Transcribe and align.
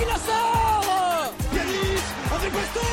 qui 0.00 0.06
la 0.06 0.14
sort 0.14 1.34
Yanis, 1.54 2.00
André 2.32 2.50
Bastos 2.50 2.90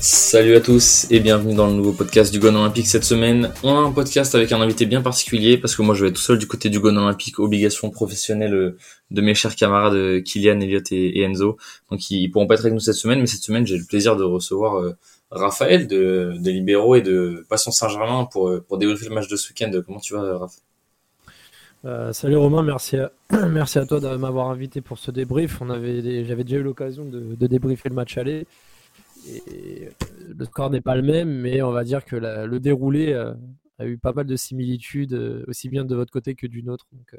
Salut 0.00 0.54
à 0.54 0.60
tous 0.60 1.06
et 1.10 1.20
bienvenue 1.20 1.54
dans 1.54 1.66
le 1.66 1.74
nouveau 1.74 1.92
podcast 1.92 2.32
du 2.32 2.38
Gone 2.38 2.56
Olympique 2.56 2.86
cette 2.86 3.04
semaine. 3.04 3.52
On 3.62 3.76
a 3.76 3.78
un 3.78 3.92
podcast 3.92 4.34
avec 4.34 4.52
un 4.52 4.60
invité 4.60 4.86
bien 4.86 5.02
particulier 5.02 5.58
parce 5.58 5.76
que 5.76 5.82
moi 5.82 5.94
je 5.94 6.04
vais 6.04 6.08
être 6.08 6.16
tout 6.16 6.22
seul 6.22 6.38
du 6.38 6.46
côté 6.46 6.70
du 6.70 6.80
Gone 6.80 6.96
Olympique, 6.96 7.38
obligation 7.38 7.90
professionnelle 7.90 8.54
euh, 8.54 8.76
de 9.10 9.20
mes 9.20 9.34
chers 9.34 9.54
camarades 9.54 9.94
euh, 9.94 10.20
Kylian, 10.20 10.60
Elliot 10.60 10.80
et, 10.90 11.22
Enzo. 11.22 11.58
Donc 11.90 12.10
ils, 12.10 12.28
pourront 12.28 12.46
pas 12.46 12.54
être 12.54 12.60
avec 12.60 12.74
nous 12.74 12.80
cette 12.80 12.94
semaine, 12.94 13.20
mais 13.20 13.26
cette 13.26 13.42
semaine 13.42 13.66
j'ai 13.66 13.76
le 13.76 13.84
plaisir 13.84 14.16
de 14.16 14.24
recevoir 14.24 14.78
euh, 14.78 14.96
Raphaël 15.30 15.86
de, 15.86 16.34
de 16.38 16.50
Libéraux 16.50 16.94
et 16.94 17.02
de 17.02 17.44
Passion 17.48 17.70
Saint-Germain 17.70 18.26
pour, 18.30 18.52
pour 18.66 18.78
débriefer 18.78 19.08
le 19.08 19.14
match 19.14 19.28
de 19.28 19.36
ce 19.36 19.48
week-end. 19.48 19.70
Comment 19.84 20.00
tu 20.00 20.14
vas 20.14 20.38
Raph 20.38 20.56
salut 22.12 22.36
Romain, 22.36 22.62
merci 22.62 22.96
à, 22.96 23.12
merci 23.48 23.78
à 23.78 23.86
toi 23.86 24.00
de 24.00 24.08
m'avoir 24.16 24.50
invité 24.50 24.80
pour 24.80 24.98
ce 24.98 25.10
débrief. 25.10 25.60
On 25.60 25.70
avait, 25.70 26.24
j'avais 26.24 26.42
déjà 26.42 26.56
eu 26.56 26.62
l'occasion 26.62 27.04
de, 27.04 27.46
débriefer 27.46 27.88
le 27.88 27.94
match 27.94 28.18
aller 28.18 28.46
et 29.28 29.88
le 30.36 30.44
score 30.44 30.70
n'est 30.70 30.80
pas 30.80 30.96
le 30.96 31.02
même, 31.02 31.28
mais 31.28 31.62
on 31.62 31.70
va 31.72 31.84
dire 31.84 32.04
que 32.04 32.16
le 32.16 32.60
déroulé 32.60 33.12
euh, 33.12 33.34
a 33.78 33.86
eu 33.86 33.98
pas 33.98 34.12
mal 34.12 34.26
de 34.26 34.36
similitudes, 34.36 35.14
euh, 35.14 35.44
aussi 35.48 35.68
bien 35.68 35.84
de 35.84 35.94
votre 35.94 36.12
côté 36.12 36.34
que 36.34 36.46
du 36.46 36.62
nôtre. 36.62 36.86
Donc, 36.92 37.14
euh, 37.14 37.18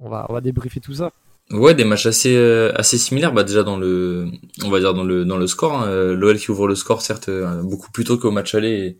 on 0.00 0.08
va, 0.08 0.26
on 0.28 0.32
va 0.32 0.40
débriefer 0.40 0.80
tout 0.80 0.94
ça. 0.94 1.12
Ouais, 1.50 1.74
des 1.74 1.84
matchs 1.84 2.06
assez 2.06 2.36
assez 2.74 2.96
similaires. 2.96 3.32
Bah 3.32 3.42
déjà 3.44 3.62
dans 3.62 3.76
le, 3.76 4.26
on 4.64 4.70
va 4.70 4.80
dire 4.80 4.94
dans 4.94 5.04
le 5.04 5.24
dans 5.26 5.36
le 5.36 5.46
score, 5.46 5.74
hein, 5.74 6.12
l'OL 6.14 6.38
qui 6.38 6.50
ouvre 6.50 6.66
le 6.66 6.74
score 6.74 7.02
certes 7.02 7.28
beaucoup 7.62 7.90
plus 7.92 8.04
tôt 8.04 8.16
qu'au 8.16 8.30
match 8.30 8.54
aller 8.54 8.96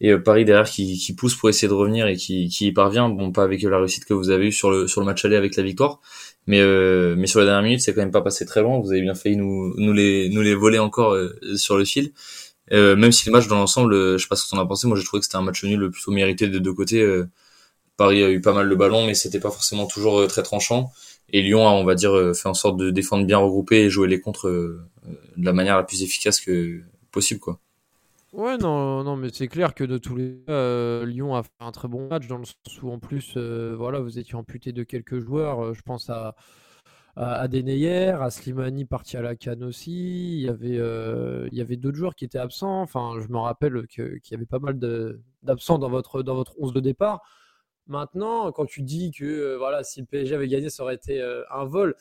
et, 0.00 0.10
et 0.10 0.18
Paris 0.18 0.44
derrière 0.44 0.70
qui, 0.70 0.96
qui 0.98 1.14
pousse 1.14 1.34
pour 1.34 1.48
essayer 1.48 1.66
de 1.66 1.72
revenir 1.72 2.06
et 2.06 2.16
qui 2.16 2.48
qui 2.48 2.66
y 2.68 2.72
parvient. 2.72 3.08
Bon, 3.08 3.32
pas 3.32 3.42
avec 3.42 3.62
la 3.62 3.78
réussite 3.78 4.04
que 4.04 4.14
vous 4.14 4.30
avez 4.30 4.46
eu 4.48 4.52
sur 4.52 4.70
le 4.70 4.86
sur 4.86 5.00
le 5.00 5.06
match 5.06 5.24
aller 5.24 5.34
avec 5.36 5.56
la 5.56 5.64
victoire, 5.64 6.00
mais, 6.46 6.60
euh, 6.60 7.16
mais 7.18 7.26
sur 7.26 7.40
les 7.40 7.46
dernières 7.46 7.64
minutes, 7.64 7.80
c'est 7.80 7.92
quand 7.92 8.02
même 8.02 8.12
pas 8.12 8.22
passé 8.22 8.46
très 8.46 8.62
loin. 8.62 8.78
Vous 8.78 8.92
avez 8.92 9.02
bien 9.02 9.14
failli 9.16 9.36
nous, 9.36 9.74
nous, 9.76 9.92
les, 9.92 10.28
nous 10.28 10.42
les 10.42 10.54
voler 10.54 10.78
encore 10.78 11.12
euh, 11.14 11.32
sur 11.56 11.76
le 11.76 11.84
fil. 11.84 12.12
Euh, 12.72 12.96
même 12.96 13.12
si 13.12 13.26
le 13.26 13.32
match 13.32 13.48
dans 13.48 13.56
l'ensemble, 13.56 13.94
je 13.94 14.18
sais 14.18 14.28
pas 14.28 14.36
ce 14.36 14.44
que 14.46 14.50
t'en 14.50 14.60
as 14.62 14.66
pensé, 14.66 14.86
moi 14.88 14.96
j'ai 14.96 15.04
trouvé 15.04 15.20
que 15.20 15.26
c'était 15.26 15.36
un 15.38 15.42
match 15.42 15.64
nul 15.64 15.78
le 15.80 15.90
plutôt 15.90 16.12
mérité 16.12 16.48
des 16.48 16.60
deux 16.60 16.72
côtés. 16.74 17.04
Paris 17.96 18.22
a 18.22 18.30
eu 18.30 18.40
pas 18.40 18.52
mal 18.52 18.68
de 18.68 18.74
ballons, 18.74 19.06
mais 19.06 19.14
c'était 19.14 19.40
pas 19.40 19.50
forcément 19.50 19.86
toujours 19.86 20.26
très 20.28 20.42
tranchant. 20.42 20.92
Et 21.30 21.42
Lyon 21.42 21.66
a, 21.68 21.72
on 21.72 21.84
va 21.84 21.94
dire, 21.94 22.12
fait 22.34 22.48
en 22.48 22.54
sorte 22.54 22.76
de 22.76 22.90
défendre 22.90 23.26
bien 23.26 23.38
regroupé 23.38 23.84
et 23.84 23.90
jouer 23.90 24.08
les 24.08 24.20
contres 24.20 24.48
de 24.48 24.80
la 25.36 25.52
manière 25.52 25.76
la 25.76 25.84
plus 25.84 26.02
efficace 26.02 26.40
que 26.40 26.82
possible, 27.10 27.40
quoi. 27.40 27.60
Ouais, 28.32 28.58
non, 28.58 29.02
non, 29.02 29.16
mais 29.16 29.30
c'est 29.32 29.48
clair 29.48 29.74
que 29.74 29.84
de 29.84 29.96
tous 29.98 30.14
les 30.14 30.42
cas, 30.46 31.04
Lyon 31.04 31.34
a 31.34 31.42
fait 31.42 31.50
un 31.60 31.72
très 31.72 31.88
bon 31.88 32.08
match 32.08 32.26
dans 32.26 32.36
le 32.38 32.44
sens 32.44 32.82
où 32.82 32.90
en 32.90 32.98
plus, 32.98 33.36
voilà, 33.36 34.00
vous 34.00 34.18
étiez 34.18 34.34
amputé 34.34 34.72
de 34.72 34.82
quelques 34.82 35.20
joueurs. 35.20 35.72
je 35.74 35.80
pense 35.82 36.10
à, 36.10 36.34
à, 37.16 37.34
à 37.34 37.48
Deneyer, 37.48 38.10
à 38.10 38.30
Slimani 38.30 38.84
parti 38.84 39.16
à 39.16 39.22
la 39.22 39.36
canne 39.36 39.64
aussi. 39.64 40.34
Il 40.36 40.40
y 40.42 40.48
avait, 40.48 40.78
il 41.50 41.56
y 41.56 41.60
avait 41.60 41.76
d'autres 41.76 41.96
joueurs 41.96 42.14
qui 42.14 42.24
étaient 42.26 42.38
absents. 42.38 42.82
Enfin, 42.82 43.14
je 43.20 43.28
me 43.28 43.38
rappelle 43.38 43.86
qu'il 43.86 44.20
y 44.30 44.34
avait 44.34 44.46
pas 44.46 44.58
mal 44.58 44.78
d'absents 45.42 45.78
dans 45.78 45.88
votre, 45.88 46.22
dans 46.22 46.34
votre 46.34 46.54
11 46.58 46.72
de 46.74 46.80
départ. 46.80 47.22
Maintenant, 47.86 48.50
quand 48.52 48.66
tu 48.66 48.82
dis 48.82 49.12
que 49.12 49.56
voilà, 49.56 49.84
si 49.84 50.00
le 50.00 50.06
PSG 50.06 50.34
avait 50.34 50.48
gagné, 50.48 50.70
ça 50.70 50.82
aurait 50.82 50.96
été 50.96 51.22
un 51.50 51.64
vol. 51.64 51.94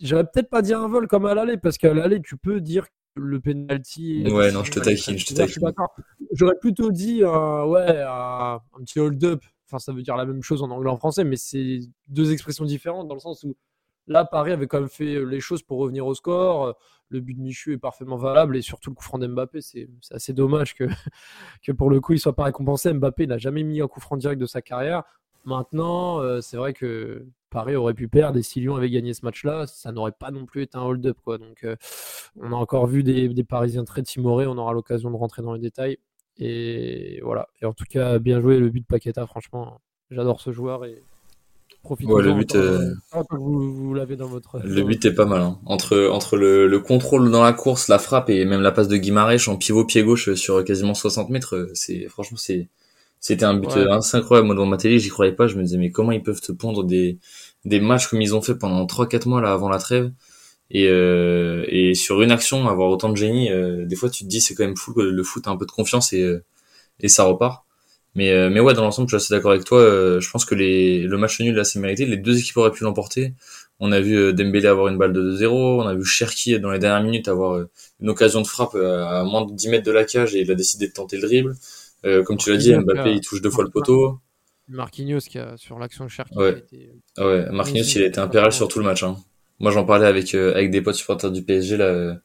J'aurais 0.00 0.24
peut-être 0.24 0.48
pas 0.48 0.62
dit 0.62 0.74
un 0.74 0.88
vol 0.88 1.08
comme 1.08 1.26
à 1.26 1.34
l'aller, 1.34 1.56
parce 1.56 1.78
qu'à 1.78 1.92
l'aller, 1.92 2.20
tu 2.22 2.36
peux 2.36 2.60
dire 2.60 2.86
le 3.14 3.40
penalty. 3.40 4.24
Ouais, 4.30 4.52
non, 4.52 4.64
je 4.64 4.70
te 4.70 4.80
taquine, 4.80 5.18
je 5.18 5.26
te 5.26 5.34
taquine. 5.34 5.72
J'aurais 6.32 6.56
plutôt 6.58 6.90
dit, 6.90 7.22
euh, 7.22 7.66
ouais, 7.66 8.02
un, 8.06 8.60
petit 8.84 9.00
hold-up. 9.00 9.42
Enfin, 9.66 9.78
ça 9.78 9.92
veut 9.92 10.02
dire 10.02 10.16
la 10.16 10.26
même 10.26 10.42
chose 10.42 10.62
en 10.62 10.70
anglais 10.70 10.90
en 10.90 10.96
français, 10.96 11.24
mais 11.24 11.36
c'est 11.36 11.80
deux 12.08 12.32
expressions 12.32 12.64
différentes 12.64 13.08
dans 13.08 13.14
le 13.14 13.20
sens 13.20 13.44
où 13.44 13.56
là, 14.06 14.24
Paris 14.24 14.52
avait 14.52 14.66
quand 14.66 14.80
même 14.80 14.88
fait 14.88 15.24
les 15.24 15.40
choses 15.40 15.62
pour 15.62 15.78
revenir 15.78 16.06
au 16.06 16.14
score. 16.14 16.76
Le 17.08 17.20
but 17.20 17.34
de 17.34 17.40
Michu 17.40 17.72
est 17.72 17.78
parfaitement 17.78 18.16
valable 18.16 18.56
et 18.56 18.62
surtout 18.62 18.90
le 18.90 18.94
coup 18.94 19.02
franc 19.02 19.18
d'Mbappé, 19.18 19.60
c'est 19.60 19.88
assez 20.10 20.32
dommage 20.32 20.74
que, 20.74 20.84
que 21.62 21.72
pour 21.72 21.90
le 21.90 22.00
coup 22.00 22.12
il 22.12 22.20
soit 22.20 22.34
pas 22.34 22.44
récompensé. 22.44 22.92
Mbappé 22.92 23.26
n'a 23.26 23.38
jamais 23.38 23.64
mis 23.64 23.80
un 23.80 23.88
coup 23.88 24.00
franc 24.00 24.16
direct 24.16 24.40
de 24.40 24.46
sa 24.46 24.62
carrière. 24.62 25.02
Maintenant, 25.44 26.20
euh, 26.20 26.40
c'est 26.40 26.56
vrai 26.56 26.72
que 26.72 27.24
Paris 27.50 27.74
aurait 27.74 27.94
pu 27.94 28.08
perdre 28.08 28.38
et 28.38 28.42
si 28.42 28.60
Lyon 28.60 28.76
avait 28.76 28.90
gagné 28.90 29.14
ce 29.14 29.24
match-là, 29.24 29.66
ça 29.66 29.92
n'aurait 29.92 30.12
pas 30.12 30.30
non 30.30 30.46
plus 30.46 30.62
été 30.62 30.76
un 30.76 30.82
hold-up. 30.82 31.16
Quoi. 31.24 31.38
Donc, 31.38 31.64
euh, 31.64 31.76
on 32.40 32.52
a 32.52 32.56
encore 32.56 32.86
vu 32.86 33.02
des, 33.02 33.44
Parisiens 33.44 33.84
très 33.84 34.02
timorés. 34.02 34.46
On 34.46 34.56
aura 34.58 34.72
l'occasion 34.72 35.10
de 35.10 35.16
rentrer 35.16 35.42
dans 35.42 35.52
les 35.52 35.60
détails. 35.60 35.98
Et 36.38 37.20
voilà. 37.22 37.48
Et 37.60 37.66
en 37.66 37.72
tout 37.72 37.84
cas, 37.88 38.18
bien 38.18 38.40
joué 38.40 38.58
le 38.58 38.70
but 38.70 38.80
de 38.80 38.86
Paqueta. 38.86 39.26
Franchement, 39.26 39.80
j'adore 40.10 40.40
ce 40.40 40.52
joueur 40.52 40.84
et 40.84 41.02
profitez 41.82 42.12
ouais, 42.12 42.22
le 42.22 42.34
but, 42.34 42.54
euh, 42.54 42.94
vous, 43.30 43.94
l'avez 43.94 44.16
dans 44.16 44.28
votre. 44.28 44.60
Le 44.62 44.82
but 44.82 45.04
est 45.04 45.14
pas 45.14 45.26
mal. 45.26 45.40
Hein. 45.40 45.58
Entre, 45.66 46.08
entre 46.12 46.36
le, 46.36 46.78
contrôle 46.78 47.30
dans 47.30 47.42
la 47.42 47.52
course, 47.52 47.88
la 47.88 47.98
frappe 47.98 48.30
et 48.30 48.44
même 48.44 48.60
la 48.62 48.72
passe 48.72 48.88
de 48.88 48.96
Guimarães 48.96 49.48
en 49.48 49.56
pivot 49.56 49.84
pied 49.84 50.02
gauche 50.04 50.34
sur 50.34 50.64
quasiment 50.64 50.94
60 50.94 51.30
mètres, 51.30 51.70
c'est 51.74 52.08
franchement 52.08 52.38
c'est 52.38 52.68
c'était 53.20 53.44
un 53.44 53.54
but 53.54 53.70
euh, 53.76 54.00
incroyable. 54.14 54.46
Moi, 54.46 54.54
devant 54.56 54.66
ma 54.66 54.78
télé, 54.78 54.98
j'y 54.98 55.10
croyais 55.10 55.32
pas. 55.32 55.46
Je 55.46 55.56
me 55.56 55.62
disais, 55.62 55.78
mais 55.78 55.90
comment 55.90 56.12
ils 56.12 56.22
peuvent 56.22 56.40
te 56.40 56.52
pondre 56.52 56.84
des, 56.84 57.18
des 57.64 57.80
matchs 57.80 58.08
comme 58.08 58.22
ils 58.22 58.34
ont 58.34 58.42
fait 58.42 58.54
pendant 58.56 58.86
3-4 58.86 59.28
mois 59.28 59.40
là 59.42 59.52
avant 59.52 59.68
la 59.68 59.78
trêve? 59.78 60.10
Et, 60.70 60.86
euh, 60.88 61.64
et 61.68 61.94
sur 61.94 62.22
une 62.22 62.30
action, 62.30 62.68
avoir 62.68 62.90
autant 62.90 63.08
de 63.10 63.16
génie, 63.16 63.50
euh, 63.50 63.86
des 63.86 63.96
fois 63.96 64.08
tu 64.08 64.24
te 64.24 64.28
dis 64.28 64.40
c'est 64.40 64.54
quand 64.54 64.64
même 64.64 64.76
fou 64.76 64.94
que 64.94 65.00
le 65.00 65.22
foot 65.24 65.46
a 65.48 65.50
un 65.50 65.56
peu 65.56 65.66
de 65.66 65.70
confiance 65.72 66.12
et, 66.12 66.22
euh, 66.22 66.44
et 67.00 67.08
ça 67.08 67.24
repart. 67.24 67.64
Mais, 68.16 68.50
mais 68.50 68.60
ouais, 68.60 68.74
dans 68.74 68.82
l'ensemble, 68.82 69.08
je 69.08 69.16
suis 69.16 69.24
assez 69.24 69.34
d'accord 69.34 69.52
avec 69.52 69.64
toi. 69.64 69.80
je 70.20 70.30
pense 70.30 70.44
que 70.44 70.56
les, 70.56 71.02
le 71.04 71.16
match 71.18 71.40
nul 71.40 71.54
là, 71.54 71.64
c'est 71.64 71.78
mérité. 71.78 72.06
Les 72.06 72.16
deux 72.16 72.38
équipes 72.38 72.56
auraient 72.56 72.72
pu 72.72 72.84
l'emporter. 72.84 73.34
On 73.78 73.92
a 73.92 74.00
vu 74.00 74.34
Dembélé 74.34 74.66
avoir 74.66 74.88
une 74.88 74.98
balle 74.98 75.12
de 75.12 75.22
2-0. 75.22 75.48
On 75.48 75.86
a 75.86 75.94
vu 75.94 76.04
Cherki 76.04 76.58
dans 76.60 76.72
les 76.72 76.80
dernières 76.80 77.04
minutes 77.04 77.28
avoir 77.28 77.64
une 78.00 78.10
occasion 78.10 78.42
de 78.42 78.48
frappe 78.48 78.74
à 78.74 79.22
moins 79.24 79.46
de 79.46 79.52
10 79.54 79.68
mètres 79.68 79.86
de 79.86 79.92
la 79.92 80.04
cage 80.04 80.34
et 80.34 80.40
il 80.40 80.50
a 80.50 80.54
décidé 80.56 80.88
de 80.88 80.92
tenter 80.92 81.18
le 81.18 81.22
dribble. 81.22 81.56
Euh, 82.04 82.22
comme 82.22 82.36
tu 82.36 82.50
l'as 82.50 82.56
dit, 82.56 82.74
Mbappé, 82.74 83.12
il 83.12 83.20
touche 83.20 83.42
deux 83.42 83.50
fois 83.50 83.64
le 83.64 83.70
poteau. 83.70 84.20
Marquinhos 84.68 85.20
qui 85.20 85.38
a 85.38 85.56
sur 85.56 85.78
l'action 85.78 86.04
de 86.04 86.10
Cherki. 86.10 86.36
Ouais. 86.36 86.58
Été... 86.58 86.92
Ah 87.16 87.26
ouais, 87.26 87.50
Marquinhos, 87.50 87.84
il 87.96 88.02
a 88.02 88.06
été 88.06 88.20
impérial 88.20 88.52
sur 88.52 88.68
tout 88.68 88.78
le 88.78 88.84
match. 88.84 89.02
Hein. 89.02 89.16
Moi, 89.58 89.70
j'en 89.72 89.84
parlais 89.84 90.06
avec 90.06 90.34
euh, 90.34 90.54
avec 90.54 90.70
des 90.70 90.80
potes 90.80 90.94
supporters 90.94 91.30
du 91.30 91.42
PSG 91.42 91.76
là 91.76 92.18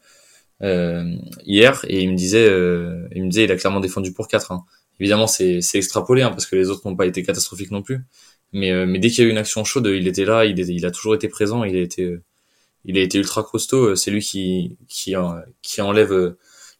euh, 0.63 1.15
hier 1.43 1.83
et 1.87 2.01
il 2.01 2.11
me 2.11 2.15
disait, 2.15 2.47
euh, 2.47 3.07
il 3.13 3.23
me 3.23 3.29
disait, 3.29 3.43
il 3.43 3.51
a 3.51 3.57
clairement 3.57 3.81
défendu 3.81 4.13
pour 4.13 4.27
4 4.27 4.51
hein. 4.51 4.65
Évidemment, 4.99 5.27
c'est 5.27 5.59
c'est 5.61 5.77
extrapolé 5.77 6.21
hein, 6.21 6.29
parce 6.29 6.45
que 6.45 6.55
les 6.55 6.69
autres 6.69 6.87
n'ont 6.87 6.95
pas 6.95 7.05
été 7.05 7.23
catastrophiques 7.23 7.71
non 7.71 7.81
plus. 7.81 7.99
Mais 8.53 8.85
mais 8.85 8.99
dès 8.99 9.09
qu'il 9.09 9.23
y 9.23 9.27
a 9.27 9.29
eu 9.29 9.31
une 9.31 9.37
action 9.37 9.63
chaude, 9.65 9.87
il 9.87 10.07
était 10.07 10.23
là, 10.25 10.45
il, 10.45 10.57
il 10.57 10.85
a 10.85 10.91
toujours 10.91 11.15
été 11.15 11.27
présent, 11.27 11.63
il 11.65 11.75
a 11.75 11.81
été 11.81 12.17
il 12.85 12.97
a 12.97 13.01
été 13.01 13.17
ultra 13.17 13.43
costaud. 13.43 13.95
C'est 13.95 14.11
lui 14.11 14.21
qui 14.21 14.77
qui 14.87 15.15
qui 15.61 15.81
enlève 15.81 16.35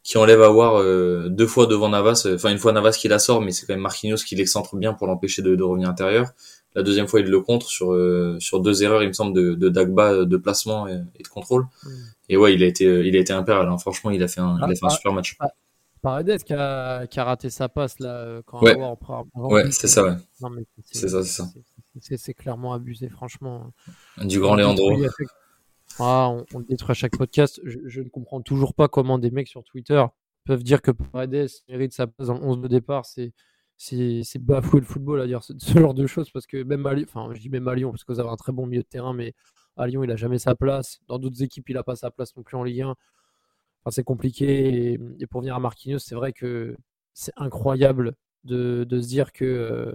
qui 0.06 0.18
enlève 0.18 0.40
à 0.40 0.48
voir 0.48 0.76
euh, 0.76 1.26
deux 1.28 1.48
fois 1.48 1.66
devant 1.66 1.88
Navas, 1.88 2.22
euh, 2.26 2.36
enfin 2.36 2.50
une 2.50 2.58
fois 2.58 2.70
Navas 2.70 2.92
qui 2.92 3.08
la 3.08 3.18
sort, 3.18 3.40
mais 3.40 3.50
c'est 3.50 3.66
quand 3.66 3.72
même 3.72 3.82
Marquinhos 3.82 4.18
qui 4.18 4.36
l'excentre 4.36 4.76
bien 4.76 4.94
pour 4.94 5.08
l'empêcher 5.08 5.42
de, 5.42 5.56
de, 5.56 5.62
revenir 5.64 5.88
intérieur. 5.88 6.30
La 6.76 6.84
deuxième 6.84 7.08
fois, 7.08 7.18
il 7.18 7.26
le 7.26 7.40
contre 7.40 7.66
sur 7.66 7.92
euh, 7.92 8.36
sur 8.38 8.60
deux 8.60 8.84
erreurs, 8.84 9.02
il 9.02 9.08
me 9.08 9.12
semble, 9.12 9.34
de, 9.34 9.54
de 9.54 9.68
Dagba 9.68 10.24
de 10.24 10.36
placement 10.36 10.86
et, 10.86 10.94
de 10.94 11.28
contrôle. 11.28 11.66
Mm. 11.82 11.88
Et 12.28 12.36
ouais, 12.36 12.54
il 12.54 12.62
a 12.62 12.66
été 12.66 12.84
il 12.84 13.16
a 13.16 13.18
été 13.18 13.32
impérial. 13.32 13.66
Hein. 13.68 13.78
Franchement, 13.78 14.12
il 14.12 14.22
a 14.22 14.28
fait 14.28 14.40
un, 14.40 14.56
il 14.58 14.72
a 14.72 14.76
fait 14.76 14.86
un 14.86 14.90
super 14.90 15.12
match. 15.12 15.36
Paredes 16.02 16.44
qui 16.44 16.52
a, 16.52 17.08
qui 17.08 17.18
a 17.18 17.24
raté 17.24 17.50
sa 17.50 17.68
passe 17.68 17.98
là 17.98 18.42
quand 18.46 18.62
ouais, 18.62 18.76
ouais 19.34 19.70
c'est 19.72 19.88
ça, 19.88 20.04
ouais. 20.04 20.14
C'est 20.92 21.08
ça, 21.08 21.24
c'est 21.24 21.42
ça. 21.42 21.48
C'est 22.16 22.34
clairement 22.34 22.74
abusé, 22.74 23.08
franchement. 23.08 23.72
Du 24.18 24.38
grand 24.38 24.54
Leandro. 24.54 24.92
Ah, 25.98 26.30
on, 26.54 26.58
le 26.58 26.64
détruit 26.64 26.90
à 26.90 26.94
chaque 26.94 27.16
podcast. 27.16 27.60
Je, 27.64 28.00
ne 28.00 28.08
comprends 28.08 28.42
toujours 28.42 28.74
pas 28.74 28.88
comment 28.88 29.18
des 29.18 29.30
mecs 29.30 29.48
sur 29.48 29.64
Twitter 29.64 30.04
peuvent 30.44 30.62
dire 30.62 30.82
que 30.82 30.90
Paredes 30.90 31.48
mérite 31.68 31.92
sa 31.92 32.06
place 32.06 32.28
dans 32.28 32.38
le 32.38 32.44
11 32.44 32.60
de 32.60 32.68
départ. 32.68 33.06
C'est 33.06 33.32
c'est 33.78 34.38
bafouer 34.38 34.80
le 34.80 34.86
football 34.86 35.20
à 35.20 35.26
dire 35.26 35.42
ce, 35.44 35.52
genre 35.78 35.92
de 35.92 36.06
choses 36.06 36.30
parce 36.30 36.46
que 36.46 36.62
même 36.62 36.86
à 36.86 36.94
Lyon, 36.94 37.06
enfin 37.08 37.34
je 37.34 37.40
dis 37.40 37.50
même 37.50 37.68
à 37.68 37.74
Lyon 37.74 37.90
parce 37.90 38.04
que 38.04 38.12
vous 38.12 38.20
avez 38.20 38.30
un 38.30 38.36
très 38.36 38.52
bon 38.52 38.66
milieu 38.66 38.82
de 38.82 38.88
terrain, 38.88 39.12
mais 39.12 39.34
à 39.76 39.86
Lyon 39.86 40.02
il 40.02 40.10
a 40.10 40.16
jamais 40.16 40.38
sa 40.38 40.54
place. 40.54 41.00
Dans 41.08 41.18
d'autres 41.18 41.42
équipes 41.42 41.68
il 41.68 41.76
a 41.76 41.82
pas 41.82 41.96
sa 41.96 42.10
place 42.10 42.34
non 42.36 42.42
plus 42.42 42.56
en 42.56 42.62
Ligue 42.62 42.82
1. 42.82 42.88
Enfin, 42.88 43.90
c'est 43.90 44.04
compliqué 44.04 44.94
et, 44.94 45.26
pour 45.26 45.42
venir 45.42 45.54
à 45.54 45.60
Marquinhos, 45.60 45.98
c'est 45.98 46.14
vrai 46.14 46.32
que 46.32 46.76
c'est 47.12 47.32
incroyable 47.36 48.14
de, 48.44 48.84
de, 48.84 49.00
se 49.00 49.08
dire 49.08 49.32
que 49.32 49.44
euh, 49.44 49.92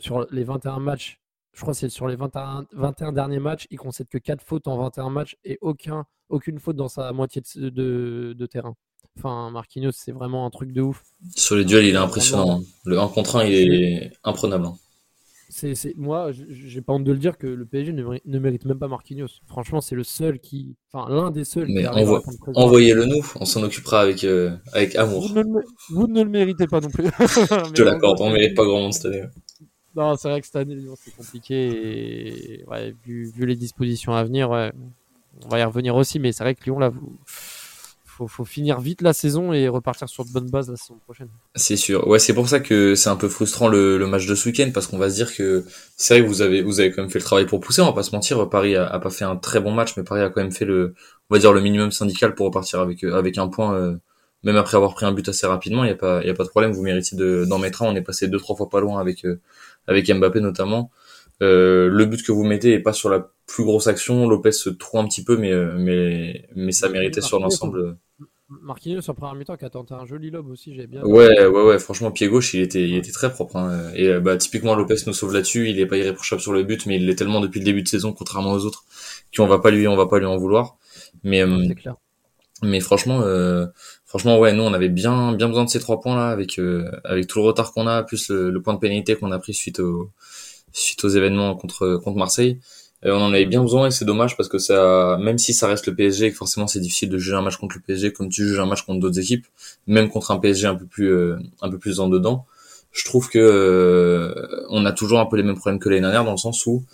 sur 0.00 0.26
les 0.30 0.44
21 0.44 0.78
matchs 0.78 1.20
je 1.54 1.60
crois 1.60 1.72
que 1.72 1.78
c'est 1.78 1.88
sur 1.88 2.08
les 2.08 2.16
21, 2.16 2.66
21 2.72 3.12
derniers 3.12 3.38
matchs, 3.38 3.66
il 3.70 3.78
concède 3.78 4.08
que 4.08 4.18
4 4.18 4.42
fautes 4.42 4.66
en 4.66 4.76
21 4.76 5.10
matchs 5.10 5.36
et 5.44 5.58
aucun, 5.60 6.04
aucune 6.28 6.58
faute 6.58 6.76
dans 6.76 6.88
sa 6.88 7.12
moitié 7.12 7.42
de, 7.54 8.34
de, 8.36 8.46
terrain. 8.46 8.74
Enfin, 9.16 9.50
Marquinhos, 9.50 9.92
c'est 9.92 10.12
vraiment 10.12 10.46
un 10.46 10.50
truc 10.50 10.72
de 10.72 10.82
ouf. 10.82 11.04
Sur 11.36 11.54
les 11.54 11.64
duels, 11.64 11.84
il 11.84 11.94
est 11.94 11.98
impressionnant. 11.98 12.58
Hein. 12.58 12.64
Le 12.84 12.98
1 12.98 13.08
contre 13.08 13.36
1, 13.36 13.44
il 13.44 13.72
est 13.72 14.12
imprenable. 14.24 14.66
Hein. 14.66 14.74
C'est, 15.48 15.94
moi, 15.96 16.32
j'ai 16.32 16.80
pas 16.80 16.94
honte 16.94 17.04
de 17.04 17.12
le 17.12 17.18
dire 17.18 17.38
que 17.38 17.46
le 17.46 17.64
PSG 17.64 17.92
ne, 17.92 18.38
mérite 18.40 18.64
même 18.64 18.78
pas 18.80 18.88
Marquinhos. 18.88 19.28
Franchement, 19.46 19.80
c'est 19.80 19.94
le 19.94 20.02
seul 20.02 20.40
qui, 20.40 20.74
enfin, 20.92 21.08
l'un 21.08 21.30
des 21.30 21.44
seuls. 21.44 21.68
Mais 21.68 21.86
envoyez-le 22.56 23.04
nous, 23.04 23.24
on 23.38 23.44
s'en 23.44 23.62
occupera 23.62 24.00
avec 24.00 24.24
euh, 24.24 24.50
avec 24.72 24.96
amour. 24.96 25.28
Vous 25.90 26.08
ne, 26.08 26.24
le 26.24 26.28
méritez 26.28 26.66
pas 26.66 26.80
non 26.80 26.90
plus. 26.90 27.04
Je 27.20 27.72
te 27.72 27.82
l'accorde, 27.82 28.20
on 28.20 28.30
mérite 28.30 28.56
pas 28.56 28.64
grand 28.64 28.80
monde 28.80 28.94
cette 28.94 29.06
année. 29.06 29.22
Non, 29.96 30.16
c'est 30.16 30.28
vrai 30.28 30.40
que 30.40 30.46
cette 30.46 30.56
année, 30.56 30.74
Lyon, 30.74 30.94
c'est 31.00 31.14
compliqué. 31.16 32.64
Vu, 33.04 33.32
les 33.46 33.56
dispositions 33.56 34.14
à 34.14 34.24
venir, 34.24 34.50
ouais, 34.50 34.72
on 35.44 35.48
va 35.48 35.58
y 35.58 35.64
revenir 35.64 35.94
aussi. 35.96 36.18
Mais 36.18 36.32
c'est 36.32 36.44
vrai 36.44 36.54
que 36.54 36.64
Lyon, 36.64 36.78
là, 36.78 36.88
vous 36.88 37.18
faut, 38.28 38.44
finir 38.44 38.80
vite 38.80 39.02
la 39.02 39.12
saison 39.12 39.52
et 39.52 39.68
repartir 39.68 40.08
sur 40.08 40.24
de 40.24 40.30
bonnes 40.30 40.50
bases 40.50 40.70
la 40.70 40.76
saison 40.76 40.98
prochaine. 41.04 41.28
C'est 41.54 41.76
sûr. 41.76 42.06
Ouais, 42.06 42.18
c'est 42.18 42.34
pour 42.34 42.48
ça 42.48 42.60
que 42.60 42.94
c'est 42.94 43.08
un 43.08 43.16
peu 43.16 43.28
frustrant 43.28 43.68
le, 43.68 43.98
match 44.06 44.26
de 44.26 44.34
ce 44.34 44.48
week-end 44.48 44.70
parce 44.72 44.86
qu'on 44.86 44.98
va 44.98 45.10
se 45.10 45.16
dire 45.16 45.34
que 45.34 45.64
c'est 45.96 46.14
vrai 46.14 46.22
que 46.22 46.28
vous 46.28 46.42
avez 46.42 46.62
vous 46.62 46.80
avez 46.80 46.90
quand 46.90 47.02
même 47.02 47.10
fait 47.10 47.18
le 47.18 47.24
travail 47.24 47.46
pour 47.46 47.60
pousser. 47.60 47.82
On 47.82 47.86
va 47.86 47.92
pas 47.92 48.02
se 48.02 48.14
mentir. 48.14 48.48
Paris 48.48 48.76
a, 48.76 48.98
pas 48.98 49.10
fait 49.10 49.24
un 49.24 49.36
très 49.36 49.60
bon 49.60 49.72
match, 49.72 49.96
mais 49.96 50.04
Paris 50.04 50.22
a 50.22 50.30
quand 50.30 50.40
même 50.40 50.52
fait 50.52 50.64
le 50.64 50.94
on 51.30 51.34
va 51.34 51.40
dire 51.40 51.52
le 51.52 51.60
minimum 51.60 51.90
syndical 51.90 52.34
pour 52.34 52.46
repartir 52.46 52.80
avec 52.80 53.02
avec 53.04 53.38
un 53.38 53.48
point. 53.48 53.74
Euh, 53.74 53.96
même 54.44 54.56
après 54.56 54.76
avoir 54.76 54.92
pris 54.92 55.06
un 55.06 55.12
but 55.12 55.26
assez 55.26 55.46
rapidement, 55.46 55.84
il 55.84 55.88
y 55.88 55.92
a 55.92 55.96
pas 55.96 56.18
a 56.18 56.34
pas 56.34 56.44
de 56.44 56.48
problème. 56.50 56.72
Vous 56.72 56.82
méritez 56.82 57.16
d'en 57.16 57.58
mettre 57.58 57.82
un. 57.82 57.86
On 57.86 57.96
est 57.96 58.02
passé 58.02 58.28
deux 58.28 58.38
trois 58.38 58.54
fois 58.54 58.68
pas 58.68 58.80
loin 58.80 59.00
avec 59.00 59.24
euh, 59.24 59.40
avec 59.86 60.10
Mbappé 60.10 60.40
notamment. 60.40 60.90
Euh, 61.42 61.88
le 61.88 62.06
but 62.06 62.22
que 62.22 62.32
vous 62.32 62.44
mettez 62.44 62.72
est 62.72 62.80
pas 62.80 62.92
sur 62.92 63.08
la 63.08 63.30
plus 63.46 63.64
grosse 63.64 63.86
action. 63.86 64.28
Lopez 64.28 64.52
se 64.52 64.70
trouve 64.70 65.00
un 65.00 65.06
petit 65.06 65.24
peu, 65.24 65.36
mais 65.36 65.52
euh, 65.52 65.74
mais 65.76 66.48
mais 66.54 66.72
ça 66.72 66.88
méritait 66.88 67.20
sur 67.20 67.40
l'ensemble. 67.40 67.96
Marquinhos 68.48 69.00
sur 69.00 69.14
première 69.14 69.34
mi-temps 69.34 69.56
qui 69.56 69.64
a 69.64 69.70
tenté 69.70 69.94
un 69.94 70.04
joli 70.04 70.30
lob 70.30 70.48
aussi, 70.50 70.74
j'ai 70.74 70.86
bien. 70.86 71.02
Ouais, 71.02 71.46
ouais, 71.46 71.62
ouais. 71.62 71.78
Franchement, 71.78 72.10
pied 72.10 72.28
gauche, 72.28 72.54
il 72.54 72.60
était, 72.60 72.86
il 72.86 72.96
était 72.96 73.10
très 73.10 73.32
propre. 73.32 73.56
Hein. 73.56 73.90
Et 73.94 74.08
euh, 74.08 74.20
bah 74.20 74.36
typiquement 74.36 74.74
Lopez 74.74 74.96
nous 75.06 75.12
sauve 75.12 75.32
là-dessus. 75.32 75.70
Il 75.70 75.80
est 75.80 75.86
pas 75.86 75.96
irréprochable 75.96 76.42
sur 76.42 76.52
le 76.52 76.62
but, 76.62 76.86
mais 76.86 76.96
il 76.96 77.06
l'est 77.06 77.14
tellement 77.14 77.40
depuis 77.40 77.60
le 77.60 77.64
début 77.64 77.82
de 77.82 77.88
saison, 77.88 78.12
contrairement 78.12 78.52
aux 78.52 78.64
autres, 78.64 78.84
qu'on 79.34 79.46
va 79.46 79.58
pas 79.58 79.70
lui, 79.70 79.88
on 79.88 79.96
va 79.96 80.06
pas 80.06 80.18
lui 80.18 80.26
en 80.26 80.36
vouloir. 80.36 80.76
Mais 81.22 81.42
euh, 81.42 81.72
clair. 81.74 81.96
mais 82.62 82.80
franchement, 82.80 83.22
euh, 83.22 83.66
franchement, 84.14 84.38
ouais, 84.38 84.52
nous 84.52 84.62
on 84.62 84.72
avait 84.72 84.88
bien, 84.88 85.32
bien 85.32 85.48
besoin 85.48 85.64
de 85.64 85.70
ces 85.70 85.80
trois 85.80 86.00
points 86.00 86.14
là, 86.14 86.28
avec 86.28 86.60
avec 87.02 87.26
tout 87.26 87.40
le 87.40 87.44
retard 87.44 87.72
qu'on 87.72 87.88
a, 87.88 88.04
plus 88.04 88.28
le, 88.28 88.52
le 88.52 88.62
point 88.62 88.74
de 88.74 88.78
pénalité 88.78 89.16
qu'on 89.16 89.32
a 89.32 89.40
pris 89.40 89.54
suite 89.54 89.80
au 89.80 90.10
suite 90.72 91.04
aux 91.04 91.08
événements 91.08 91.56
contre 91.56 91.96
contre 91.96 92.16
Marseille. 92.16 92.60
Euh, 93.04 93.12
on 93.12 93.22
en 93.22 93.32
avait 93.32 93.44
bien 93.44 93.62
besoin 93.62 93.88
et 93.88 93.90
c'est 93.90 94.04
dommage 94.04 94.36
parce 94.36 94.48
que 94.48 94.58
ça, 94.58 95.18
même 95.20 95.36
si 95.36 95.52
ça 95.52 95.66
reste 95.66 95.86
le 95.88 95.96
PSG, 95.96 96.30
que 96.30 96.36
forcément 96.36 96.68
c'est 96.68 96.78
difficile 96.78 97.10
de 97.10 97.18
juger 97.18 97.36
un 97.36 97.42
match 97.42 97.56
contre 97.56 97.76
le 97.76 97.82
PSG 97.82 98.12
comme 98.12 98.28
tu 98.28 98.46
juges 98.46 98.60
un 98.60 98.66
match 98.66 98.82
contre 98.82 99.00
d'autres 99.00 99.18
équipes, 99.18 99.46
même 99.88 100.08
contre 100.08 100.30
un 100.30 100.38
PSG 100.38 100.68
un 100.68 100.76
peu 100.76 100.86
plus, 100.86 101.12
euh, 101.12 101.36
un 101.60 101.70
peu 101.70 101.78
plus 101.78 101.98
en 101.98 102.08
dedans. 102.08 102.46
Je 102.92 103.04
trouve 103.04 103.28
que 103.28 103.38
euh, 103.40 104.64
on 104.70 104.86
a 104.86 104.92
toujours 104.92 105.18
un 105.18 105.26
peu 105.26 105.36
les 105.36 105.42
mêmes 105.42 105.56
problèmes 105.56 105.80
que 105.80 105.88
l'année 105.88 106.02
dernière 106.02 106.24
dans 106.24 106.30
le 106.30 106.36
sens 106.36 106.64
où 106.66 106.84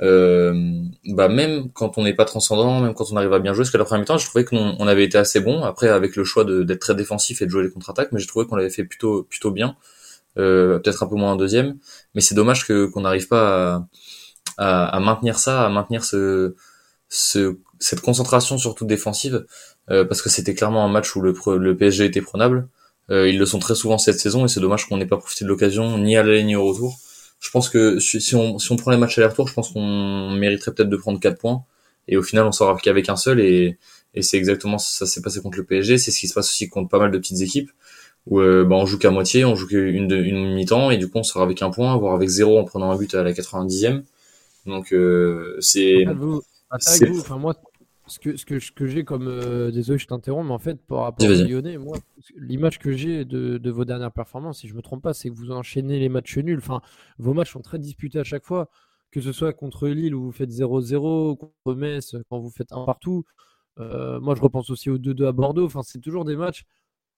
euh, 0.00 0.82
bah 1.06 1.28
même 1.28 1.70
quand 1.72 1.98
on 1.98 2.04
n'est 2.04 2.14
pas 2.14 2.24
transcendant, 2.24 2.80
même 2.80 2.94
quand 2.94 3.10
on 3.12 3.16
arrive 3.16 3.32
à 3.32 3.38
bien 3.40 3.52
jouer, 3.52 3.62
parce 3.62 3.70
qu'à 3.70 3.78
la 3.78 3.84
première 3.84 4.00
mi-temps, 4.00 4.18
je 4.18 4.26
trouvais 4.26 4.44
qu'on 4.44 4.76
on 4.78 4.86
avait 4.86 5.04
été 5.04 5.18
assez 5.18 5.40
bon. 5.40 5.64
Après, 5.64 5.88
avec 5.88 6.16
le 6.16 6.24
choix 6.24 6.44
d'être 6.44 6.80
très 6.80 6.94
défensif 6.94 7.42
et 7.42 7.46
de 7.46 7.50
jouer 7.50 7.64
les 7.64 7.70
contre-attaques, 7.70 8.12
mais 8.12 8.20
j'ai 8.20 8.26
trouvé 8.26 8.46
qu'on 8.46 8.56
l'avait 8.56 8.70
fait 8.70 8.84
plutôt 8.84 9.24
plutôt 9.24 9.50
bien. 9.50 9.76
Euh, 10.38 10.78
peut-être 10.78 11.02
un 11.02 11.06
peu 11.06 11.16
moins 11.16 11.32
en 11.32 11.36
deuxième, 11.36 11.78
mais 12.14 12.20
c'est 12.20 12.34
dommage 12.34 12.66
que 12.66 12.86
qu'on 12.86 13.00
n'arrive 13.00 13.26
pas 13.28 13.74
à, 13.76 13.88
à, 14.58 14.96
à, 14.96 15.00
maintenir 15.00 15.38
ça, 15.38 15.64
à 15.66 15.68
maintenir 15.68 16.04
ce, 16.04 16.54
ce 17.08 17.56
cette 17.80 18.00
concentration 18.00 18.58
surtout 18.58 18.84
défensive, 18.84 19.46
euh, 19.90 20.04
parce 20.04 20.22
que 20.22 20.28
c'était 20.28 20.54
clairement 20.54 20.84
un 20.84 20.88
match 20.88 21.14
où 21.16 21.20
le, 21.20 21.34
le 21.58 21.76
PSG 21.76 22.04
était 22.04 22.22
prenable. 22.22 22.68
Euh, 23.10 23.28
ils 23.28 23.38
le 23.38 23.46
sont 23.46 23.58
très 23.58 23.74
souvent 23.74 23.98
cette 23.98 24.20
saison 24.20 24.44
et 24.44 24.48
c'est 24.48 24.60
dommage 24.60 24.86
qu'on 24.86 24.98
n'ait 24.98 25.06
pas 25.06 25.16
profité 25.16 25.44
de 25.44 25.48
l'occasion 25.48 25.96
ni 25.98 26.16
à 26.16 26.22
l'aller 26.22 26.44
ni 26.44 26.56
au 26.56 26.66
retour. 26.66 26.98
Je 27.40 27.50
pense 27.50 27.68
que 27.68 27.98
si 28.00 28.34
on, 28.34 28.58
si 28.58 28.72
on 28.72 28.76
prend 28.76 28.90
les 28.90 28.96
matchs 28.96 29.18
aller-retour, 29.18 29.48
je 29.48 29.54
pense 29.54 29.70
qu'on 29.70 30.30
mériterait 30.30 30.74
peut-être 30.74 30.90
de 30.90 30.96
prendre 30.96 31.20
4 31.20 31.38
points. 31.38 31.64
Et 32.08 32.16
au 32.16 32.22
final, 32.22 32.44
on 32.46 32.52
sort 32.52 32.80
qu'avec 32.80 33.08
un 33.08 33.16
seul. 33.16 33.40
Et, 33.40 33.78
et 34.14 34.22
c'est 34.22 34.36
exactement 34.36 34.78
ça 34.78 35.06
s'est 35.06 35.22
passé 35.22 35.40
contre 35.40 35.58
le 35.58 35.64
PSG. 35.64 35.98
C'est 35.98 36.10
ce 36.10 36.18
qui 36.18 36.28
se 36.28 36.34
passe 36.34 36.50
aussi 36.50 36.68
contre 36.68 36.88
pas 36.88 36.98
mal 36.98 37.10
de 37.10 37.18
petites 37.18 37.40
équipes 37.40 37.70
où 38.26 38.40
euh, 38.40 38.64
bah, 38.64 38.76
on 38.76 38.86
joue 38.86 38.98
qu'à 38.98 39.10
moitié, 39.10 39.44
on 39.44 39.54
joue 39.54 39.66
qu'une 39.66 40.10
une 40.12 40.54
mi-temps 40.54 40.90
et 40.90 40.98
du 40.98 41.08
coup 41.08 41.18
on 41.18 41.22
sort 41.22 41.42
avec 41.42 41.62
un 41.62 41.70
point, 41.70 41.96
voire 41.96 42.14
avec 42.14 42.28
zéro 42.28 42.58
en 42.58 42.64
prenant 42.64 42.90
un 42.90 42.96
but 42.96 43.14
à 43.14 43.22
la 43.22 43.32
90e. 43.32 44.02
Donc 44.66 44.92
euh, 44.92 45.56
c'est. 45.60 46.04
Enfin, 46.70 47.38
moi, 47.38 47.54
ce 48.08 48.18
que, 48.18 48.36
ce 48.36 48.44
que, 48.44 48.58
ce 48.58 48.72
que 48.72 48.86
j'ai 48.86 49.04
comme. 49.04 49.28
Euh, 49.28 49.70
désolé, 49.70 49.98
je 49.98 50.06
t'interromps, 50.06 50.46
mais 50.46 50.54
en 50.54 50.58
fait, 50.58 50.80
par 50.86 51.02
rapport 51.02 51.26
à 51.26 51.34
Lyonnais, 51.34 51.78
moi, 51.78 51.96
l'image 52.36 52.78
que 52.78 52.92
j'ai 52.92 53.24
de, 53.24 53.58
de, 53.58 53.70
vos 53.70 53.84
dernières 53.84 54.12
performances, 54.12 54.60
si 54.60 54.68
je 54.68 54.74
me 54.74 54.82
trompe 54.82 55.02
pas, 55.02 55.14
c'est 55.14 55.28
que 55.30 55.34
vous 55.34 55.50
enchaînez 55.50 55.98
les 55.98 56.08
matchs 56.08 56.38
nuls. 56.38 56.58
Enfin, 56.58 56.80
vos 57.18 57.34
matchs 57.34 57.52
sont 57.52 57.62
très 57.62 57.78
disputés 57.78 58.18
à 58.18 58.24
chaque 58.24 58.44
fois, 58.44 58.68
que 59.10 59.20
ce 59.20 59.32
soit 59.32 59.52
contre 59.52 59.88
Lille 59.88 60.14
où 60.14 60.24
vous 60.24 60.32
faites 60.32 60.50
0-0, 60.50 61.36
contre 61.36 61.74
Metz 61.74 62.16
quand 62.28 62.38
vous 62.38 62.50
faites 62.50 62.72
un 62.72 62.84
partout. 62.84 63.24
Euh, 63.80 64.20
moi, 64.20 64.34
je 64.34 64.40
repense 64.40 64.70
aussi 64.70 64.90
au 64.90 64.98
2-2 64.98 65.26
à 65.26 65.32
Bordeaux. 65.32 65.66
Enfin, 65.66 65.82
c'est 65.82 66.00
toujours 66.00 66.24
des 66.24 66.36
matchs. 66.36 66.64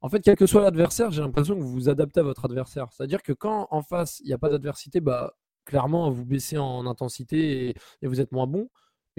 En 0.03 0.09
fait, 0.09 0.21
quel 0.21 0.37
que 0.37 0.47
soit 0.47 0.63
l'adversaire, 0.63 1.11
j'ai 1.11 1.21
l'impression 1.21 1.55
que 1.55 1.61
vous 1.61 1.71
vous 1.71 1.89
adaptez 1.89 2.21
à 2.21 2.23
votre 2.23 2.45
adversaire. 2.47 2.89
C'est-à-dire 2.93 3.23
que 3.23 3.33
quand 3.33 3.69
en 3.71 3.83
face, 3.83 4.21
il 4.21 4.27
n'y 4.27 4.33
a 4.33 4.39
pas 4.39 4.49
d'adversité, 4.49 5.01
bah, 5.01 5.35
clairement, 5.65 6.11
vous 6.11 6.25
baissez 6.25 6.57
en 6.59 6.87
intensité 6.87 7.75
et, 8.03 8.07
vous 8.07 8.21
êtes 8.21 8.33
moins 8.33 8.47
bon. 8.47 8.69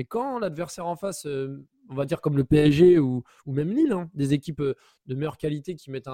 Mais 0.01 0.06
quand 0.06 0.39
l'adversaire 0.39 0.88
en 0.88 0.95
face, 0.95 1.27
euh, 1.27 1.63
on 1.88 1.94
va 1.94 2.06
dire 2.06 2.21
comme 2.21 2.36
le 2.36 2.44
PSG 2.44 2.98
ou, 2.98 3.21
ou 3.45 3.53
même 3.53 3.69
Lille, 3.69 3.92
hein, 3.92 4.09
des 4.15 4.33
équipes 4.33 4.62
euh, 4.62 4.74
de 5.06 5.13
meilleure 5.13 5.38
qualité 5.38 5.75
qui 5.75 5.92
mettent 5.92 6.09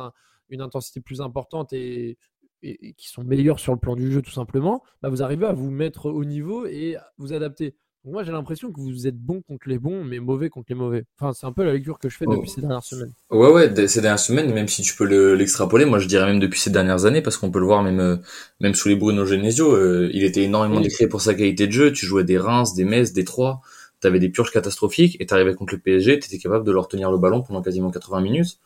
une 0.49 0.59
intensité 0.59 0.99
plus 0.99 1.21
importante 1.21 1.71
et, 1.71 2.17
et, 2.63 2.93
qui 2.95 3.07
sont 3.07 3.23
meilleures 3.23 3.61
sur 3.61 3.71
le 3.71 3.79
plan 3.79 3.95
du 3.95 4.11
jeu 4.11 4.21
tout 4.21 4.31
simplement, 4.31 4.83
bah 5.01 5.07
vous 5.07 5.23
arrivez 5.23 5.45
à 5.45 5.53
vous 5.53 5.71
mettre 5.71 6.07
au 6.07 6.25
niveau 6.25 6.65
et 6.65 6.97
vous 7.17 7.31
adapter. 7.31 7.77
Moi, 8.07 8.23
j'ai 8.23 8.31
l'impression 8.31 8.71
que 8.71 8.79
vous 8.79 9.05
êtes 9.05 9.17
bon 9.17 9.41
contre 9.41 9.67
les 9.67 9.79
bons, 9.79 10.03
mais 10.05 10.19
mauvais 10.19 10.49
contre 10.49 10.67
les 10.69 10.75
mauvais. 10.75 11.03
Enfin, 11.19 11.33
c'est 11.33 11.45
un 11.45 11.51
peu 11.51 11.65
la 11.65 11.73
lecture 11.73 11.99
que 11.99 12.07
je 12.07 12.17
fais 12.17 12.23
oh. 12.25 12.35
depuis 12.35 12.49
ces 12.49 12.61
dernières 12.61 12.83
semaines. 12.83 13.11
Ouais, 13.29 13.51
ouais, 13.51 13.87
ces 13.87 13.99
dernières 13.99 14.19
semaines, 14.19 14.53
même 14.53 14.69
si 14.69 14.81
tu 14.81 14.95
peux 14.95 15.33
l'extrapoler, 15.33 15.83
moi 15.83 15.99
je 15.99 16.07
dirais 16.07 16.25
même 16.25 16.39
depuis 16.39 16.59
ces 16.59 16.69
dernières 16.69 17.05
années, 17.05 17.21
parce 17.21 17.35
qu'on 17.35 17.51
peut 17.51 17.59
le 17.59 17.65
voir 17.65 17.83
même 17.83 17.99
euh, 17.99 18.15
même 18.61 18.75
sous 18.75 18.87
les 18.87 18.95
Bruno 18.95 19.25
Genesio, 19.25 19.75
euh, 19.75 20.09
il 20.13 20.23
était 20.23 20.43
énormément 20.43 20.79
décrié 20.79 21.09
pour 21.09 21.21
sa 21.21 21.33
qualité 21.33 21.67
de 21.67 21.73
jeu. 21.73 21.91
Tu 21.91 22.05
jouais 22.05 22.23
des 22.23 22.37
Reims, 22.37 22.75
des 22.75 22.85
Metz, 22.85 23.11
des 23.11 23.25
Troyes, 23.25 23.59
t'avais 23.99 24.19
des 24.19 24.29
purges 24.29 24.51
catastrophiques, 24.51 25.17
et 25.19 25.25
t'arrivais 25.25 25.55
contre 25.55 25.73
le 25.73 25.79
PSG, 25.79 26.19
t'étais 26.19 26.38
capable 26.38 26.65
de 26.65 26.71
leur 26.71 26.88
tenir 26.88 27.11
le 27.11 27.17
ballon 27.17 27.41
pendant 27.41 27.61
quasiment 27.61 27.91
80 27.91 28.21
minutes. 28.21 28.59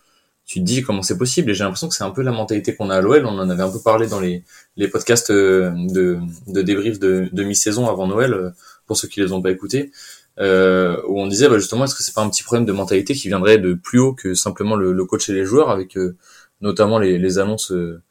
Tu 0.46 0.60
te 0.60 0.66
dis 0.66 0.82
comment 0.82 1.04
c'est 1.04 1.18
possible, 1.18 1.52
et 1.52 1.54
j'ai 1.54 1.64
l'impression 1.64 1.88
que 1.88 1.96
c'est 1.96 2.04
un 2.04 2.12
peu 2.12 2.24
la 2.24 2.32
mentalité 2.32 2.76
qu'on 2.76 2.90
a 2.90 2.98
à 2.98 3.02
l'OL. 3.02 3.26
On 3.26 3.40
en 3.40 3.50
avait 3.50 3.64
un 3.64 3.72
peu 3.72 3.80
parlé 3.80 4.08
dans 4.08 4.20
les, 4.20 4.44
les 4.76 4.88
podcasts 4.88 5.32
euh, 5.32 5.72
de, 5.90 6.20
de 6.48 6.62
débrief 6.62 7.00
de, 7.00 7.44
mi-saison 7.44 7.88
avant 7.88 8.08
Noël 8.08 8.54
pour 8.88 8.98
ceux 8.98 9.08
qui 9.08 9.22
les 9.22 9.32
ont 9.32 9.42
pas 9.42 9.52
écoutés, 9.52 9.92
euh, 10.40 10.98
où 11.08 11.20
on 11.20 11.28
disait 11.28 11.50
bah, 11.50 11.58
justement 11.58 11.86
est-ce 11.86 11.96
que 11.96 12.04
c'est 12.04 12.14
pas 12.14 12.22
un 12.22 12.30
petit 12.30 12.44
problème 12.44 12.66
de 12.66 12.72
mentalité 12.72 13.14
qui 13.14 13.28
viendrait 13.28 13.58
de 13.58 13.74
plus 13.74 14.00
haut 14.00 14.14
que 14.14 14.34
simplement 14.34 14.76
le, 14.76 15.06
coach 15.06 15.30
et 15.30 15.34
les 15.34 15.46
joueurs, 15.46 15.70
avec 15.70 15.98
euh, 15.98 16.18
notamment 16.62 17.00
les, 17.00 17.40
annonces 17.40 17.72
euh, 17.72 18.02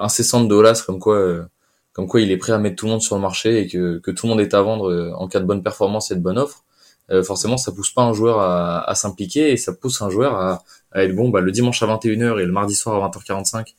incessantes 0.00 0.48
de 0.48 0.54
Olas 0.54 0.82
comme 0.84 0.98
quoi 0.98 1.48
comme 1.96 2.06
quoi 2.06 2.20
il 2.20 2.30
est 2.30 2.36
prêt 2.36 2.52
à 2.52 2.58
mettre 2.58 2.76
tout 2.76 2.84
le 2.84 2.92
monde 2.92 3.00
sur 3.00 3.16
le 3.16 3.22
marché 3.22 3.58
et 3.60 3.66
que, 3.66 3.98
que 3.98 4.10
tout 4.10 4.26
le 4.26 4.30
monde 4.30 4.40
est 4.40 4.52
à 4.52 4.60
vendre 4.60 5.14
en 5.16 5.26
cas 5.28 5.40
de 5.40 5.46
bonne 5.46 5.62
performance 5.62 6.10
et 6.10 6.14
de 6.14 6.20
bonne 6.20 6.36
offre. 6.36 6.62
forcément, 7.24 7.56
ça 7.56 7.72
pousse 7.72 7.90
pas 7.90 8.02
un 8.02 8.12
joueur 8.12 8.38
à, 8.38 8.88
à 8.88 8.94
s'impliquer 8.94 9.50
et 9.50 9.56
ça 9.56 9.72
pousse 9.72 10.02
un 10.02 10.10
joueur 10.10 10.34
à, 10.34 10.62
à 10.92 11.04
être 11.04 11.16
bon 11.16 11.30
bah, 11.30 11.40
le 11.40 11.50
dimanche 11.52 11.82
à 11.82 11.86
21h 11.86 12.38
et 12.38 12.44
le 12.44 12.52
mardi 12.52 12.74
soir 12.74 13.02
à 13.02 13.08
20h45 13.08 13.72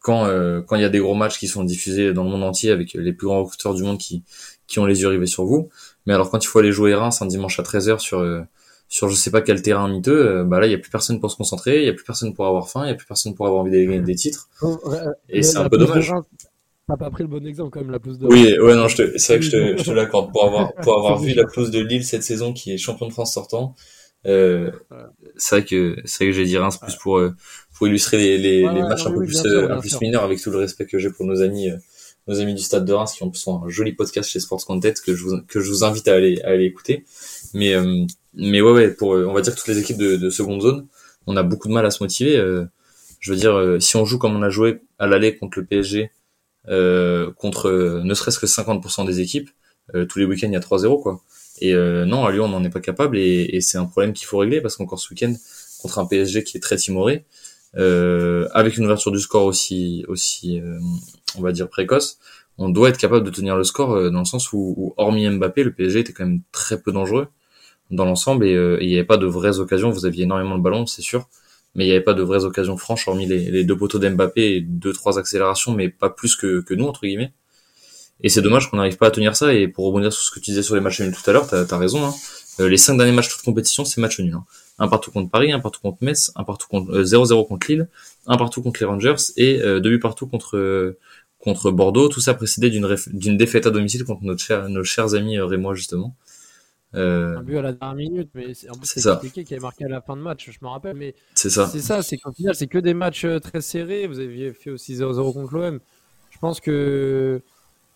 quand 0.00 0.26
quand 0.66 0.76
il 0.76 0.82
y 0.82 0.84
a 0.84 0.88
des 0.88 0.98
gros 0.98 1.14
matchs 1.14 1.38
qui 1.38 1.46
sont 1.46 1.62
diffusés 1.62 2.12
dans 2.12 2.24
le 2.24 2.30
monde 2.30 2.42
entier 2.42 2.72
avec 2.72 2.92
les 2.94 3.12
plus 3.12 3.28
grands 3.28 3.44
recruteurs 3.44 3.74
du 3.74 3.84
monde 3.84 3.98
qui 3.98 4.24
qui 4.66 4.78
ont 4.78 4.86
les 4.86 5.00
yeux 5.02 5.08
rivés 5.08 5.26
sur 5.26 5.44
vous. 5.44 5.70
Mais 6.06 6.14
alors 6.14 6.30
quand 6.30 6.42
il 6.44 6.46
faut 6.46 6.58
aller 6.58 6.72
jouer 6.72 6.94
Reims 6.94 7.22
un 7.22 7.26
dimanche 7.26 7.58
à 7.58 7.62
13h 7.62 7.98
sur 7.98 8.20
euh, 8.20 8.42
sur 8.88 9.08
je 9.08 9.16
sais 9.16 9.30
pas 9.30 9.40
quel 9.40 9.62
terrain 9.62 9.88
miteux, 9.88 10.28
euh, 10.28 10.44
bah 10.44 10.60
là 10.60 10.66
il 10.66 10.72
y 10.72 10.74
a 10.74 10.78
plus 10.78 10.90
personne 10.90 11.20
pour 11.20 11.30
se 11.30 11.36
concentrer, 11.36 11.80
il 11.80 11.86
y 11.86 11.88
a 11.88 11.92
plus 11.92 12.04
personne 12.04 12.34
pour 12.34 12.46
avoir 12.46 12.68
faim, 12.68 12.84
il 12.84 12.88
y 12.88 12.92
a 12.92 12.94
plus 12.94 13.06
personne 13.06 13.34
pour 13.34 13.46
avoir 13.46 13.62
envie 13.62 13.70
de 13.70 13.82
gagner 13.82 14.00
des 14.00 14.14
titres. 14.14 14.48
et 15.28 15.42
c'est 15.42 15.58
un 15.58 15.68
peu 15.68 15.78
dommage. 15.78 16.12
T'as 16.88 16.96
pas 16.96 17.10
pris 17.10 17.22
le 17.22 17.28
bon 17.28 17.46
exemple 17.46 17.70
quand 17.70 17.80
même 17.80 17.90
la 17.90 17.98
pause 17.98 18.18
de. 18.18 18.26
Oui, 18.26 18.58
ouais 18.58 18.74
non, 18.74 18.88
je 18.88 18.96
te, 18.96 19.18
c'est 19.18 19.34
vrai 19.34 19.40
que 19.40 19.44
je 19.46 19.50
te, 19.50 19.78
je 19.78 19.84
te 19.84 19.90
l'accorde 19.94 20.32
pour 20.32 20.44
avoir 20.44 20.74
pour 20.74 20.98
avoir 20.98 21.18
vu 21.22 21.32
la 21.34 21.44
clause 21.44 21.70
de 21.70 21.80
Lille 21.80 22.04
cette 22.04 22.22
saison 22.22 22.52
qui 22.52 22.72
est 22.72 22.78
champion 22.78 23.06
de 23.06 23.12
France 23.12 23.32
sortant. 23.32 23.74
Euh, 24.26 24.70
c'est 25.36 25.56
vrai 25.56 25.64
que 25.64 25.96
c'est 26.04 26.24
vrai 26.24 26.32
que 26.32 26.36
j'ai 26.36 26.46
dit 26.46 26.56
Reims 26.56 26.78
plus 26.78 26.96
pour 26.96 27.18
euh, 27.18 27.34
pour 27.74 27.86
illustrer 27.86 28.16
les 28.16 28.38
les, 28.38 28.60
les 28.60 28.82
matchs 28.82 29.06
un 29.06 29.12
peu 29.12 29.24
plus 29.24 29.44
un 29.44 29.80
plus 29.80 30.00
mineurs 30.00 30.24
avec 30.24 30.40
tout 30.40 30.50
le 30.50 30.56
respect 30.58 30.86
que 30.86 30.98
j'ai 30.98 31.10
pour 31.10 31.26
nos 31.26 31.42
amis 31.42 31.70
nos 32.26 32.40
amis 32.40 32.54
du 32.54 32.62
Stade 32.62 32.84
de 32.84 32.92
Reims 32.92 33.12
qui 33.12 33.22
ont 33.22 33.64
un 33.64 33.68
joli 33.68 33.92
podcast 33.92 34.30
chez 34.30 34.40
Sports 34.40 34.64
Content 34.64 34.92
que 35.04 35.14
je 35.14 35.24
vous, 35.24 35.40
que 35.46 35.60
je 35.60 35.68
vous 35.68 35.84
invite 35.84 36.08
à 36.08 36.14
aller, 36.14 36.40
à 36.42 36.50
aller 36.50 36.64
écouter. 36.64 37.04
Mais, 37.52 37.74
euh, 37.74 38.04
mais 38.34 38.60
ouais, 38.60 38.72
ouais, 38.72 38.90
pour, 38.90 39.10
on 39.10 39.32
va 39.32 39.40
dire 39.40 39.54
toutes 39.54 39.68
les 39.68 39.78
équipes 39.78 39.98
de, 39.98 40.16
de 40.16 40.30
seconde 40.30 40.62
zone, 40.62 40.86
on 41.26 41.36
a 41.36 41.42
beaucoup 41.42 41.68
de 41.68 41.74
mal 41.74 41.84
à 41.84 41.90
se 41.90 42.02
motiver. 42.02 42.36
Euh, 42.36 42.64
je 43.20 43.32
veux 43.32 43.38
dire, 43.38 43.54
euh, 43.54 43.80
si 43.80 43.96
on 43.96 44.04
joue 44.04 44.18
comme 44.18 44.36
on 44.36 44.42
a 44.42 44.50
joué 44.50 44.80
à 44.98 45.06
l'aller 45.06 45.36
contre 45.36 45.58
le 45.58 45.66
PSG, 45.66 46.10
contre 46.66 48.00
ne 48.02 48.14
serait-ce 48.14 48.38
que 48.38 48.46
50% 48.46 49.06
des 49.06 49.20
équipes, 49.20 49.50
tous 50.08 50.18
les 50.18 50.24
week-ends 50.24 50.48
il 50.48 50.54
y 50.54 50.56
a 50.56 50.60
3-0 50.60 51.02
quoi. 51.02 51.20
Et 51.60 51.74
non, 51.74 52.24
à 52.24 52.32
Lyon 52.32 52.46
on 52.46 52.48
n'en 52.48 52.64
est 52.64 52.70
pas 52.70 52.80
capable 52.80 53.18
et, 53.18 53.50
et 53.52 53.60
c'est 53.60 53.78
un 53.78 53.84
problème 53.84 54.12
qu'il 54.12 54.26
faut 54.26 54.38
régler 54.38 54.60
parce 54.60 54.76
qu'encore 54.76 54.98
ce 54.98 55.10
week-end 55.10 55.34
contre 55.84 55.98
un 55.98 56.06
PSG 56.06 56.44
qui 56.44 56.56
est 56.56 56.60
très 56.60 56.76
timoré, 56.76 57.26
euh, 57.76 58.48
avec 58.52 58.78
une 58.78 58.84
ouverture 58.84 59.12
du 59.12 59.18
score 59.18 59.44
aussi 59.44 60.04
aussi 60.08 60.60
euh, 60.60 60.78
on 61.36 61.42
va 61.42 61.52
dire 61.52 61.68
précoce, 61.68 62.18
on 62.56 62.70
doit 62.70 62.88
être 62.88 62.96
capable 62.96 63.26
de 63.26 63.30
tenir 63.30 63.54
le 63.56 63.64
score 63.64 63.92
euh, 63.92 64.10
dans 64.10 64.20
le 64.20 64.24
sens 64.24 64.52
où, 64.52 64.94
hormis 64.96 65.28
Mbappé, 65.28 65.62
le 65.62 65.72
PSG 65.72 66.00
était 66.00 66.12
quand 66.12 66.24
même 66.24 66.40
très 66.52 66.80
peu 66.80 66.90
dangereux 66.90 67.28
dans 67.90 68.06
l'ensemble 68.06 68.46
et 68.46 68.52
il 68.80 68.88
n'y 68.88 68.94
avait 68.94 69.04
pas 69.04 69.18
de 69.18 69.26
vraies 69.26 69.58
occasions. 69.58 69.90
Vous 69.90 70.06
aviez 70.06 70.24
énormément 70.24 70.56
de 70.56 70.62
ballons, 70.62 70.86
c'est 70.86 71.02
sûr, 71.02 71.28
mais 71.74 71.84
il 71.84 71.88
n'y 71.88 71.92
avait 71.92 72.04
pas 72.04 72.14
de 72.14 72.22
vraies 72.22 72.44
occasions 72.44 72.76
franches 72.76 73.08
hormis 73.08 73.26
les, 73.26 73.64
deux 73.64 73.76
poteaux 73.76 73.98
d'Mbappé 73.98 74.56
et 74.56 74.60
deux 74.60 74.92
trois 74.92 75.18
accélérations, 75.18 75.72
mais 75.72 75.88
pas 75.88 76.10
plus 76.10 76.36
que, 76.36 76.60
que 76.60 76.74
nous 76.74 76.86
entre 76.86 77.02
guillemets. 77.02 77.32
Et 78.22 78.28
c'est 78.28 78.42
dommage 78.42 78.70
qu'on 78.70 78.76
n'arrive 78.76 78.96
pas 78.96 79.08
à 79.08 79.10
tenir 79.10 79.36
ça. 79.36 79.52
Et 79.52 79.68
pour 79.68 79.86
rebondir 79.86 80.12
sur 80.12 80.22
ce 80.22 80.30
que 80.30 80.40
tu 80.40 80.50
disais 80.50 80.62
sur 80.62 80.74
les 80.74 80.80
matchs 80.80 81.00
nuls 81.00 81.14
tout 81.14 81.28
à 81.28 81.32
l'heure, 81.32 81.46
t'as 81.46 81.64
as 81.68 81.78
raison. 81.78 82.04
Hein. 82.04 82.14
Euh, 82.60 82.68
les 82.68 82.76
cinq 82.76 82.96
derniers 82.96 83.12
matchs 83.12 83.36
de 83.36 83.42
compétition, 83.42 83.84
c'est 83.84 84.00
match 84.00 84.20
nul. 84.20 84.34
Hein. 84.34 84.44
Un 84.78 84.88
partout 84.88 85.10
contre 85.10 85.30
Paris, 85.30 85.52
un 85.52 85.60
partout 85.60 85.80
contre 85.80 85.98
Metz, 86.00 86.32
un 86.36 86.44
partout 86.44 86.66
contre 86.68 87.02
0-0 87.02 87.40
euh, 87.40 87.44
contre 87.44 87.70
Lille, 87.70 87.88
un 88.26 88.36
partout 88.36 88.62
contre 88.62 88.80
les 88.80 88.86
Rangers 88.86 89.14
et 89.36 89.60
euh, 89.62 89.80
deux 89.80 89.90
buts 89.90 90.00
partout 90.00 90.26
contre 90.26 90.96
contre 91.38 91.70
Bordeaux. 91.70 92.08
Tout 92.08 92.20
ça 92.20 92.34
précédé 92.34 92.70
d'une 92.70 92.96
d'une 93.12 93.36
défaite 93.36 93.66
à 93.66 93.70
domicile 93.70 94.04
contre 94.04 94.24
notre 94.24 94.68
nos 94.68 94.84
chers 94.84 95.14
amis 95.14 95.38
Rémois 95.38 95.74
justement. 95.74 96.16
Euh... 96.94 97.38
Un 97.38 97.42
but 97.42 97.58
à 97.58 97.62
la 97.62 97.72
dernière 97.72 97.96
minute, 97.96 98.30
mais 98.34 98.54
c'est 98.54 99.00
ça 99.00 99.20
qui 99.22 99.40
avait 99.54 99.60
marqué 99.60 99.84
à 99.84 99.88
la 99.88 100.00
fin 100.00 100.16
de 100.16 100.22
match, 100.22 100.50
je 100.50 100.58
me 100.62 100.68
rappelle. 100.68 100.96
Mais 100.96 101.14
c'est 101.34 101.50
ça. 101.50 101.66
C'est 101.66 101.80
ça, 101.80 102.02
c'est 102.02 102.16
qu'au 102.18 102.32
final, 102.32 102.54
c'est 102.54 102.66
que 102.66 102.78
des 102.78 102.94
matchs 102.94 103.26
très 103.42 103.60
serrés. 103.60 104.06
Vous 104.06 104.20
aviez 104.20 104.52
fait 104.52 104.70
aussi 104.70 104.94
0-0 104.94 105.32
contre 105.32 105.54
l'OM. 105.54 105.80
Je 106.30 106.38
pense 106.38 106.60
que 106.60 107.40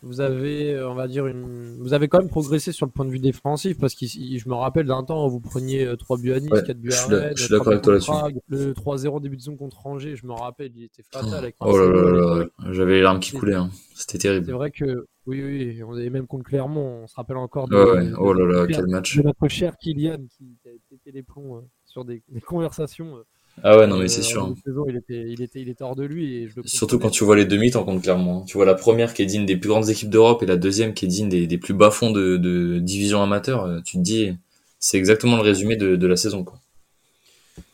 vous 0.03 0.21
avez, 0.21 0.75
euh, 0.75 0.89
on 0.89 0.95
va 0.95 1.09
dire, 1.09 1.27
une... 1.27 1.77
vous 1.81 1.93
avez 1.93 2.07
quand 2.09 2.19
même 2.19 2.29
progressé 2.29 2.71
sur 2.73 2.87
le 2.87 2.93
point 2.93 3.05
de 3.05 3.11
vue 3.11 3.19
défensif 3.19 3.79
parce 3.79 3.95
que 3.95 4.07
je 4.07 4.49
me 4.49 4.55
rappelle 4.55 4.87
d'un 4.87 5.03
temps 5.03 5.27
où 5.27 5.31
vous 5.31 5.41
preniez 5.41 5.89
3 5.99 6.17
euh, 6.17 6.21
buts 6.21 6.33
à 6.33 6.41
Nice, 6.41 6.51
4 6.51 6.73
buts 6.79 6.93
à 6.93 7.07
Rennes, 7.07 7.33
je 7.37 7.43
suis 7.43 7.51
d'accord 7.51 7.73
avec 7.73 7.83
toi 7.83 7.95
là-dessus. 7.95 8.13
Le 8.49 8.73
3-0 8.73 9.21
début 9.21 9.37
de 9.37 9.43
saison 9.43 9.57
contre 9.57 9.87
Angers, 9.87 10.15
je 10.15 10.27
me 10.27 10.33
rappelle, 10.33 10.71
il 10.77 10.85
était 10.85 11.03
fatal. 11.03 11.35
Avec 11.35 11.57
oh 11.61 11.77
là 11.77 11.89
là 11.89 12.37
là, 12.39 12.73
j'avais 12.73 12.95
les 12.95 13.03
larmes 13.03 13.21
qui 13.21 13.33
coulaient, 13.33 13.55
hein. 13.55 13.71
c'était 13.95 14.19
terrible. 14.19 14.47
C'est 14.47 14.53
vrai 14.53 14.71
que, 14.71 15.07
oui, 15.27 15.43
oui, 15.43 15.83
on 15.83 15.97
est 15.97 16.11
même 16.11 16.27
contre 16.27 16.45
Clermont, 16.45 17.03
on 17.03 17.07
se 17.09 17.17
rappelle 17.17 17.37
encore 17.37 17.69
de, 17.69 17.77
ouais, 17.77 18.13
oh 18.19 18.33
là 18.33 18.45
là, 18.45 18.67
quel 18.69 18.87
match. 18.87 19.17
De 19.17 19.23
notre 19.23 19.49
cher 19.49 19.77
Kylian 19.79 20.19
qui 20.31 20.57
a 20.67 20.71
pété 20.89 21.11
les 21.11 21.23
plombs 21.23 21.57
euh, 21.57 21.61
sur 21.85 22.05
des, 22.05 22.23
des 22.29 22.41
conversations. 22.41 23.17
Ah 23.63 23.79
ouais, 23.79 23.87
non, 23.87 23.99
mais 23.99 24.09
c'est 24.09 24.21
euh, 24.21 24.25
sûr. 24.25 24.55
il, 24.89 24.97
était, 24.97 25.25
il, 25.29 25.43
était, 25.43 25.61
il 25.61 25.69
était 25.69 25.85
hors 25.85 25.97
de 25.97 26.05
lui. 26.05 26.37
Et 26.37 26.49
je 26.49 26.61
Surtout 26.65 26.99
quand 26.99 27.11
tu 27.11 27.25
vois 27.25 27.37
les 27.37 27.45
demi-temps 27.45 27.85
contre 27.85 28.03
clairement. 28.03 28.43
Tu 28.45 28.57
vois 28.57 28.67
la 28.67 28.75
première 28.75 29.15
qui 29.15 29.23
est 29.23 29.27
digne 29.27 29.47
des 29.47 29.57
plus 29.57 29.69
grandes 29.69 29.89
équipes 29.89 30.11
d'Europe 30.11 30.43
et 30.43 30.47
la 30.47 30.57
deuxième 30.57 30.95
qui 30.95 31.05
est 31.05 31.09
digne 31.09 31.29
des, 31.29 31.47
des 31.47 31.59
plus 31.59 31.75
bas 31.75 31.91
fonds 31.91 32.11
de, 32.11 32.37
de 32.37 32.79
division 32.79 33.23
amateur. 33.23 33.65
Euh, 33.65 33.81
tu 33.85 33.97
te 33.97 34.03
dis, 34.03 34.33
c'est 34.79 34.99
exactement 34.99 35.37
le 35.37 35.43
résumé 35.43 35.77
de, 35.77 35.97
de 35.97 36.07
la 36.07 36.17
saison. 36.17 36.45
Quoi. 36.45 36.59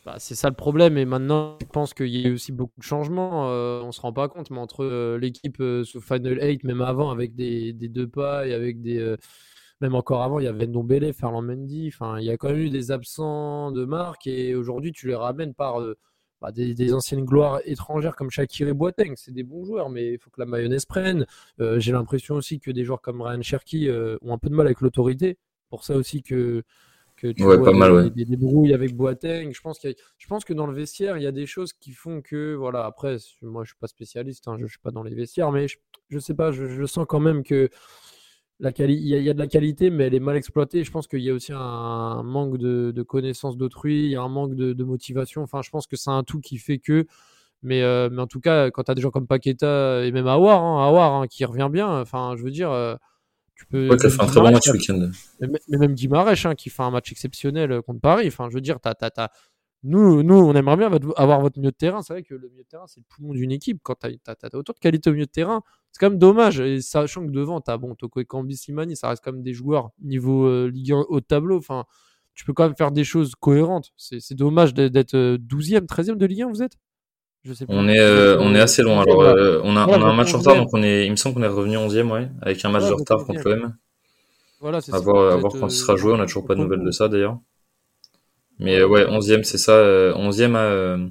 Bah, 0.05 0.15
c'est 0.17 0.35
ça 0.35 0.49
le 0.49 0.55
problème. 0.55 0.97
Et 0.97 1.05
maintenant, 1.05 1.57
je 1.61 1.67
pense 1.67 1.93
qu'il 1.93 2.07
y 2.07 2.25
a 2.25 2.29
eu 2.29 2.33
aussi 2.33 2.51
beaucoup 2.51 2.79
de 2.79 2.85
changements. 2.85 3.49
Euh, 3.49 3.81
on 3.81 3.91
se 3.91 4.01
rend 4.01 4.13
pas 4.13 4.27
compte, 4.27 4.51
mais 4.51 4.59
entre 4.59 5.17
l'équipe 5.17 5.61
sous 5.83 6.01
Final 6.01 6.39
8, 6.41 6.63
même 6.63 6.81
avant, 6.81 7.11
avec 7.11 7.35
des, 7.35 7.73
des 7.73 7.87
deux 7.87 8.07
pas 8.07 8.47
et 8.47 8.53
avec 8.53 8.81
des 8.81 9.15
même 9.81 9.95
encore 9.95 10.23
avant, 10.23 10.39
il 10.39 10.45
y 10.45 10.47
avait 10.47 10.67
Ndombele, 10.67 11.13
Ferland 11.13 11.41
Mendy. 11.41 11.89
Enfin, 11.93 12.19
il 12.19 12.25
y 12.25 12.29
a 12.29 12.37
quand 12.37 12.49
même 12.49 12.59
eu 12.59 12.69
des 12.69 12.91
absents 12.91 13.71
de 13.71 13.85
marque 13.85 14.27
et 14.27 14.55
aujourd'hui, 14.55 14.91
tu 14.91 15.07
les 15.07 15.15
ramènes 15.15 15.53
par 15.53 15.81
euh, 15.81 15.97
bah, 16.41 16.51
des, 16.51 16.93
anciennes 16.93 17.25
gloires 17.25 17.59
étrangères 17.65 18.15
comme 18.15 18.29
Shakir 18.29 18.67
et 18.67 18.73
Boateng. 18.73 19.13
C'est 19.15 19.33
des 19.33 19.43
bons 19.43 19.65
joueurs, 19.65 19.89
mais 19.89 20.13
il 20.13 20.19
faut 20.19 20.29
que 20.29 20.39
la 20.39 20.45
mayonnaise 20.45 20.85
prenne. 20.85 21.25
Euh, 21.59 21.79
j'ai 21.79 21.91
l'impression 21.91 22.35
aussi 22.35 22.59
que 22.59 22.71
des 22.71 22.85
joueurs 22.85 23.01
comme 23.01 23.21
Ryan 23.21 23.41
Cherky 23.41 23.89
euh, 23.89 24.17
ont 24.21 24.33
un 24.33 24.37
peu 24.37 24.49
de 24.49 24.55
mal 24.55 24.65
avec 24.65 24.81
l'autorité. 24.81 25.37
Pour 25.69 25.83
ça 25.83 25.95
aussi 25.97 26.21
que, 26.21 26.63
que 27.17 27.27
tu 27.27 27.43
vois 27.43 27.73
mal, 27.73 28.11
des, 28.11 28.23
des, 28.23 28.37
brouilles 28.37 28.73
avec 28.73 28.95
Boateng. 28.95 29.51
Je 29.51 29.59
pense, 29.59 29.79
je 29.83 30.27
pense 30.27 30.45
que 30.45 30.53
dans 30.53 30.67
le 30.67 30.73
vestiaire, 30.73 31.17
il 31.17 31.23
y 31.23 31.27
a 31.27 31.33
des 31.33 31.47
choses 31.47 31.73
qui 31.73 31.91
font 31.91 32.21
que, 32.21 32.53
voilà, 32.53 32.85
après, 32.85 33.17
moi 33.41 33.65
je 33.65 33.69
suis 33.69 33.77
pas 33.77 33.87
spécialiste, 33.87 34.47
hein, 34.47 34.55
je, 34.57 34.63
ne 34.63 34.67
suis 34.69 34.79
pas 34.79 34.91
dans 34.91 35.03
les 35.03 35.15
vestiaires, 35.15 35.51
mais 35.51 35.67
je, 35.67 35.77
je 36.09 36.19
sais 36.19 36.35
pas, 36.35 36.51
je, 36.51 36.67
je 36.67 36.85
sens 36.85 37.05
quand 37.09 37.19
même 37.19 37.43
que 37.43 37.69
il 38.61 39.07
y, 39.07 39.29
a 39.29 39.33
de 39.33 39.39
la 39.39 39.47
qualité, 39.47 39.89
mais 39.89 40.05
elle 40.05 40.13
est 40.13 40.19
mal 40.19 40.37
exploitée. 40.37 40.83
Je 40.83 40.91
pense 40.91 41.07
qu'il 41.07 41.19
y 41.19 41.29
a 41.29 41.33
aussi 41.33 41.51
un 41.53 42.23
manque 42.23 42.57
de, 42.57 43.01
connaissance 43.03 43.57
d'autrui, 43.57 44.05
il 44.05 44.11
y 44.11 44.15
a 44.15 44.21
un 44.21 44.29
manque 44.29 44.55
de, 44.55 44.83
motivation. 44.83 45.41
Enfin, 45.43 45.61
je 45.61 45.69
pense 45.69 45.87
que 45.87 45.95
c'est 45.97 46.09
un 46.09 46.23
tout 46.23 46.39
qui 46.39 46.57
fait 46.57 46.79
que. 46.79 47.05
Mais, 47.63 47.81
euh, 47.81 48.09
mais 48.11 48.21
en 48.21 48.27
tout 48.27 48.39
cas, 48.39 48.69
quand 48.69 48.83
tu 48.83 48.91
as 48.91 48.95
des 48.95 49.01
gens 49.01 49.09
comme 49.09 49.27
Paqueta 49.27 50.05
et 50.05 50.11
même 50.11 50.27
Awar, 50.27 50.63
hein, 50.63 51.21
hein, 51.21 51.27
qui 51.27 51.45
revient 51.45 51.69
bien, 51.71 51.99
enfin, 51.99 52.35
je 52.37 52.43
veux 52.43 52.51
dire, 52.51 52.69
euh, 52.71 52.95
tu 53.55 53.65
peux. 53.65 53.89
Ouais, 53.89 53.97
fait 53.97 54.21
un 54.21 54.27
très 54.27 54.39
bon 54.39 54.51
match 54.51 54.69
week-end. 54.69 55.09
Mais, 55.41 55.77
même 55.77 55.93
Guimarães, 55.93 56.45
hein, 56.45 56.55
qui 56.55 56.69
fait 56.69 56.83
un 56.83 56.91
match 56.91 57.11
exceptionnel 57.11 57.81
contre 57.81 58.01
Paris. 58.01 58.27
Enfin, 58.27 58.49
je 58.49 58.55
veux 58.55 58.61
dire, 58.61 58.77
as, 58.83 59.29
nous, 59.83 60.23
nous, 60.23 60.35
on 60.35 60.53
aimerait 60.53 60.77
bien 60.77 60.91
avoir 61.15 61.41
votre 61.41 61.59
milieu 61.59 61.71
de 61.71 61.75
terrain. 61.75 62.01
C'est 62.01 62.13
vrai 62.13 62.23
que 62.23 62.33
le 62.33 62.49
milieu 62.49 62.63
de 62.63 62.67
terrain, 62.67 62.87
c'est 62.87 62.99
le 62.99 63.05
poumon 63.07 63.33
d'une 63.33 63.51
équipe. 63.51 63.79
Quand 63.83 63.95
tu 63.95 64.07
as, 64.07 64.55
autant 64.55 64.73
de 64.73 64.79
qualité 64.79 65.09
au 65.09 65.13
milieu 65.13 65.25
de 65.25 65.31
terrain, 65.31 65.61
c'est 65.95 65.99
quand 66.01 66.09
même 66.09 66.19
dommage. 66.19 66.59
Et 66.59 66.81
sachant 66.81 67.25
que 67.25 67.31
devant, 67.31 67.61
tu 67.61 67.71
as 67.71 67.77
bon, 67.77 67.95
Toko 67.95 68.19
et 68.19 68.25
Kambi 68.25 68.57
Simani, 68.57 68.97
ça 68.97 69.07
reste 69.07 69.23
quand 69.23 69.31
même 69.31 69.43
des 69.43 69.53
joueurs 69.53 69.91
niveau 70.03 70.45
euh, 70.45 70.69
Ligue 70.69 70.91
1 70.91 71.05
haut 71.07 71.21
tableau. 71.21 71.55
Enfin, 71.57 71.85
tu 72.33 72.43
peux 72.43 72.51
quand 72.51 72.65
même 72.65 72.75
faire 72.75 72.91
des 72.91 73.05
choses 73.05 73.31
cohérentes. 73.39 73.93
C'est 73.95 74.33
dommage 74.33 74.73
d'être 74.73 75.15
12e, 75.15 75.75
euh, 75.77 75.79
13e 75.79 76.17
de 76.17 76.25
Ligue 76.25 76.41
1, 76.41 76.49
vous 76.49 76.61
êtes? 76.61 76.73
Je 77.45 77.53
sais 77.53 77.65
pas. 77.65 77.71
On 77.73 77.87
est, 77.87 77.97
euh, 77.97 78.37
on 78.41 78.53
est 78.53 78.59
assez 78.59 78.83
loin. 78.83 79.03
Alors, 79.03 79.19
on, 79.63 79.77
a, 79.77 79.87
on 79.87 80.01
a 80.01 80.05
un 80.05 80.13
match 80.13 80.33
en 80.33 80.39
retard, 80.39 80.57
donc 80.57 80.67
on 80.73 80.83
est, 80.83 81.05
il 81.05 81.11
me 81.11 81.15
semble 81.15 81.35
qu'on 81.35 81.43
est 81.43 81.47
revenu 81.47 81.77
11e, 81.77 82.11
ouais, 82.11 82.29
avec 82.41 82.65
un 82.65 82.69
match 82.71 82.89
de 82.89 82.93
retard 82.93 83.23
contre 83.23 83.47
l'OM. 83.47 83.73
Voilà, 84.59 84.81
c'est 84.81 84.91
ça. 84.91 84.97
À 84.97 84.99
voir, 84.99 85.39
quand 85.41 85.67
il 85.67 85.71
sera 85.71 85.95
joué, 85.95 86.11
on 86.11 86.17
n'a 86.17 86.25
toujours 86.25 86.45
pas 86.45 86.55
de 86.55 86.59
nouvelles 86.59 86.83
de 86.83 86.91
ça 86.91 87.07
d'ailleurs. 87.07 87.39
Mais 88.59 88.79
euh, 88.79 88.87
ouais, 88.87 89.05
11e, 89.05 89.43
c'est 89.43 89.57
ça. 89.57 89.71
11e 89.73 90.55
euh, 90.55 90.55
à 90.55 90.59
euh, 90.59 91.07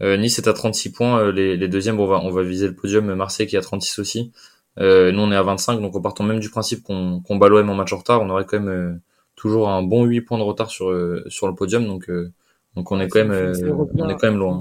Nice 0.00 0.38
est 0.38 0.48
à 0.48 0.52
36 0.52 0.92
points. 0.92 1.32
les, 1.32 1.56
les 1.56 1.68
deuxièmes, 1.68 2.00
on 2.00 2.06
va, 2.06 2.20
on 2.20 2.30
va 2.30 2.42
viser 2.42 2.66
le 2.66 2.74
podium. 2.74 3.14
Marseille 3.14 3.46
qui 3.46 3.56
est 3.56 3.58
à 3.58 3.62
36 3.62 3.98
aussi. 3.98 4.32
nous, 4.78 4.84
on 4.84 5.32
est 5.32 5.36
à 5.36 5.42
25. 5.42 5.80
Donc, 5.80 5.94
en 5.96 6.00
partant 6.00 6.24
même 6.24 6.40
du 6.40 6.50
principe 6.50 6.82
qu'on 6.82 7.20
qu'on 7.20 7.36
bat 7.36 7.48
l'OM 7.48 7.68
en 7.70 7.74
match 7.74 7.92
en 7.92 7.98
retard, 7.98 8.20
on 8.22 8.30
aurait 8.30 8.44
quand 8.44 8.60
même 8.60 9.00
toujours 9.36 9.68
un 9.68 9.82
bon 9.82 10.04
8 10.04 10.22
points 10.22 10.38
de 10.38 10.42
retard 10.42 10.70
sur, 10.70 10.92
sur 11.28 11.46
le 11.46 11.54
podium. 11.54 11.86
Donc, 11.86 12.10
donc 12.74 12.90
on, 12.90 13.00
est 13.00 13.08
quand 13.08 13.24
même, 13.24 13.52
on 13.96 14.08
est 14.08 14.16
quand 14.16 14.28
même 14.28 14.38
loin. 14.38 14.60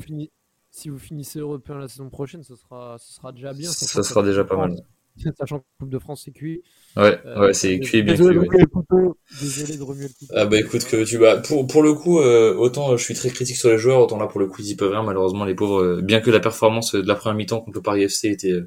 Si 0.69 0.89
vous 0.89 0.97
finissez 0.97 1.39
européen 1.39 1.77
la 1.77 1.87
saison 1.87 2.09
prochaine, 2.09 2.43
ce 2.43 2.55
sera, 2.55 2.97
ce 2.97 3.13
sera 3.13 3.31
déjà 3.31 3.53
bien. 3.53 3.69
Ça, 3.69 3.85
ça 3.85 4.01
sera 4.01 4.23
déjà 4.23 4.43
pas 4.43 4.57
mal. 4.57 4.75
Sachant 5.38 5.60
que 5.60 5.65
Coupe 5.79 5.89
de 5.89 6.00
France, 6.00 6.24
c'est 6.25 6.32
cuit. 6.32 6.62
Ouais, 6.96 7.20
euh, 7.25 7.48
ouais, 7.48 7.53
c'est 7.53 7.79
cuit 7.79 8.03
bien 8.03 8.15
cuit. 8.15 8.24
Désolé 8.24 8.36
de 8.36 9.84
remuer 9.84 10.08
le 10.08 10.10
couteau. 10.10 10.34
Ah 10.36 10.46
bah 10.46 10.60
écoute, 10.60 10.86
que 10.86 11.03
tu 11.03 11.17
bah, 11.17 11.38
pour, 11.38 11.67
pour 11.67 11.84
le 11.84 11.93
coup, 11.93 12.20
euh, 12.20 12.55
autant 12.55 12.98
je 12.98 13.03
suis 13.03 13.13
très 13.13 13.29
critique 13.29 13.55
sur 13.58 13.70
les 13.70 13.77
joueurs, 13.77 14.00
autant 14.00 14.17
là 14.17 14.27
pour 14.27 14.39
le 14.39 14.48
coup 14.48 14.62
ils 14.62 14.72
y 14.72 14.75
peuvent 14.75 14.91
rien. 14.91 15.03
Malheureusement, 15.03 15.46
les 15.46 15.55
pauvres, 15.55 15.82
euh, 15.82 16.01
bien 16.01 16.20
que 16.22 16.32
la 16.32 16.39
performance 16.39 16.96
de 16.96 17.08
la 17.08 17.15
première 17.15 17.36
mi-temps 17.36 17.62
contre 17.62 17.77
le 17.77 17.82
Paris 17.84 18.08
FC 18.08 18.29
était, 18.29 18.62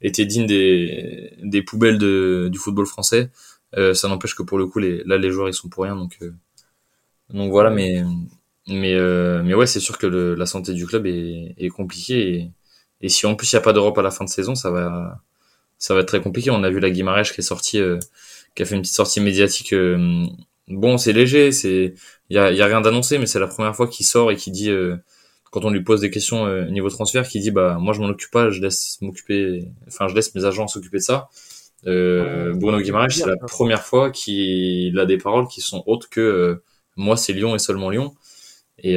était 0.00 0.26
digne 0.26 0.46
des, 0.46 1.34
des 1.42 1.62
poubelles 1.62 1.98
de, 1.98 2.48
du 2.50 2.58
football 2.58 2.86
français, 2.86 3.30
ça 3.74 4.08
n'empêche 4.08 4.34
que 4.34 4.42
pour 4.42 4.58
le 4.58 4.66
coup, 4.66 4.78
les, 4.78 5.02
là 5.04 5.18
les 5.18 5.30
joueurs 5.30 5.48
ils 5.48 5.54
sont 5.54 5.68
pour 5.68 5.84
rien. 5.84 5.96
Donc, 5.96 6.18
donc 7.30 7.50
voilà, 7.50 7.70
mais, 7.70 8.02
mais, 8.68 8.94
mais 9.42 9.54
ouais, 9.54 9.66
c'est 9.66 9.80
sûr 9.80 9.98
que 9.98 10.06
le, 10.06 10.34
la 10.34 10.46
santé 10.46 10.74
du 10.74 10.86
club 10.86 11.06
est, 11.06 11.54
est 11.58 11.68
compliquée. 11.68 12.34
Et, 12.34 12.50
et 13.02 13.08
si 13.08 13.26
en 13.26 13.34
plus 13.34 13.52
il 13.52 13.56
n'y 13.56 13.58
a 13.58 13.62
pas 13.62 13.72
d'Europe 13.72 13.98
à 13.98 14.02
la 14.02 14.10
fin 14.10 14.24
de 14.24 14.30
saison, 14.30 14.54
ça 14.54 14.70
va 14.70 15.20
ça 15.82 15.94
va 15.94 16.00
être 16.00 16.06
très 16.06 16.20
compliqué. 16.20 16.50
On 16.50 16.62
a 16.62 16.70
vu 16.70 16.78
la 16.78 16.90
Guimarães 16.90 17.24
qui 17.24 17.40
est 17.40 17.42
sortie, 17.42 17.80
euh, 17.80 17.98
qui 18.54 18.62
a 18.62 18.66
fait 18.66 18.76
une 18.76 18.82
petite 18.82 18.94
sortie 18.94 19.20
médiatique. 19.20 19.72
Euh, 19.72 20.24
bon, 20.68 20.96
c'est 20.96 21.12
léger, 21.12 21.50
c'est 21.50 21.94
il 22.30 22.36
y 22.36 22.38
a, 22.38 22.52
y 22.52 22.62
a 22.62 22.66
rien 22.66 22.80
d'annoncé, 22.80 23.18
mais 23.18 23.26
c'est 23.26 23.40
la 23.40 23.48
première 23.48 23.74
fois 23.74 23.88
qu'il 23.88 24.06
sort 24.06 24.30
et 24.30 24.36
qui 24.36 24.52
dit 24.52 24.70
euh, 24.70 24.96
quand 25.50 25.64
on 25.64 25.70
lui 25.70 25.82
pose 25.82 26.00
des 26.00 26.10
questions 26.10 26.46
niveau 26.70 26.88
transfert, 26.88 27.26
qui 27.26 27.40
dit 27.40 27.50
bah 27.50 27.78
moi 27.80 27.92
je 27.94 28.00
m'en 28.00 28.06
occupe 28.06 28.30
pas, 28.30 28.48
je 28.50 28.60
laisse 28.60 28.98
m'occuper, 29.00 29.68
enfin 29.88 30.06
je 30.06 30.14
laisse 30.14 30.32
mes 30.36 30.44
agents 30.44 30.68
s'occuper 30.68 30.98
de 30.98 31.02
ça. 31.02 31.28
Bruno 31.84 32.80
Guimarães, 32.80 33.10
c'est 33.10 33.26
la 33.26 33.36
première 33.36 33.82
fois 33.82 34.12
qu'il 34.12 34.96
a 35.00 35.04
des 35.04 35.18
paroles 35.18 35.48
qui 35.48 35.60
sont 35.60 35.82
autres 35.86 36.08
que 36.08 36.62
moi 36.96 37.16
c'est 37.16 37.32
Lyon 37.32 37.56
et 37.56 37.58
seulement 37.58 37.90
Lyon. 37.90 38.14
Et 38.78 38.96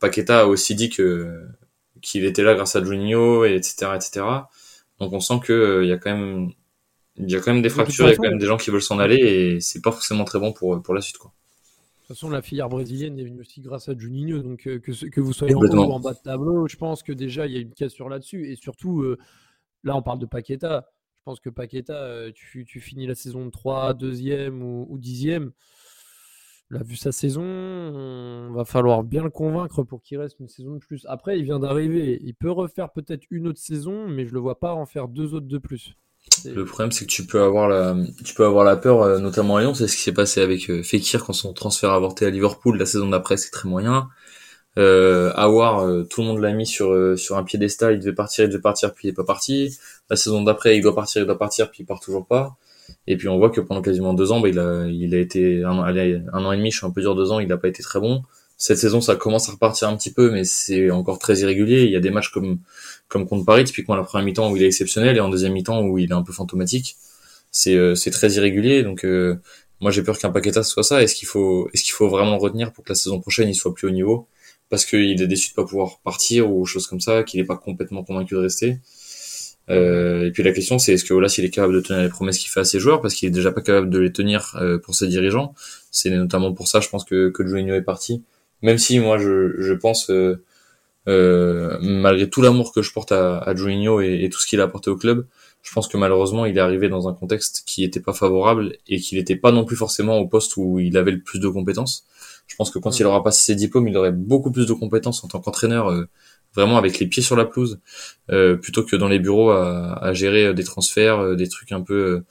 Paqueta 0.00 0.40
a 0.40 0.44
aussi 0.46 0.74
dit 0.74 0.90
que 0.90 1.46
qu'il 2.02 2.24
était 2.26 2.42
là 2.42 2.54
grâce 2.54 2.74
à 2.76 2.84
Juninho, 2.84 3.44
et 3.44 3.54
etc., 3.54 3.92
etc. 3.94 4.26
Donc 5.04 5.12
on 5.12 5.20
sent 5.20 5.40
que 5.42 5.52
euh, 5.52 5.84
il 5.84 5.88
y 5.88 5.92
a 5.92 5.98
quand 5.98 6.16
même 6.16 6.50
il 7.16 7.30
y 7.30 7.36
a 7.36 7.40
quand 7.40 7.52
même 7.52 7.62
des 7.62 7.68
fractures, 7.68 8.06
il 8.06 8.10
y 8.10 8.12
a 8.12 8.16
quand 8.16 8.28
même 8.28 8.38
des 8.38 8.46
gens 8.46 8.56
qui 8.56 8.70
veulent 8.70 8.82
s'en 8.82 8.98
aller 8.98 9.16
et 9.16 9.60
c'est 9.60 9.82
pas 9.82 9.92
forcément 9.92 10.24
très 10.24 10.38
bon 10.38 10.52
pour 10.52 10.82
pour 10.82 10.94
la 10.94 11.00
suite 11.00 11.18
quoi. 11.18 11.32
De 11.32 12.08
toute 12.08 12.16
façon, 12.16 12.28
la 12.28 12.42
filière 12.42 12.68
brésilienne 12.68 13.18
est 13.18 13.24
venue 13.24 13.40
aussi 13.40 13.62
grâce 13.62 13.88
à 13.88 13.96
Juninho, 13.96 14.42
donc 14.42 14.66
euh, 14.66 14.78
que, 14.78 14.92
que 15.08 15.20
vous 15.22 15.32
soyez 15.32 15.54
en 15.54 15.60
haut 15.60 15.74
ou 15.74 15.92
en 15.92 16.00
bas 16.00 16.12
de 16.12 16.18
tableau, 16.18 16.68
je 16.68 16.76
pense 16.76 17.02
que 17.02 17.12
déjà 17.12 17.46
il 17.46 17.52
y 17.52 17.56
a 17.56 17.60
une 17.60 17.72
cassure 17.72 18.10
là-dessus 18.10 18.50
et 18.50 18.56
surtout 18.56 19.00
euh, 19.00 19.16
là 19.84 19.96
on 19.96 20.02
parle 20.02 20.18
de 20.18 20.26
Paqueta. 20.26 20.86
Je 21.16 21.22
pense 21.24 21.40
que 21.40 21.48
Paqueta, 21.48 22.30
tu, 22.34 22.66
tu 22.66 22.80
finis 22.80 23.06
la 23.06 23.14
saison 23.14 23.48
3, 23.48 23.94
2e 23.94 24.60
ou, 24.60 24.86
ou 24.90 24.98
10e 24.98 25.52
il 26.74 26.80
a 26.80 26.82
vu 26.82 26.96
sa 26.96 27.12
saison, 27.12 27.42
on 27.44 28.52
va 28.52 28.64
falloir 28.64 29.04
bien 29.04 29.22
le 29.22 29.30
convaincre 29.30 29.84
pour 29.84 30.02
qu'il 30.02 30.18
reste 30.18 30.40
une 30.40 30.48
saison 30.48 30.72
de 30.74 30.78
plus. 30.78 31.06
Après, 31.08 31.38
il 31.38 31.44
vient 31.44 31.60
d'arriver, 31.60 32.20
il 32.22 32.34
peut 32.34 32.50
refaire 32.50 32.90
peut-être 32.90 33.24
une 33.30 33.46
autre 33.46 33.60
saison, 33.60 34.08
mais 34.08 34.26
je 34.26 34.34
le 34.34 34.40
vois 34.40 34.58
pas 34.58 34.74
en 34.74 34.84
faire 34.84 35.08
deux 35.08 35.34
autres 35.34 35.46
de 35.46 35.58
plus. 35.58 35.94
Le 36.44 36.64
problème, 36.64 36.90
c'est 36.90 37.04
que 37.04 37.10
tu 37.10 37.26
peux 37.26 37.42
avoir 37.42 37.68
la, 37.68 37.96
tu 38.24 38.34
peux 38.34 38.44
avoir 38.44 38.64
la 38.64 38.76
peur, 38.76 39.02
euh, 39.02 39.18
notamment 39.18 39.56
à 39.56 39.60
Lyon. 39.60 39.74
C'est 39.74 39.86
ce 39.86 39.94
qui 39.96 40.02
s'est 40.02 40.12
passé 40.12 40.40
avec 40.40 40.68
euh, 40.70 40.82
Fekir 40.82 41.24
quand 41.24 41.32
son 41.32 41.52
transfert 41.52 41.90
a 41.90 41.96
avorté 41.96 42.26
à 42.26 42.30
Liverpool. 42.30 42.78
La 42.78 42.86
saison 42.86 43.08
d'après, 43.08 43.36
c'est 43.36 43.50
très 43.50 43.68
moyen. 43.68 44.08
Euh, 44.78 45.32
Awar, 45.36 45.80
euh, 45.80 46.02
tout 46.02 46.22
le 46.22 46.26
monde 46.26 46.40
l'a 46.40 46.52
mis 46.52 46.66
sur 46.66 47.18
sur 47.18 47.36
un 47.36 47.44
piédestal. 47.44 47.94
Il 47.94 48.00
devait 48.00 48.14
partir, 48.14 48.44
il 48.46 48.48
devait 48.48 48.60
partir, 48.60 48.94
puis 48.94 49.08
il 49.08 49.10
est 49.10 49.14
pas 49.14 49.24
parti. 49.24 49.78
La 50.10 50.16
saison 50.16 50.42
d'après, 50.42 50.76
il 50.76 50.82
doit 50.82 50.94
partir, 50.94 51.22
il 51.22 51.26
doit 51.26 51.38
partir, 51.38 51.70
puis 51.70 51.82
il 51.82 51.86
part 51.86 52.00
toujours 52.00 52.26
pas. 52.26 52.56
Et 53.06 53.16
puis 53.16 53.28
on 53.28 53.38
voit 53.38 53.50
que 53.50 53.60
pendant 53.60 53.82
quasiment 53.82 54.14
deux 54.14 54.32
ans, 54.32 54.40
bah, 54.40 54.48
il 54.48 54.58
a, 54.58 54.86
il 54.86 55.14
a 55.14 55.18
été 55.18 55.62
un, 55.62 55.78
un, 55.78 56.44
an 56.44 56.52
et 56.52 56.56
demi, 56.56 56.70
je 56.70 56.78
suis 56.78 56.86
un 56.86 56.90
peu 56.90 57.00
dur 57.00 57.14
deux 57.14 57.30
ans, 57.32 57.40
il 57.40 57.48
n'a 57.48 57.56
pas 57.58 57.68
été 57.68 57.82
très 57.82 58.00
bon. 58.00 58.22
Cette 58.56 58.78
saison, 58.78 59.00
ça 59.00 59.16
commence 59.16 59.48
à 59.48 59.52
repartir 59.52 59.88
un 59.88 59.96
petit 59.96 60.12
peu, 60.12 60.30
mais 60.30 60.44
c'est 60.44 60.90
encore 60.90 61.18
très 61.18 61.40
irrégulier. 61.40 61.82
Il 61.84 61.90
y 61.90 61.96
a 61.96 62.00
des 62.00 62.10
matchs 62.10 62.30
comme 62.30 62.60
comme 63.08 63.26
contre 63.26 63.44
Paris, 63.44 63.64
typiquement 63.64 63.96
la 63.96 64.04
première 64.04 64.24
mi-temps 64.24 64.50
où 64.50 64.56
il 64.56 64.62
est 64.62 64.66
exceptionnel 64.66 65.16
et 65.16 65.20
en 65.20 65.28
deuxième 65.28 65.52
mi-temps 65.52 65.82
où 65.82 65.98
il 65.98 66.10
est 66.10 66.14
un 66.14 66.22
peu 66.22 66.32
fantomatique. 66.32 66.96
C'est 67.50 67.74
euh, 67.76 67.94
c'est 67.94 68.10
très 68.10 68.32
irrégulier, 68.32 68.82
donc 68.82 69.04
euh, 69.04 69.38
moi 69.80 69.90
j'ai 69.90 70.02
peur 70.02 70.18
qu'un 70.18 70.30
Paqueta 70.30 70.62
soit 70.62 70.82
ça. 70.82 71.02
Est-ce 71.02 71.14
qu'il 71.14 71.28
faut 71.28 71.68
est-ce 71.74 71.84
qu'il 71.84 71.92
faut 71.92 72.08
vraiment 72.08 72.38
retenir 72.38 72.72
pour 72.72 72.84
que 72.84 72.90
la 72.92 72.96
saison 72.96 73.20
prochaine 73.20 73.48
il 73.48 73.54
soit 73.54 73.74
plus 73.74 73.88
haut 73.88 73.92
niveau? 73.92 74.28
Parce 74.70 74.86
qu'il 74.86 75.20
est 75.20 75.26
déçu 75.26 75.50
de 75.50 75.54
pas 75.54 75.64
pouvoir 75.64 76.00
partir 76.02 76.50
ou 76.50 76.64
choses 76.66 76.86
comme 76.86 77.00
ça, 77.00 77.22
qu'il 77.22 77.40
est 77.40 77.44
pas 77.44 77.56
complètement 77.56 78.02
convaincu 78.04 78.34
de 78.34 78.40
rester. 78.40 78.78
Euh, 79.70 80.26
et 80.26 80.30
puis 80.30 80.42
la 80.42 80.52
question 80.52 80.78
c'est 80.78 80.92
est-ce 80.92 81.04
que 81.04 81.14
Olas 81.14 81.34
il 81.38 81.44
est 81.44 81.50
capable 81.50 81.72
de 81.74 81.80
tenir 81.80 82.02
les 82.02 82.10
promesses 82.10 82.38
qu'il 82.38 82.50
fait 82.50 82.60
à 82.60 82.64
ses 82.64 82.78
joueurs 82.78 83.00
parce 83.00 83.14
qu'il 83.14 83.28
est 83.28 83.32
déjà 83.32 83.50
pas 83.50 83.62
capable 83.62 83.88
de 83.88 83.98
les 83.98 84.12
tenir 84.12 84.56
euh, 84.60 84.78
pour 84.78 84.94
ses 84.94 85.08
dirigeants. 85.08 85.54
C'est 85.90 86.10
notamment 86.10 86.52
pour 86.52 86.68
ça 86.68 86.80
je 86.80 86.88
pense 86.88 87.04
que 87.04 87.30
que 87.30 87.46
Juninho 87.46 87.74
est 87.74 87.82
parti. 87.82 88.22
Même 88.62 88.78
si 88.78 88.98
moi 88.98 89.16
je, 89.18 89.54
je 89.58 89.72
pense 89.72 90.10
euh, 90.10 90.42
euh 91.08 91.78
malgré 91.80 92.28
tout 92.28 92.42
l'amour 92.42 92.72
que 92.72 92.82
je 92.82 92.92
porte 92.92 93.12
à, 93.12 93.38
à 93.38 93.54
Juninho 93.54 94.00
et, 94.02 94.24
et, 94.24 94.30
tout 94.30 94.38
ce 94.38 94.46
qu'il 94.46 94.60
a 94.60 94.64
apporté 94.64 94.90
au 94.90 94.96
club, 94.96 95.26
je 95.62 95.72
pense 95.72 95.88
que 95.88 95.96
malheureusement 95.96 96.44
il 96.44 96.56
est 96.58 96.60
arrivé 96.60 96.88
dans 96.90 97.08
un 97.08 97.14
contexte 97.14 97.62
qui 97.66 97.84
était 97.84 98.00
pas 98.00 98.12
favorable 98.12 98.76
et 98.86 99.00
qu'il 99.00 99.18
n'était 99.18 99.36
pas 99.36 99.52
non 99.52 99.64
plus 99.64 99.76
forcément 99.76 100.18
au 100.18 100.26
poste 100.28 100.56
où 100.58 100.78
il 100.78 100.96
avait 100.98 101.12
le 101.12 101.20
plus 101.20 101.40
de 101.40 101.48
compétences. 101.48 102.06
Je 102.46 102.56
pense 102.56 102.70
que 102.70 102.78
quand 102.78 102.98
il 103.00 103.06
aura 103.06 103.22
passé 103.22 103.40
ses 103.40 103.54
diplômes, 103.54 103.88
il 103.88 103.96
aurait 103.96 104.12
beaucoup 104.12 104.50
plus 104.50 104.66
de 104.66 104.74
compétences 104.74 105.24
en 105.24 105.28
tant 105.28 105.40
qu'entraîneur 105.40 105.88
vraiment 106.54 106.78
avec 106.78 106.98
les 106.98 107.06
pieds 107.06 107.22
sur 107.22 107.36
la 107.36 107.44
pelouse, 107.44 107.80
euh, 108.30 108.56
plutôt 108.56 108.84
que 108.84 108.96
dans 108.96 109.08
les 109.08 109.18
bureaux 109.18 109.50
à, 109.50 109.94
à 110.02 110.12
gérer 110.12 110.46
euh, 110.46 110.52
des 110.54 110.64
transferts, 110.64 111.20
euh, 111.20 111.36
des 111.36 111.48
trucs 111.48 111.72
un 111.72 111.80
peu 111.80 112.22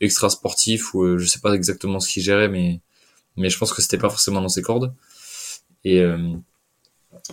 extra 0.00 0.30
sportifs 0.30 0.94
ou 0.94 1.18
je 1.18 1.26
sais 1.26 1.40
pas 1.40 1.54
exactement 1.54 2.00
ce 2.00 2.08
qu'il 2.12 2.22
gérait, 2.22 2.48
mais 2.48 2.80
mais 3.36 3.50
je 3.50 3.58
pense 3.58 3.72
que 3.72 3.82
c'était 3.82 3.98
pas 3.98 4.10
forcément 4.10 4.40
dans 4.40 4.48
ses 4.48 4.62
cordes. 4.62 4.92
Et 5.84 6.02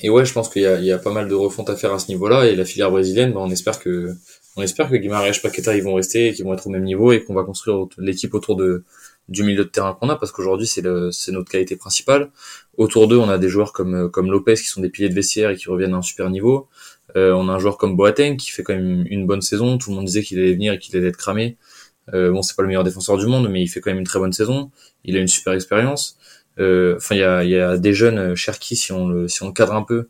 et 0.02 0.10
ouais, 0.10 0.26
je 0.26 0.34
pense 0.34 0.50
qu'il 0.50 0.64
y 0.64 0.66
a, 0.66 0.80
il 0.80 0.86
y 0.86 0.92
a 0.92 0.98
pas 0.98 1.12
mal 1.12 1.28
de 1.30 1.34
refonte 1.36 1.70
à 1.70 1.76
faire 1.76 1.94
à 1.94 2.00
ce 2.00 2.08
niveau-là. 2.10 2.48
Et 2.48 2.56
la 2.56 2.66
filière 2.66 2.92
brésilienne, 2.92 3.32
bah, 3.34 3.40
on 3.42 3.50
espère 3.50 3.80
que 3.80 4.14
on 4.58 4.62
espère 4.62 4.90
que 4.90 4.96
Guimarães, 4.96 5.40
Paqueta, 5.42 5.76
ils 5.76 5.84
vont 5.84 5.96
rester, 5.96 6.34
qu'ils 6.34 6.46
vont 6.46 6.54
être 6.54 6.68
au 6.68 6.70
même 6.70 6.84
niveau 6.84 7.12
et 7.12 7.24
qu'on 7.24 7.34
va 7.34 7.44
construire 7.44 7.88
l'équipe 7.98 8.34
autour 8.34 8.56
de 8.56 8.84
du 9.30 9.44
milieu 9.44 9.64
de 9.66 9.70
terrain 9.70 9.98
qu'on 10.00 10.10
a 10.10 10.16
parce 10.16 10.32
qu'aujourd'hui 10.32 10.68
c'est 10.68 10.84
c'est 11.12 11.32
notre 11.32 11.50
qualité 11.50 11.76
principale. 11.76 12.32
Autour 12.78 13.08
d'eux, 13.08 13.18
on 13.18 13.30
a 13.30 13.38
des 13.38 13.50
joueurs 13.50 13.74
comme 13.74 14.10
comme 14.12 14.32
Lopez 14.32 14.56
qui 14.56 14.68
sont 14.68 14.82
des 14.82 14.90
piliers 14.90 15.10
de 15.10 15.16
vestiaire 15.16 15.50
et 15.50 15.56
qui 15.56 15.70
reviennent 15.70 15.94
à 15.94 15.98
un 15.98 16.02
super 16.02 16.30
niveau. 16.30 16.68
Euh, 17.16 17.34
on 17.34 17.48
a 17.50 17.54
un 17.54 17.60
joueur 17.60 17.78
comme 17.78 17.96
Boateng 17.96 18.38
qui 18.38 18.52
fait 18.52 18.64
quand 18.64 18.76
même 18.76 19.06
une 19.10 19.26
bonne 19.26 19.42
saison. 19.42 19.78
Tout 19.78 19.92
le 19.92 19.96
monde 19.98 20.06
disait 20.06 20.22
qu'il 20.24 20.40
allait 20.40 20.54
venir 20.54 20.74
et 20.74 20.80
qu'il 20.80 20.96
allait 20.98 21.08
être 21.08 21.18
cramé. 21.18 21.58
Euh, 22.14 22.32
bon, 22.32 22.42
c'est 22.42 22.56
pas 22.56 22.62
le 22.62 22.68
meilleur 22.68 22.84
défenseur 22.84 23.18
du 23.18 23.26
monde, 23.26 23.50
mais 23.50 23.62
il 23.62 23.68
fait 23.68 23.82
quand 23.82 23.90
même 23.90 24.00
une 24.00 24.06
très 24.06 24.20
bonne 24.20 24.34
saison. 24.34 24.72
Il 25.06 25.18
a 25.18 25.20
une 25.20 25.28
super 25.28 25.54
expérience. 25.54 26.18
Euh, 26.60 26.96
enfin, 26.98 27.16
il 27.16 27.20
y 27.20 27.24
a, 27.24 27.44
y 27.44 27.58
a 27.58 27.78
des 27.78 27.94
jeunes, 27.94 28.18
euh, 28.18 28.36
Cherki, 28.36 28.76
si 28.76 28.92
on 28.92 29.08
le 29.08 29.28
si 29.28 29.44
on 29.44 29.48
le 29.48 29.54
cadre 29.54 29.74
un 29.74 29.84
peu 29.84 30.08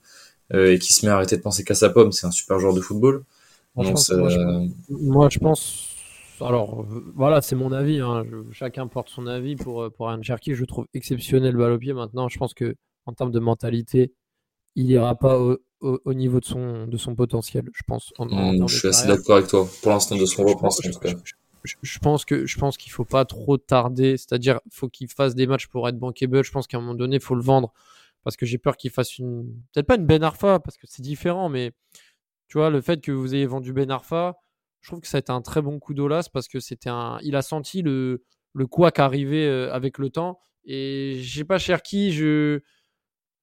euh, 0.53 0.73
et 0.73 0.79
qui 0.79 0.93
se 0.93 1.05
met 1.05 1.11
à 1.11 1.15
arrêter 1.15 1.37
de 1.37 1.41
penser 1.41 1.63
qu'à 1.63 1.73
sa 1.75 1.89
pomme, 1.89 2.11
c'est 2.11 2.27
un 2.27 2.31
super 2.31 2.59
joueur 2.59 2.73
de 2.73 2.81
football. 2.81 3.23
moi, 4.89 5.29
je 5.29 5.39
pense 5.39 5.94
alors 6.41 6.85
voilà, 7.15 7.41
c'est 7.41 7.55
mon 7.55 7.71
avis. 7.71 7.99
Hein. 7.99 8.23
chacun 8.51 8.87
porte 8.87 9.09
son 9.09 9.27
avis 9.27 9.55
pour 9.55 9.83
euh, 9.83 9.89
pour 9.89 10.07
Ryan 10.07 10.21
Cherky. 10.21 10.53
Je 10.53 10.65
trouve 10.65 10.87
exceptionnel 10.93 11.55
balle 11.55 11.73
au 11.73 11.77
pied. 11.77 11.93
Maintenant, 11.93 12.27
je 12.27 12.37
pense 12.37 12.53
que 12.53 12.75
en 13.05 13.13
termes 13.13 13.31
de 13.31 13.39
mentalité, 13.39 14.13
il 14.75 14.89
ira 14.89 15.15
pas 15.15 15.39
au, 15.39 15.57
au, 15.79 16.13
niveau 16.13 16.39
de 16.39 16.45
son 16.45 16.87
de 16.87 16.97
son 16.97 17.15
potentiel. 17.15 17.69
Je 17.73 17.83
pense. 17.87 18.13
Hmm, 18.19 18.67
je 18.67 18.77
suis 18.77 18.87
assez 18.87 19.07
d'accord 19.07 19.37
avec 19.37 19.49
toi. 19.49 19.67
Pour 19.81 19.91
l'instant, 19.91 20.15
de 20.17 20.25
son 20.25 20.45
Je, 21.81 21.99
pense 21.99 22.25
que 22.25 22.45
je 22.45 22.59
pense 22.59 22.77
qu'il 22.77 22.91
faut 22.91 23.05
pas 23.05 23.25
trop 23.25 23.57
tarder. 23.57 24.17
C'est-à-dire, 24.17 24.59
faut 24.71 24.89
qu'il 24.89 25.07
fasse 25.07 25.35
des 25.35 25.47
matchs 25.47 25.67
pour 25.67 25.87
être 25.87 25.97
bankable. 25.97 26.43
Je 26.43 26.51
pense 26.51 26.67
qu'à 26.67 26.77
un 26.77 26.81
moment 26.81 26.95
donné, 26.95 27.17
il 27.17 27.21
faut 27.21 27.35
le 27.35 27.43
vendre 27.43 27.73
parce 28.23 28.37
que 28.37 28.45
j'ai 28.45 28.57
peur 28.57 28.75
qu'il 28.75 28.91
fasse 28.91 29.19
une 29.19 29.53
peut-être 29.71 29.87
pas 29.87 29.95
une 29.95 30.05
Ben 30.05 30.23
Arfa 30.23 30.59
parce 30.59 30.77
que 30.77 30.87
c'est 30.87 31.03
différent, 31.03 31.47
mais 31.47 31.71
tu 32.47 32.57
vois 32.57 32.69
le 32.69 32.81
fait 32.81 33.01
que 33.01 33.11
vous 33.11 33.33
ayez 33.35 33.45
vendu 33.45 33.71
Ben 33.71 33.91
Arfa 33.91 34.35
je 34.85 34.91
trouve 34.91 35.01
que 35.01 35.07
ça 35.07 35.17
a 35.17 35.19
été 35.19 35.31
un 35.31 35.41
très 35.41 35.63
bon 35.63 35.79
coup 35.79 35.95
d'Olas 35.95 36.29
parce 36.31 36.47
que 36.47 36.59
c'était 36.59 36.91
un, 36.91 37.17
il 37.23 37.35
a 37.35 37.41
senti 37.41 37.81
le, 37.81 38.23
le 38.53 38.67
couac 38.67 38.99
arriver 38.99 39.47
euh, 39.47 39.73
avec 39.73 39.97
le 39.97 40.11
temps. 40.11 40.39
Et 40.63 41.17
j'ai 41.21 41.43
pas 41.43 41.57
Cherki, 41.57 42.11
je, 42.11 42.59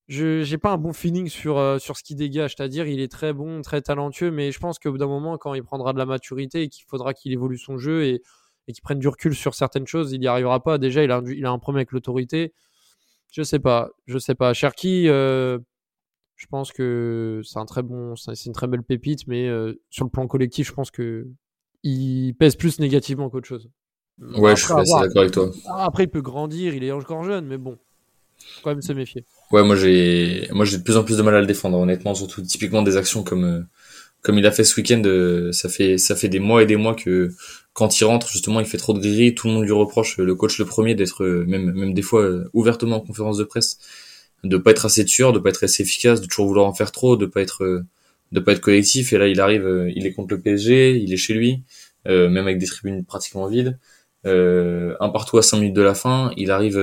je, 0.06 0.44
j'ai 0.44 0.56
pas 0.56 0.70
un 0.70 0.76
bon 0.78 0.92
feeling 0.92 1.28
sur, 1.28 1.58
euh, 1.58 1.80
sur 1.80 1.96
ce 1.96 2.04
qu'il 2.04 2.14
dégage. 2.14 2.54
C'est-à-dire, 2.56 2.86
il 2.86 3.00
est 3.00 3.10
très 3.10 3.32
bon, 3.32 3.60
très 3.60 3.82
talentueux, 3.82 4.30
mais 4.30 4.52
je 4.52 4.60
pense 4.60 4.78
qu'au 4.78 4.92
bout 4.92 4.98
d'un 4.98 5.08
moment, 5.08 5.36
quand 5.36 5.54
il 5.54 5.64
prendra 5.64 5.92
de 5.92 5.98
la 5.98 6.06
maturité 6.06 6.62
et 6.62 6.68
qu'il 6.68 6.84
faudra 6.86 7.12
qu'il 7.12 7.32
évolue 7.32 7.58
son 7.58 7.76
jeu 7.76 8.04
et, 8.04 8.22
et 8.68 8.72
qu'il 8.72 8.82
prenne 8.82 9.00
du 9.00 9.08
recul 9.08 9.34
sur 9.34 9.56
certaines 9.56 9.88
choses, 9.88 10.12
il 10.12 10.20
n'y 10.20 10.28
arrivera 10.28 10.62
pas. 10.62 10.78
Déjà, 10.78 11.02
il 11.02 11.10
a, 11.10 11.20
il 11.26 11.44
a 11.44 11.50
un 11.50 11.58
problème 11.58 11.78
avec 11.78 11.90
l'autorité. 11.90 12.54
Je 13.32 13.42
sais 13.42 13.58
pas, 13.58 13.90
je 14.06 14.18
sais 14.18 14.36
pas. 14.36 14.54
Cherki, 14.54 15.08
euh, 15.08 15.58
je 16.42 16.48
pense 16.48 16.72
que 16.72 17.40
c'est 17.44 17.60
un 17.60 17.66
très 17.66 17.82
bon, 17.82 18.16
c'est 18.16 18.46
une 18.46 18.52
très 18.52 18.66
belle 18.66 18.82
pépite, 18.82 19.28
mais 19.28 19.46
euh, 19.46 19.80
sur 19.90 20.04
le 20.04 20.10
plan 20.10 20.26
collectif, 20.26 20.66
je 20.66 20.72
pense 20.72 20.90
que 20.90 21.28
il 21.84 22.34
pèse 22.34 22.56
plus 22.56 22.80
négativement 22.80 23.30
qu'autre 23.30 23.46
chose. 23.46 23.70
Ouais, 24.18 24.56
je 24.56 24.64
suis 24.64 24.72
assez 24.72 24.92
d'accord 24.92 25.20
avec 25.22 25.30
toi. 25.30 25.50
Après, 25.78 26.02
il 26.04 26.08
peut 26.08 26.20
grandir, 26.20 26.74
il 26.74 26.82
est 26.82 26.90
encore 26.90 27.22
jeune, 27.22 27.46
mais 27.46 27.58
bon, 27.58 27.78
faut 28.38 28.60
quand 28.64 28.70
même 28.70 28.82
se 28.82 28.92
méfier. 28.92 29.24
Ouais, 29.52 29.62
moi 29.62 29.76
j'ai, 29.76 30.48
moi 30.50 30.64
j'ai 30.64 30.78
de 30.78 30.82
plus 30.82 30.96
en 30.96 31.04
plus 31.04 31.16
de 31.16 31.22
mal 31.22 31.36
à 31.36 31.40
le 31.40 31.46
défendre, 31.46 31.78
honnêtement, 31.78 32.12
surtout 32.16 32.42
typiquement 32.42 32.82
des 32.82 32.96
actions 32.96 33.22
comme, 33.22 33.44
euh, 33.44 33.62
comme 34.22 34.36
il 34.36 34.44
a 34.44 34.50
fait 34.50 34.64
ce 34.64 34.80
week-end. 34.80 35.02
Euh, 35.04 35.52
ça 35.52 35.68
fait, 35.68 35.96
ça 35.96 36.16
fait 36.16 36.28
des 36.28 36.40
mois 36.40 36.64
et 36.64 36.66
des 36.66 36.76
mois 36.76 36.96
que 36.96 37.30
quand 37.72 38.00
il 38.00 38.04
rentre, 38.04 38.28
justement, 38.28 38.58
il 38.58 38.66
fait 38.66 38.78
trop 38.78 38.94
de 38.94 38.98
gris. 38.98 39.36
Tout 39.36 39.46
le 39.46 39.54
monde 39.54 39.62
lui 39.62 39.70
reproche, 39.70 40.18
le 40.18 40.34
coach 40.34 40.58
le 40.58 40.64
premier, 40.64 40.96
d'être 40.96 41.24
même, 41.24 41.70
même 41.70 41.94
des 41.94 42.02
fois 42.02 42.28
ouvertement 42.52 42.96
en 42.96 43.00
conférence 43.00 43.38
de 43.38 43.44
presse 43.44 43.78
de 44.44 44.56
pas 44.56 44.72
être 44.72 44.86
assez 44.86 45.06
sûr, 45.06 45.32
de 45.32 45.38
pas 45.38 45.50
être 45.50 45.64
assez 45.64 45.82
efficace, 45.82 46.20
de 46.20 46.26
toujours 46.26 46.46
vouloir 46.46 46.66
en 46.66 46.74
faire 46.74 46.92
trop, 46.92 47.16
de 47.16 47.26
pas 47.26 47.40
être 47.40 47.64
euh, 47.64 47.84
de 48.32 48.40
pas 48.40 48.52
être 48.52 48.60
collectif. 48.60 49.12
Et 49.12 49.18
là, 49.18 49.28
il 49.28 49.40
arrive, 49.40 49.66
euh, 49.66 49.92
il 49.94 50.06
est 50.06 50.12
contre 50.12 50.34
le 50.34 50.40
PSG, 50.40 50.96
il 50.96 51.12
est 51.12 51.16
chez 51.16 51.34
lui, 51.34 51.62
euh, 52.08 52.28
même 52.28 52.46
avec 52.46 52.58
des 52.58 52.66
tribunes 52.66 53.04
pratiquement 53.04 53.46
vides. 53.46 53.78
Euh, 54.26 54.94
un 55.00 55.10
partout 55.10 55.38
à 55.38 55.42
5 55.42 55.58
minutes 55.58 55.76
de 55.76 55.82
la 55.82 55.94
fin, 55.94 56.32
il 56.36 56.50
arrive, 56.50 56.78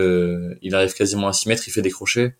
il 0.61 0.75
arrive 0.75 0.93
quasiment 0.93 1.27
à 1.27 1.33
6 1.33 1.49
mètres, 1.49 1.63
il 1.67 1.71
fait 1.71 1.81
des 1.81 1.91
crochets. 1.91 2.35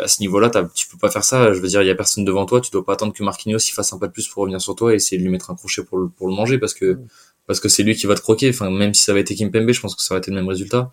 à 0.00 0.08
ce 0.08 0.20
niveau-là, 0.20 0.50
tu 0.74 0.88
peux 0.88 0.98
pas 0.98 1.10
faire 1.10 1.24
ça. 1.24 1.52
Je 1.52 1.60
veux 1.60 1.68
dire, 1.68 1.82
il 1.82 1.86
y 1.86 1.90
a 1.90 1.94
personne 1.94 2.24
devant 2.24 2.46
toi, 2.46 2.60
tu 2.60 2.70
dois 2.70 2.84
pas 2.84 2.94
attendre 2.94 3.12
que 3.12 3.22
Marquinhos 3.22 3.58
il 3.58 3.72
fasse 3.72 3.92
un 3.92 3.98
pas 3.98 4.08
de 4.08 4.12
plus 4.12 4.28
pour 4.28 4.42
revenir 4.42 4.60
sur 4.60 4.74
toi 4.74 4.92
et 4.92 4.96
essayer 4.96 5.18
de 5.18 5.22
lui 5.22 5.30
mettre 5.30 5.50
un 5.50 5.54
crochet 5.54 5.84
pour 5.84 5.98
le, 5.98 6.08
pour 6.08 6.28
le 6.28 6.34
manger 6.34 6.58
parce 6.58 6.74
que 6.74 6.98
parce 7.46 7.60
que 7.60 7.68
c'est 7.68 7.82
lui 7.82 7.94
qui 7.94 8.06
va 8.06 8.14
te 8.14 8.20
croquer. 8.20 8.50
Enfin, 8.50 8.70
même 8.70 8.94
si 8.94 9.04
ça 9.04 9.12
avait 9.12 9.20
été 9.20 9.34
Kimpembe, 9.34 9.70
je 9.70 9.80
pense 9.80 9.94
que 9.94 10.02
ça 10.02 10.14
aurait 10.14 10.20
été 10.20 10.30
le 10.30 10.36
même 10.36 10.48
résultat. 10.48 10.90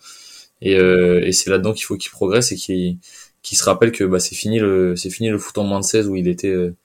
Et, 0.62 0.76
euh, 0.76 1.26
et 1.26 1.32
c'est 1.32 1.50
là-dedans 1.50 1.74
qu'il 1.74 1.86
faut 1.86 1.97
qu'il 1.97 2.12
progresse 2.12 2.52
et 2.52 2.56
qu'il 2.56 2.97
qui 3.41 3.56
se 3.56 3.63
rappelle 3.63 3.91
que 3.91 4.04
bah, 4.04 4.19
c'est 4.19 4.36
fini 4.36 4.60
le 4.60 4.95
c'est 4.95 5.10
fini 5.10 5.30
le 5.30 5.38
foot 5.38 5.58
en 5.58 5.63
moins 5.63 5.80
de 5.80 5.86
16 5.86 6.08
où 6.08 6.15
il 6.15 6.28
était 6.28 6.47
euh, 6.50 6.76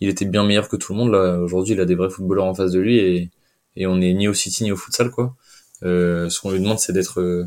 il 0.00 0.08
était 0.08 0.24
bien 0.26 0.44
meilleur 0.44 0.68
que 0.68 0.76
tout 0.76 0.92
le 0.92 0.98
monde. 0.98 1.12
Là 1.12 1.38
aujourd'hui 1.40 1.74
il 1.74 1.80
a 1.80 1.84
des 1.84 1.94
vrais 1.94 2.10
footballeurs 2.10 2.44
en 2.46 2.54
face 2.54 2.72
de 2.72 2.80
lui 2.80 2.98
et 2.98 3.30
et 3.76 3.86
on 3.86 4.00
est 4.00 4.12
ni 4.12 4.28
au 4.28 4.34
City 4.34 4.64
ni 4.64 4.72
au 4.72 4.76
futsal 4.76 5.10
quoi. 5.10 5.36
Euh, 5.84 6.28
ce 6.28 6.40
qu'on 6.40 6.50
lui 6.50 6.60
demande 6.60 6.78
c'est 6.78 6.92
d'être 6.92 7.20
euh, 7.20 7.46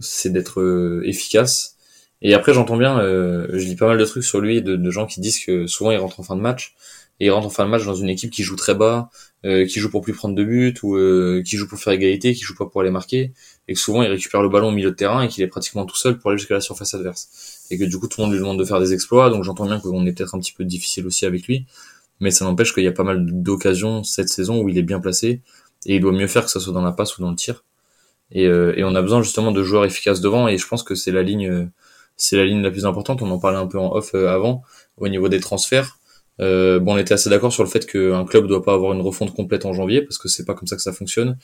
c'est 0.00 0.30
d'être 0.32 0.60
euh, 0.60 1.02
efficace. 1.06 1.76
Et 2.22 2.34
après 2.34 2.54
j'entends 2.54 2.76
bien 2.76 3.00
je 3.02 3.56
lis 3.58 3.76
pas 3.76 3.86
mal 3.86 3.98
de 3.98 4.04
trucs 4.04 4.24
sur 4.24 4.40
lui 4.40 4.62
de, 4.62 4.76
de 4.76 4.90
gens 4.90 5.06
qui 5.06 5.20
disent 5.20 5.44
que 5.44 5.66
souvent 5.66 5.90
il 5.90 5.98
rentre 5.98 6.20
en 6.20 6.22
fin 6.22 6.36
de 6.36 6.40
match 6.40 6.74
et 7.20 7.26
il 7.26 7.30
rentre 7.30 7.46
en 7.46 7.50
fin 7.50 7.64
de 7.64 7.70
match 7.70 7.84
dans 7.84 7.94
une 7.94 8.08
équipe 8.08 8.30
qui 8.30 8.42
joue 8.42 8.56
très 8.56 8.74
bas 8.74 9.10
euh, 9.44 9.66
qui 9.66 9.78
joue 9.78 9.90
pour 9.90 10.00
plus 10.00 10.14
prendre 10.14 10.34
de 10.34 10.42
buts 10.42 10.74
ou 10.82 10.96
euh, 10.96 11.42
qui 11.44 11.58
joue 11.58 11.68
pour 11.68 11.78
faire 11.78 11.92
égalité, 11.92 12.32
qui 12.32 12.42
joue 12.42 12.54
pas 12.54 12.64
pour 12.64 12.80
aller 12.80 12.90
marquer, 12.90 13.34
et 13.68 13.74
que 13.74 13.78
souvent 13.78 14.02
il 14.02 14.08
récupère 14.08 14.40
le 14.40 14.48
ballon 14.48 14.68
au 14.68 14.72
milieu 14.72 14.90
de 14.90 14.96
terrain 14.96 15.20
et 15.20 15.28
qu'il 15.28 15.44
est 15.44 15.48
pratiquement 15.48 15.84
tout 15.84 15.96
seul 15.96 16.18
pour 16.18 16.30
aller 16.30 16.38
jusqu'à 16.38 16.54
la 16.54 16.62
surface 16.62 16.94
adverse. 16.94 17.66
Et 17.70 17.78
que 17.78 17.84
du 17.84 17.98
coup 17.98 18.08
tout 18.08 18.20
le 18.20 18.24
monde 18.24 18.32
lui 18.32 18.40
demande 18.40 18.58
de 18.58 18.64
faire 18.64 18.80
des 18.80 18.94
exploits, 18.94 19.28
donc 19.28 19.44
j'entends 19.44 19.66
bien 19.66 19.80
qu'on 19.80 20.06
est 20.06 20.12
peut-être 20.12 20.34
un 20.34 20.38
petit 20.38 20.52
peu 20.52 20.64
difficile 20.64 21.06
aussi 21.06 21.26
avec 21.26 21.46
lui, 21.46 21.66
mais 22.20 22.30
ça 22.30 22.46
n'empêche 22.46 22.72
qu'il 22.72 22.84
y 22.84 22.88
a 22.88 22.92
pas 22.92 23.04
mal 23.04 23.26
d'occasions 23.42 24.02
cette 24.02 24.30
saison 24.30 24.62
où 24.62 24.68
il 24.70 24.78
est 24.78 24.82
bien 24.82 24.98
placé 24.98 25.42
et 25.84 25.96
il 25.96 26.00
doit 26.00 26.12
mieux 26.12 26.26
faire 26.26 26.46
que 26.46 26.50
ça 26.50 26.58
soit 26.58 26.72
dans 26.72 26.82
la 26.82 26.92
passe 26.92 27.18
ou 27.18 27.20
dans 27.20 27.30
le 27.30 27.36
tir. 27.36 27.64
Et, 28.30 28.46
euh, 28.46 28.72
et 28.78 28.84
on 28.84 28.94
a 28.94 29.02
besoin 29.02 29.22
justement 29.22 29.52
de 29.52 29.62
joueurs 29.62 29.84
efficaces 29.84 30.22
devant 30.22 30.48
et 30.48 30.56
je 30.56 30.66
pense 30.66 30.82
que 30.82 30.94
c'est 30.94 31.12
la 31.12 31.22
ligne 31.22 31.68
c'est 32.16 32.36
la 32.36 32.46
ligne 32.46 32.62
la 32.62 32.70
plus 32.70 32.86
importante. 32.86 33.20
On 33.20 33.30
en 33.30 33.38
parlait 33.38 33.58
un 33.58 33.66
peu 33.66 33.78
en 33.78 33.92
off 33.92 34.14
avant 34.14 34.62
au 34.96 35.08
niveau 35.08 35.28
des 35.28 35.40
transferts. 35.40 35.98
Euh, 36.40 36.80
bon, 36.80 36.94
on 36.94 36.98
était 36.98 37.14
assez 37.14 37.30
d'accord 37.30 37.52
sur 37.52 37.62
le 37.62 37.68
fait 37.68 37.86
qu'un 37.86 38.24
club 38.24 38.46
doit 38.46 38.62
pas 38.62 38.74
avoir 38.74 38.92
une 38.92 39.00
refonte 39.00 39.34
complète 39.34 39.66
en 39.66 39.72
janvier 39.72 40.02
parce 40.02 40.18
que 40.18 40.28
c'est 40.28 40.44
pas 40.44 40.54
comme 40.54 40.66
ça 40.66 40.76
que 40.76 40.82
ça 40.82 40.92
fonctionne. 40.92 41.38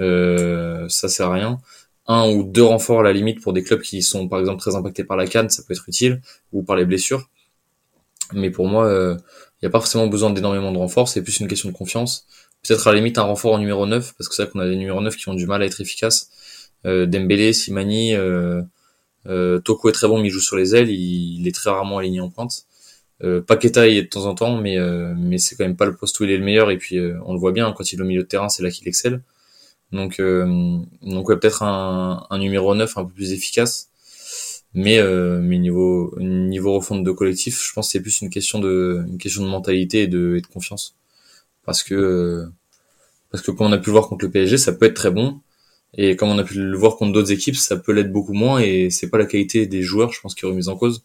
Euh, 0.00 0.88
ça 0.88 1.08
sert 1.08 1.30
à 1.30 1.34
rien. 1.34 1.58
Un 2.06 2.30
ou 2.30 2.44
deux 2.44 2.62
renforts 2.62 3.00
à 3.00 3.02
la 3.02 3.12
limite 3.12 3.40
pour 3.40 3.52
des 3.52 3.62
clubs 3.62 3.82
qui 3.82 4.02
sont 4.02 4.28
par 4.28 4.38
exemple 4.40 4.60
très 4.60 4.76
impactés 4.76 5.04
par 5.04 5.16
la 5.16 5.26
canne, 5.26 5.50
ça 5.50 5.62
peut 5.66 5.72
être 5.72 5.88
utile 5.88 6.20
ou 6.52 6.62
par 6.62 6.76
les 6.76 6.84
blessures. 6.84 7.28
Mais 8.32 8.50
pour 8.50 8.66
moi, 8.66 8.86
il 8.86 8.92
euh, 8.92 9.16
n'y 9.62 9.66
a 9.66 9.70
pas 9.70 9.80
forcément 9.80 10.06
besoin 10.06 10.30
d'énormément 10.30 10.72
de 10.72 10.78
renforts, 10.78 11.08
c'est 11.08 11.22
plus 11.22 11.40
une 11.40 11.48
question 11.48 11.68
de 11.68 11.74
confiance. 11.74 12.26
Peut-être 12.62 12.86
à 12.86 12.92
la 12.92 12.96
limite 12.98 13.18
un 13.18 13.22
renfort 13.22 13.54
en 13.54 13.58
numéro 13.58 13.86
9 13.86 14.14
parce 14.16 14.28
que 14.28 14.34
c'est 14.34 14.42
vrai 14.44 14.52
qu'on 14.52 14.60
a 14.60 14.68
des 14.68 14.76
numéros 14.76 15.00
9 15.00 15.16
qui 15.16 15.28
ont 15.28 15.34
du 15.34 15.46
mal 15.46 15.62
à 15.62 15.66
être 15.66 15.80
efficaces. 15.80 16.30
Euh, 16.84 17.06
Dembélé, 17.06 17.52
Simani, 17.52 18.14
euh, 18.14 18.62
Toko 19.64 19.88
est 19.88 19.92
très 19.92 20.06
bon 20.06 20.20
mais 20.20 20.28
il 20.28 20.30
joue 20.30 20.40
sur 20.40 20.56
les 20.56 20.76
ailes, 20.76 20.90
il, 20.90 21.40
il 21.40 21.48
est 21.48 21.54
très 21.54 21.70
rarement 21.70 21.98
aligné 21.98 22.20
en 22.20 22.30
pointe. 22.30 22.66
Euh, 23.22 23.40
Paqueta 23.40 23.88
est 23.88 24.02
de 24.02 24.08
temps 24.08 24.26
en 24.26 24.34
temps, 24.34 24.60
mais 24.60 24.78
euh, 24.78 25.14
mais 25.16 25.38
c'est 25.38 25.56
quand 25.56 25.64
même 25.64 25.76
pas 25.76 25.86
le 25.86 25.96
poste 25.96 26.20
où 26.20 26.24
il 26.24 26.30
est 26.30 26.36
le 26.38 26.44
meilleur. 26.44 26.70
Et 26.70 26.78
puis 26.78 26.98
euh, 26.98 27.18
on 27.24 27.32
le 27.32 27.38
voit 27.40 27.52
bien 27.52 27.72
quand 27.72 27.92
il 27.92 27.98
est 27.98 28.02
au 28.02 28.06
milieu 28.06 28.22
de 28.22 28.28
terrain, 28.28 28.48
c'est 28.48 28.62
là 28.62 28.70
qu'il 28.70 28.86
excelle. 28.88 29.22
Donc 29.92 30.20
euh, 30.20 30.78
donc 31.02 31.28
ouais, 31.28 31.38
peut-être 31.38 31.62
un, 31.62 32.26
un 32.30 32.38
numéro 32.38 32.74
9 32.74 32.96
un 32.98 33.04
peu 33.04 33.12
plus 33.12 33.32
efficace. 33.32 33.90
Mais, 34.74 34.98
euh, 34.98 35.40
mais 35.42 35.58
niveau, 35.58 36.14
niveau 36.20 36.74
refonte 36.74 37.02
de 37.02 37.10
collectif, 37.10 37.66
je 37.66 37.72
pense 37.72 37.88
que 37.88 37.92
c'est 37.92 38.02
plus 38.02 38.20
une 38.20 38.28
question 38.30 38.58
de, 38.58 39.04
une 39.08 39.18
question 39.18 39.42
de 39.42 39.48
mentalité 39.48 40.02
et 40.02 40.06
de, 40.06 40.36
et 40.36 40.42
de 40.42 40.46
confiance. 40.46 40.94
Parce 41.64 41.82
que, 41.82 42.46
parce 43.30 43.42
que 43.42 43.50
comme 43.52 43.68
on 43.68 43.72
a 43.72 43.78
pu 43.78 43.88
le 43.90 43.92
voir 43.92 44.08
contre 44.08 44.24
le 44.26 44.30
PSG, 44.30 44.58
ça 44.58 44.72
peut 44.72 44.86
être 44.86 44.94
très 44.94 45.10
bon. 45.10 45.40
Et 45.94 46.16
comme 46.16 46.30
on 46.30 46.38
a 46.38 46.44
pu 46.44 46.54
le 46.56 46.76
voir 46.76 46.96
contre 46.96 47.12
d'autres 47.12 47.32
équipes, 47.32 47.56
ça 47.56 47.76
peut 47.76 47.92
l'être 47.92 48.12
beaucoup 48.12 48.34
moins. 48.34 48.60
Et 48.60 48.90
c'est 48.90 49.10
pas 49.10 49.18
la 49.18 49.26
qualité 49.26 49.66
des 49.66 49.82
joueurs, 49.82 50.12
je 50.12 50.20
pense, 50.20 50.34
qui 50.34 50.44
est 50.44 50.48
remise 50.48 50.68
en 50.68 50.76
cause. 50.76 51.04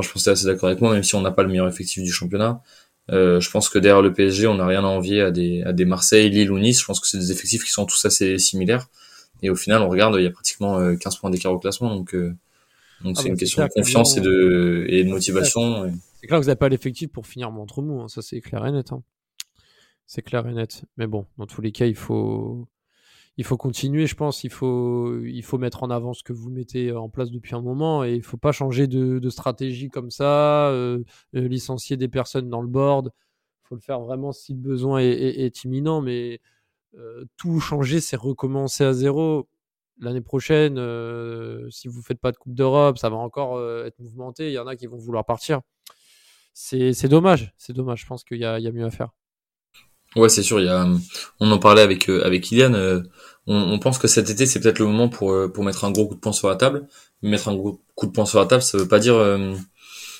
Enfin, 0.00 0.06
je 0.06 0.08
pense 0.12 0.22
que 0.22 0.24
c'est 0.24 0.30
assez 0.30 0.46
d'accord 0.46 0.68
avec 0.68 0.80
moi, 0.80 0.92
même 0.92 1.02
si 1.02 1.14
on 1.14 1.20
n'a 1.20 1.30
pas 1.30 1.42
le 1.42 1.48
meilleur 1.48 1.68
effectif 1.68 2.02
du 2.02 2.10
championnat. 2.12 2.62
Euh, 3.10 3.40
je 3.40 3.50
pense 3.50 3.68
que 3.68 3.78
derrière 3.78 4.02
le 4.02 4.12
PSG, 4.12 4.46
on 4.46 4.54
n'a 4.54 4.66
rien 4.66 4.84
à 4.84 4.88
envier 4.88 5.20
à 5.22 5.30
des, 5.30 5.62
à 5.62 5.72
des 5.72 5.84
Marseille, 5.84 6.30
Lille 6.30 6.50
ou 6.52 6.58
Nice. 6.58 6.80
Je 6.80 6.84
pense 6.84 7.00
que 7.00 7.06
c'est 7.08 7.18
des 7.18 7.32
effectifs 7.32 7.64
qui 7.64 7.70
sont 7.70 7.86
tous 7.86 8.04
assez 8.04 8.38
similaires. 8.38 8.88
Et 9.42 9.50
au 9.50 9.56
final, 9.56 9.82
on 9.82 9.88
regarde, 9.88 10.14
il 10.18 10.24
y 10.24 10.26
a 10.26 10.30
pratiquement 10.30 10.94
15 10.96 11.16
points 11.16 11.30
d'écart 11.30 11.52
au 11.52 11.58
classement. 11.58 11.94
Donc, 11.96 12.14
euh, 12.14 12.34
donc 13.02 13.14
Ah 13.16 13.20
c'est 13.22 13.28
bah, 13.28 13.32
une 13.32 13.36
question 13.38 13.64
de 13.64 13.68
confiance 13.68 14.16
et 14.16 14.20
de, 14.20 14.84
et 14.88 15.02
de 15.04 15.08
motivation. 15.08 15.86
Et- 15.86 15.92
C'est 16.20 16.26
clair 16.26 16.38
que 16.38 16.44
vous 16.44 16.48
n'avez 16.48 16.58
pas 16.58 16.68
l'effectif 16.68 17.10
pour 17.10 17.26
finir 17.26 17.50
ventre 17.50 17.80
mou, 17.82 18.00
hein, 18.02 18.08
ça 18.08 18.20
c'est 18.22 18.40
clair 18.42 18.64
et 18.66 18.72
net. 18.72 18.92
hein. 18.92 19.02
C'est 20.06 20.22
clair 20.22 20.46
et 20.46 20.52
net. 20.52 20.82
Mais 20.98 21.06
bon, 21.06 21.26
dans 21.38 21.46
tous 21.46 21.62
les 21.62 21.72
cas, 21.72 21.86
il 21.86 21.94
faut, 21.96 22.66
il 23.36 23.44
faut 23.44 23.56
continuer, 23.56 24.06
je 24.06 24.14
pense. 24.14 24.44
Il 24.44 24.50
faut, 24.50 25.22
il 25.24 25.42
faut 25.42 25.58
mettre 25.58 25.82
en 25.82 25.90
avant 25.90 26.12
ce 26.12 26.22
que 26.22 26.32
vous 26.32 26.50
mettez 26.50 26.92
en 26.92 27.08
place 27.08 27.30
depuis 27.30 27.54
un 27.54 27.62
moment 27.62 28.04
et 28.04 28.14
il 28.14 28.22
faut 28.22 28.36
pas 28.36 28.52
changer 28.52 28.86
de, 28.86 29.18
de 29.18 29.30
stratégie 29.30 29.88
comme 29.88 30.10
ça, 30.10 30.68
euh, 30.70 31.02
euh, 31.34 31.48
licencier 31.48 31.96
des 31.96 32.08
personnes 32.08 32.50
dans 32.50 32.60
le 32.62 32.68
board. 32.68 33.10
Il 33.64 33.68
faut 33.68 33.74
le 33.76 33.80
faire 33.80 34.00
vraiment 34.00 34.32
si 34.32 34.52
le 34.54 34.60
besoin 34.60 35.00
est, 35.00 35.64
imminent, 35.64 36.02
mais 36.02 36.40
euh, 36.98 37.24
tout 37.36 37.60
changer, 37.60 38.00
c'est 38.00 38.16
recommencer 38.16 38.84
à 38.84 38.92
zéro. 38.92 39.48
L'année 40.00 40.22
prochaine, 40.22 40.76
si 41.70 41.88
vous 41.88 42.02
faites 42.02 42.20
pas 42.20 42.32
de 42.32 42.36
Coupe 42.38 42.54
d'Europe, 42.54 42.98
ça 42.98 43.10
va 43.10 43.16
encore 43.16 43.60
être 43.84 43.98
mouvementé. 43.98 44.48
Il 44.48 44.52
y 44.54 44.58
en 44.58 44.66
a 44.66 44.76
qui 44.76 44.86
vont 44.86 44.96
vouloir 44.96 45.26
partir. 45.26 45.60
C'est 46.54 47.08
dommage. 47.08 47.52
C'est 47.58 47.74
dommage. 47.74 48.02
Je 48.02 48.06
pense 48.06 48.24
qu'il 48.24 48.38
y 48.38 48.40
y 48.40 48.44
a 48.46 48.72
mieux 48.72 48.86
à 48.86 48.90
faire. 48.90 49.19
Ouais, 50.16 50.28
c'est 50.28 50.42
sûr. 50.42 50.60
Il 50.60 50.68
a, 50.68 50.86
on 51.38 51.50
en 51.52 51.58
parlait 51.58 51.82
avec 51.82 52.08
euh, 52.10 52.24
avec 52.24 52.52
euh, 52.52 53.02
on, 53.46 53.78
pense 53.78 53.98
que 53.98 54.08
cet 54.08 54.30
été 54.30 54.46
c'est 54.46 54.60
peut-être 54.60 54.78
le 54.78 54.86
moment 54.86 55.08
pour 55.08 55.32
euh, 55.32 55.48
pour 55.48 55.64
mettre 55.64 55.84
un 55.84 55.90
gros 55.90 56.06
coup 56.06 56.14
de 56.14 56.20
poing 56.20 56.32
sur 56.32 56.48
la 56.48 56.56
table. 56.56 56.86
Mettre 57.22 57.48
un 57.48 57.54
gros 57.56 57.80
coup 57.94 58.06
de 58.06 58.12
poing 58.12 58.26
sur 58.26 58.38
la 58.38 58.46
table, 58.46 58.62
ça 58.62 58.78
veut 58.78 58.88
pas 58.88 58.98
dire 58.98 59.14
euh, 59.16 59.54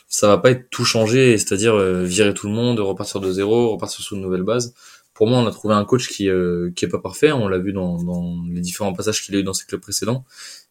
ça 0.08 0.28
va 0.28 0.38
pas 0.38 0.50
être 0.50 0.68
tout 0.70 0.84
changé, 0.84 1.38
c'est-à-dire 1.38 1.74
euh, 1.74 2.04
virer 2.04 2.34
tout 2.34 2.48
le 2.48 2.52
monde, 2.52 2.80
repartir 2.80 3.20
de 3.20 3.30
zéro, 3.32 3.70
repartir 3.72 4.04
sur 4.04 4.16
une 4.16 4.22
nouvelle 4.22 4.42
base. 4.42 4.74
Pour 5.14 5.28
moi, 5.28 5.38
on 5.38 5.46
a 5.46 5.50
trouvé 5.52 5.74
un 5.74 5.84
coach 5.84 6.08
qui 6.08 6.28
qui 6.76 6.84
est 6.84 6.88
pas 6.88 6.98
parfait. 6.98 7.32
On 7.32 7.48
l'a 7.48 7.58
vu 7.58 7.72
dans 7.72 8.02
dans 8.02 8.36
les 8.50 8.60
différents 8.60 8.92
passages 8.92 9.22
qu'il 9.24 9.34
a 9.36 9.38
eu 9.38 9.44
dans 9.44 9.52
ses 9.54 9.66
clubs 9.66 9.80
précédents, 9.80 10.24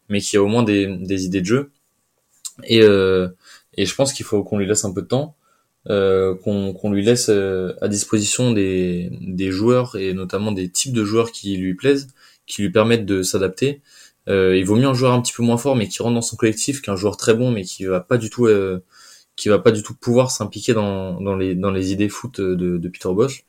mais 0.09 0.21
qui 0.21 0.37
a 0.37 0.43
au 0.43 0.47
moins 0.47 0.63
des 0.63 0.87
des 0.97 1.25
idées 1.25 1.41
de 1.41 1.45
jeu. 1.45 1.71
Et 2.63 2.79
et 2.79 3.85
je 3.85 3.95
pense 3.95 4.13
qu'il 4.13 4.25
faut 4.25 4.43
qu'on 4.43 4.57
lui 4.57 4.67
laisse 4.67 4.85
un 4.85 4.93
peu 4.93 5.01
de 5.01 5.07
temps 5.07 5.35
euh, 5.87 6.35
qu'on 6.35 6.91
lui 6.91 7.03
laisse 7.03 7.29
euh, 7.29 7.73
à 7.81 7.87
disposition 7.87 8.51
des, 8.51 9.09
des 9.21 9.51
joueurs 9.51 9.95
et 9.95 10.13
notamment 10.13 10.51
des 10.51 10.69
types 10.69 10.93
de 10.93 11.05
joueurs 11.05 11.31
qui 11.31 11.55
lui 11.57 11.73
plaisent, 11.73 12.07
qui 12.45 12.61
lui 12.61 12.69
permettent 12.69 13.05
de 13.05 13.23
s'adapter. 13.23 13.81
Euh, 14.27 14.57
il 14.57 14.65
vaut 14.65 14.75
mieux 14.75 14.87
un 14.87 14.93
joueur 14.93 15.13
un 15.13 15.21
petit 15.21 15.33
peu 15.33 15.43
moins 15.43 15.57
fort 15.57 15.75
mais 15.75 15.87
qui 15.87 16.01
rentre 16.03 16.15
dans 16.15 16.21
son 16.21 16.35
collectif 16.35 16.81
qu'un 16.81 16.95
joueur 16.95 17.17
très 17.17 17.33
bon 17.33 17.51
mais 17.51 17.63
qui 17.63 17.85
va 17.85 17.99
pas 18.01 18.17
du 18.17 18.29
tout 18.29 18.45
euh, 18.45 18.83
qui 19.35 19.49
va 19.49 19.57
pas 19.57 19.71
du 19.71 19.81
tout 19.81 19.95
pouvoir 19.95 20.29
s'impliquer 20.31 20.73
dans, 20.73 21.19
dans 21.21 21.35
les 21.35 21.55
dans 21.55 21.71
les 21.71 21.93
idées 21.93 22.09
foot 22.09 22.41
de, 22.41 22.77
de 22.77 22.89
Peter 22.89 23.09
Bosch. 23.13 23.45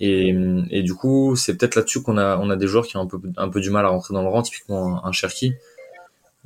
Et, 0.00 0.34
et 0.70 0.82
du 0.82 0.94
coup, 0.94 1.34
c'est 1.36 1.56
peut-être 1.56 1.74
là-dessus 1.74 2.02
qu'on 2.02 2.18
a 2.18 2.38
on 2.38 2.50
a 2.50 2.56
des 2.56 2.66
joueurs 2.66 2.86
qui 2.86 2.96
ont 2.96 3.02
un 3.02 3.06
peu 3.06 3.20
un 3.36 3.48
peu 3.48 3.60
du 3.60 3.70
mal 3.70 3.84
à 3.84 3.88
rentrer 3.88 4.14
dans 4.14 4.22
le 4.22 4.28
rang, 4.28 4.42
typiquement 4.42 5.04
un, 5.04 5.08
un 5.08 5.12
Cherki. 5.12 5.54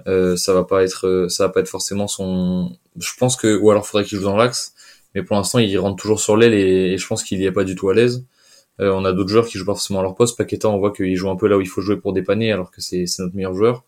Euh, 0.07 0.37
ça 0.37 0.53
va 0.53 0.65
pas 0.65 0.83
être 0.83 1.27
ça 1.29 1.47
va 1.47 1.53
pas 1.53 1.61
être 1.61 1.69
forcément 1.69 2.09
son 2.09 2.77
je 2.99 3.11
pense 3.19 3.37
que 3.37 3.57
ou 3.57 3.71
alors 3.71 3.87
faudrait 3.87 4.05
qu'il 4.05 4.19
joue 4.19 4.25
dans 4.25 4.37
l'axe 4.37 4.75
mais 5.15 5.23
pour 5.23 5.37
l'instant 5.37 5.59
il 5.59 5.79
rentre 5.79 6.01
toujours 6.01 6.21
sur 6.21 6.37
l'aile 6.37 6.55
et, 6.55 6.93
et 6.93 6.99
je 6.99 7.07
pense 7.07 7.23
qu'il 7.25 7.41
y 7.41 7.47
est 7.47 7.53
pas 7.53 7.65
du 7.65 7.75
tout 7.75 7.89
à 7.89 7.95
l'aise. 7.95 8.25
Euh, 8.81 8.91
on 8.93 9.05
a 9.05 9.13
d'autres 9.13 9.29
joueurs 9.29 9.47
qui 9.47 9.59
jouent 9.59 9.67
pas 9.67 9.75
forcément 9.75 10.01
à 10.01 10.03
leur 10.03 10.15
poste. 10.15 10.37
Paqueta 10.39 10.69
on 10.69 10.79
voit 10.79 10.93
qu'il 10.93 11.15
joue 11.17 11.29
un 11.31 11.37
peu 11.37 11.47
là 11.49 11.57
où 11.59 11.61
il 11.61 11.69
faut 11.69 11.83
jouer 11.83 11.97
pour 11.97 12.13
dépanner 12.13 12.53
alors 12.53 12.71
que 12.71 12.81
c'est 12.81 13.05
notre 13.19 13.35
meilleur 13.35 13.55
joueur. 13.55 13.85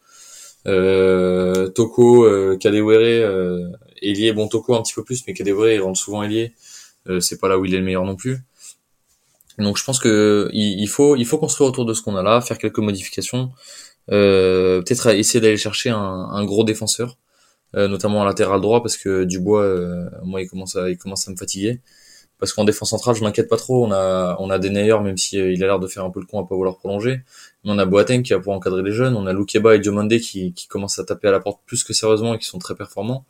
Euh, 0.66 1.68
Toko 1.68 2.24
euh, 2.24 2.56
Kadewere 2.56 3.24
euh, 3.24 3.68
ailier 4.00 4.32
bon 4.32 4.48
Toko 4.48 4.74
un 4.74 4.82
petit 4.82 4.94
peu 4.94 5.04
plus 5.04 5.22
mais 5.26 5.34
Kadewere 5.34 5.72
il 5.72 5.80
rentre 5.80 5.98
souvent 5.98 6.22
ailier. 6.22 6.52
Euh, 7.08 7.20
c'est 7.20 7.38
pas 7.38 7.48
là 7.48 7.58
où 7.58 7.64
il 7.64 7.74
est 7.74 7.78
le 7.78 7.84
meilleur 7.84 8.04
non 8.04 8.16
plus. 8.16 8.38
Donc 9.58 9.78
je 9.78 9.84
pense 9.84 9.98
que 9.98 10.48
il, 10.52 10.80
il 10.80 10.88
faut 10.88 11.16
il 11.16 11.24
faut 11.26 11.38
construire 11.38 11.68
autour 11.70 11.84
de 11.84 11.94
ce 11.94 12.02
qu'on 12.02 12.16
a 12.16 12.22
là 12.22 12.40
faire 12.40 12.58
quelques 12.58 12.78
modifications. 12.78 13.50
Euh, 14.10 14.82
peut-être 14.82 15.08
essayer 15.08 15.40
d'aller 15.40 15.56
chercher 15.56 15.90
un, 15.90 15.98
un 15.98 16.44
gros 16.44 16.64
défenseur 16.64 17.16
notamment 17.76 18.20
en 18.20 18.24
latéral 18.24 18.60
droit 18.60 18.82
parce 18.82 18.96
que 18.96 19.24
Dubois 19.24 19.62
euh, 19.62 20.08
moi 20.22 20.40
il 20.42 20.48
commence 20.48 20.76
à 20.76 20.90
il 20.90 20.98
commence 20.98 21.28
à 21.28 21.30
me 21.30 21.37
fatiguer. 21.37 21.80
Parce 22.38 22.52
qu'en 22.52 22.64
défense 22.64 22.90
centrale 22.90 23.14
je 23.14 23.22
m'inquiète 23.22 23.48
pas 23.48 23.56
trop. 23.56 23.84
On 23.87 23.92
a 23.92 24.37
on 24.40 24.50
a 24.50 24.58
Denayer 24.58 24.98
même 25.02 25.16
si 25.16 25.40
euh, 25.40 25.52
il 25.52 25.62
a 25.64 25.66
l'air 25.66 25.78
de 25.80 25.87
faire 25.87 26.04
un 26.04 26.10
peu 26.10 26.20
le 26.20 26.26
con 26.26 26.40
à 26.44 26.46
pas 26.46 26.54
vouloir 26.54 26.78
prolonger. 26.78 27.22
Mais 27.64 27.70
on 27.72 27.78
a 27.78 27.87
Boateng 27.87 28.22
qui 28.22 28.32
va 28.32 28.38
pouvoir 28.38 28.56
encadrer 28.56 28.82
les 28.82 28.92
jeunes. 28.92 29.16
On 29.16 29.26
a 29.26 29.32
Loukeba 29.32 29.76
et 29.76 29.78
Diomande 29.80 30.18
qui 30.18 30.52
qui 30.52 30.68
commencent 30.68 30.98
à 30.98 31.04
taper 31.04 31.28
à 31.28 31.32
la 31.32 31.40
porte 31.40 31.60
plus 31.66 31.84
que 31.84 31.92
sérieusement 31.92 32.34
et 32.34 32.38
qui 32.38 32.46
sont 32.46 32.58
très 32.58 32.74
performants. 32.74 33.24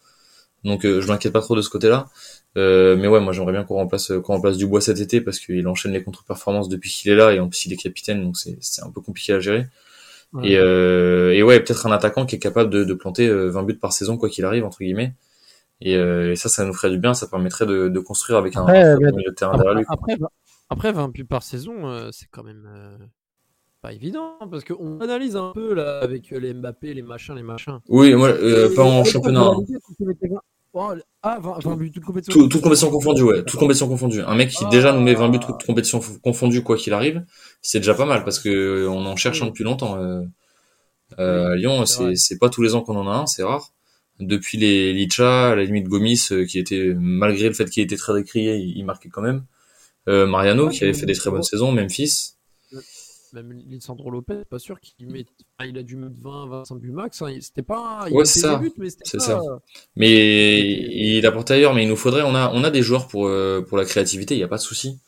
Donc 0.65 0.85
euh, 0.85 1.01
je 1.01 1.09
m'inquiète 1.09 1.33
pas 1.33 1.41
trop 1.43 1.57
de 1.57 1.63
ce 1.63 1.71
côté-là. 1.71 2.09
Euh, 2.57 2.97
mais 2.97 3.09
ouais 3.09 3.21
moi 3.21 3.33
j'aimerais 3.33 3.53
bien 3.53 3.65
qu'on 3.65 3.75
remplace 3.75 4.13
qu'on 4.23 4.35
remplace 4.35 4.57
Dubois 4.57 4.81
cet 4.81 5.01
été 5.01 5.21
parce 5.21 5.41
qu'il 5.41 5.67
enchaîne 5.67 5.93
les 5.93 6.03
contre-performances 6.05 6.69
depuis 6.69 6.91
qu'il 6.91 7.11
est 7.11 7.17
là 7.17 7.33
et 7.33 7.41
en 7.41 7.49
plus 7.49 7.67
il 7.67 7.73
est 7.73 7.77
capitaine 7.77 8.23
donc 8.23 8.37
c'est 8.37 8.83
un 8.83 8.91
peu 8.91 9.01
compliqué 9.01 9.33
à 9.33 9.41
gérer 9.41 9.67
Ouais. 10.35 10.51
et, 10.51 10.59
euh, 10.59 11.33
et 11.33 11.43
ouais, 11.43 11.61
peut-être 11.61 11.87
un 11.87 11.93
attaquant 11.93 12.27
qui 12.27 12.37
est 12.37 12.39
capable 12.41 12.69
de, 12.71 12.85
de 12.85 12.95
planter 12.95 13.29
euh, 13.29 13.49
20 13.51 13.63
buts 13.63 13.79
par 13.79 13.93
saison, 13.93 14.17
quoi 14.19 14.29
qu'il 14.29 14.45
arrive, 14.45 14.65
entre 14.65 14.79
guillemets. 14.79 15.15
Et, 15.81 15.97
euh, 15.97 16.33
et 16.33 16.37
ça, 16.37 16.49
ça 16.49 16.65
nous 16.65 16.73
ferait 16.75 16.91
du 16.91 16.99
bien, 16.99 17.15
ça 17.15 17.27
permettrait 17.29 17.67
de, 17.67 17.89
de 17.89 18.01
construire 18.01 18.39
avec 18.39 18.57
un, 18.57 18.63
Après, 18.63 18.83
un 18.83 18.99
mais- 18.99 19.13
milieu 19.13 19.31
de 19.31 19.35
terrain 19.35 19.57
derrière 19.57 19.73
Après, 19.89 20.13
lui. 20.15 20.19
quoi. 20.19 20.29
après, 20.71 20.91
après 20.91 20.93
20 20.93 21.09
buts 21.09 21.25
par 21.25 21.43
saison, 21.43 21.87
euh, 21.89 22.09
c'est 22.13 22.27
quand 22.31 22.43
même 22.45 22.69
euh, 22.73 22.97
pas 23.83 23.93
évident 23.93 24.37
hein, 24.41 24.49
parce 24.51 24.65
qu'on 24.65 25.01
analyse 25.01 25.37
un 25.37 25.53
peu 25.55 25.75
là 25.75 25.99
avec 26.01 26.33
euh, 26.33 26.39
les 26.41 26.55
Mbappé, 26.55 26.95
les 26.95 27.03
machins, 27.03 27.35
les 27.35 27.43
machins. 27.43 27.81
Oui, 27.89 28.15
moi, 28.15 28.29
euh, 28.29 28.75
pas 28.75 28.83
en 28.83 29.05
championnat. 29.05 29.43
hein. 29.43 29.63
Oh, 30.77 30.91
ah, 31.23 31.39
20, 31.41 31.61
20 31.63 31.77
buts, 31.77 31.91
toute 31.93 32.05
compétition. 32.05 32.39
Tout, 32.39 32.49
toute 32.49 32.61
compétition 32.61 32.91
confondue, 32.91 33.23
ouais. 33.23 33.45
Toute 33.45 33.59
compétition 33.61 33.89
confondue. 33.89 34.21
Un 34.23 34.35
mec 34.35 34.51
qui 34.51 34.67
déjà 34.71 34.93
nous 34.93 35.01
met 35.01 35.15
20 35.15 35.29
buts 35.29 35.39
toute 35.39 35.63
compétition 35.65 36.01
f- 36.01 36.19
confondue, 36.21 36.63
quoi 36.65 36.77
qu'il 36.77 36.93
arrive, 36.93 37.25
c'est 37.63 37.79
déjà 37.79 37.95
pas 37.95 38.05
mal 38.07 38.25
parce 38.25 38.41
que 38.41 38.87
on 38.89 39.07
en 39.07 39.15
cherche 39.17 39.41
un 39.43 39.47
depuis 39.47 39.63
longtemps. 39.65 39.97
Euh, 40.03 40.23
euh, 41.21 41.53
à 41.53 41.55
Lyon, 41.57 41.85
c'est 41.87 42.39
pas 42.39 42.49
tous 42.51 42.61
les 42.63 42.75
ans 42.75 42.83
qu'on 42.83 42.97
en 42.97 43.09
a 43.09 43.15
un, 43.15 43.27
c'est 43.27 43.45
rare. 43.45 43.71
Depuis 44.21 44.59
les 44.59 44.93
Licha, 44.93 45.51
à 45.51 45.55
la 45.57 45.65
limite 45.65 45.89
Gomis, 45.89 46.29
euh, 46.33 46.45
qui 46.45 46.59
était 46.59 46.93
malgré 46.97 47.49
le 47.49 47.55
fait 47.55 47.69
qu'il 47.71 47.83
était 47.83 47.97
très 47.97 48.15
décrié, 48.15 48.57
il, 48.57 48.77
il 48.79 48.85
marquait 48.85 49.09
quand 49.09 49.23
même. 49.23 49.45
Euh, 50.09 50.27
Mariano, 50.27 50.69
qui 50.69 50.85
avait 50.85 50.93
fait 50.93 51.07
des 51.07 51.15
très 51.15 51.31
bonnes 51.31 51.43
saisons, 51.43 51.73
Memphis. 51.73 52.35
Même 53.35 53.53
Lisandro 53.69 54.11
Lopez, 54.11 54.45
pas 54.49 54.59
sûr 54.61 54.79
qu'il 54.81 55.09
met. 55.09 55.27
enfin, 55.59 55.69
il 55.69 55.77
a 55.77 55.83
dû 55.83 55.97
mettre 55.97 56.15
20, 56.23 56.47
25 56.49 56.77
buts 56.77 56.93
max. 56.93 57.21
hein. 57.23 57.37
C'était 57.41 57.63
pas. 57.63 58.07
Il 58.09 58.15
Ouais, 58.15 58.25
c'est 58.25 58.41
ça. 58.41 58.57
buts, 58.57 58.73
mais 58.79 58.89
C'est 59.03 59.19
pas- 59.19 59.25
ça. 59.25 59.41
Mais 59.97 60.63
il 61.17 61.27
apporte 61.27 61.51
ailleurs, 61.51 61.75
mais 61.75 61.83
il 61.85 61.89
nous 61.89 61.97
faudrait, 61.97 62.23
on 62.23 62.35
a, 62.35 62.51
on 62.55 62.65
a 62.65 62.71
des 62.71 62.83
joueurs 62.83 63.09
pour, 63.09 63.27
euh, 63.27 63.61
pour 63.63 63.77
la 63.79 63.85
créativité, 63.85 64.35
il 64.35 64.39
n'y 64.39 64.45
a 64.45 64.49
pas 64.49 64.57
de 64.57 64.63
souci. 64.63 64.99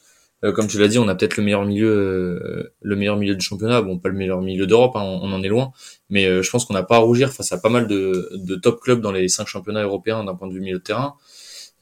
Euh, 0.45 0.53
comme 0.53 0.67
tu 0.67 0.79
l'as 0.79 0.89
dit, 0.89 0.99
on 0.99 1.09
a 1.09 1.15
peut-être 1.15 1.37
le 1.39 1.43
meilleur 1.45 1.65
milieu, 1.65 1.89
euh, 1.89 2.75
le 2.83 2.97
meilleur 2.97 3.17
milieu 3.17 3.35
du 3.35 3.41
championnat. 3.45 3.81
Bon, 3.81 3.99
pas 3.99 4.09
le 4.11 4.15
meilleur 4.17 4.43
milieu 4.43 4.67
d'Europe, 4.67 4.93
hein, 4.97 5.03
on, 5.03 5.21
on 5.23 5.33
en 5.33 5.43
est 5.43 5.49
loin. 5.49 5.73
Mais 6.11 6.43
je 6.43 6.51
pense 6.51 6.65
qu'on 6.65 6.75
n'a 6.75 6.83
pas 6.83 6.97
à 6.97 6.99
rougir 6.99 7.33
face 7.33 7.53
à 7.53 7.59
pas 7.59 7.71
mal 7.71 7.87
de, 7.87 8.29
de 8.35 8.55
top 8.57 8.81
clubs 8.81 9.01
dans 9.01 9.13
les 9.13 9.29
cinq 9.29 9.47
championnats 9.47 9.83
européens 9.83 10.25
d'un 10.25 10.35
point 10.35 10.47
de 10.49 10.53
vue 10.53 10.61
milieu 10.61 10.79
de 10.79 10.83
terrain. 10.83 11.15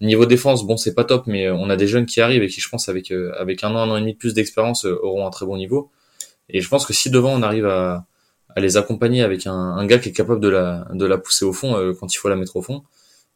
Niveau 0.01 0.27
défense, 0.27 0.67
bon, 0.67 0.77
c'est 0.77 0.95
pas 0.95 1.05
top, 1.05 1.27
mais 1.27 1.51
on 1.51 1.71
a 1.71 1.77
des 1.77 1.87
jeunes 1.87 2.07
qui 2.07 2.21
arrivent 2.21 2.43
et 2.43 2.49
qui, 2.49 2.61
je 2.61 2.69
pense, 2.69 2.89
avec, 2.89 3.11
avec 3.13 3.65
un 3.65 3.71
an, 3.75 3.79
un 3.79 3.91
an 3.91 3.97
et 3.97 4.01
demi 4.01 4.13
de 4.15 4.19
plus 4.19 4.35
d'expérience, 4.35 4.85
auront 4.85 5.27
un 5.27 5.31
très 5.31 5.47
bon 5.47 5.57
niveau. 5.57 5.91
Et 6.49 6.61
je 6.61 6.69
pense 6.69 6.87
que 6.87 6.93
si 6.93 7.11
devant 7.11 7.33
on 7.33 7.43
arrive 7.43 7.67
à, 7.67 8.07
à 8.55 8.61
les 8.61 8.77
accompagner 8.77 9.23
avec 9.23 9.47
un, 9.47 9.53
un 9.53 9.87
gars 9.87 9.99
qui 9.99 10.11
est 10.11 10.13
capable 10.13 10.41
de 10.41 10.49
la, 10.49 10.87
de 10.93 11.07
la 11.07 11.19
pousser 11.19 11.45
au 11.45 11.53
fond 11.53 11.77
euh, 11.77 11.95
quand 11.99 12.13
il 12.15 12.19
faut 12.19 12.29
la 12.29 12.37
mettre 12.37 12.57
au 12.57 12.63
fond, 12.63 12.85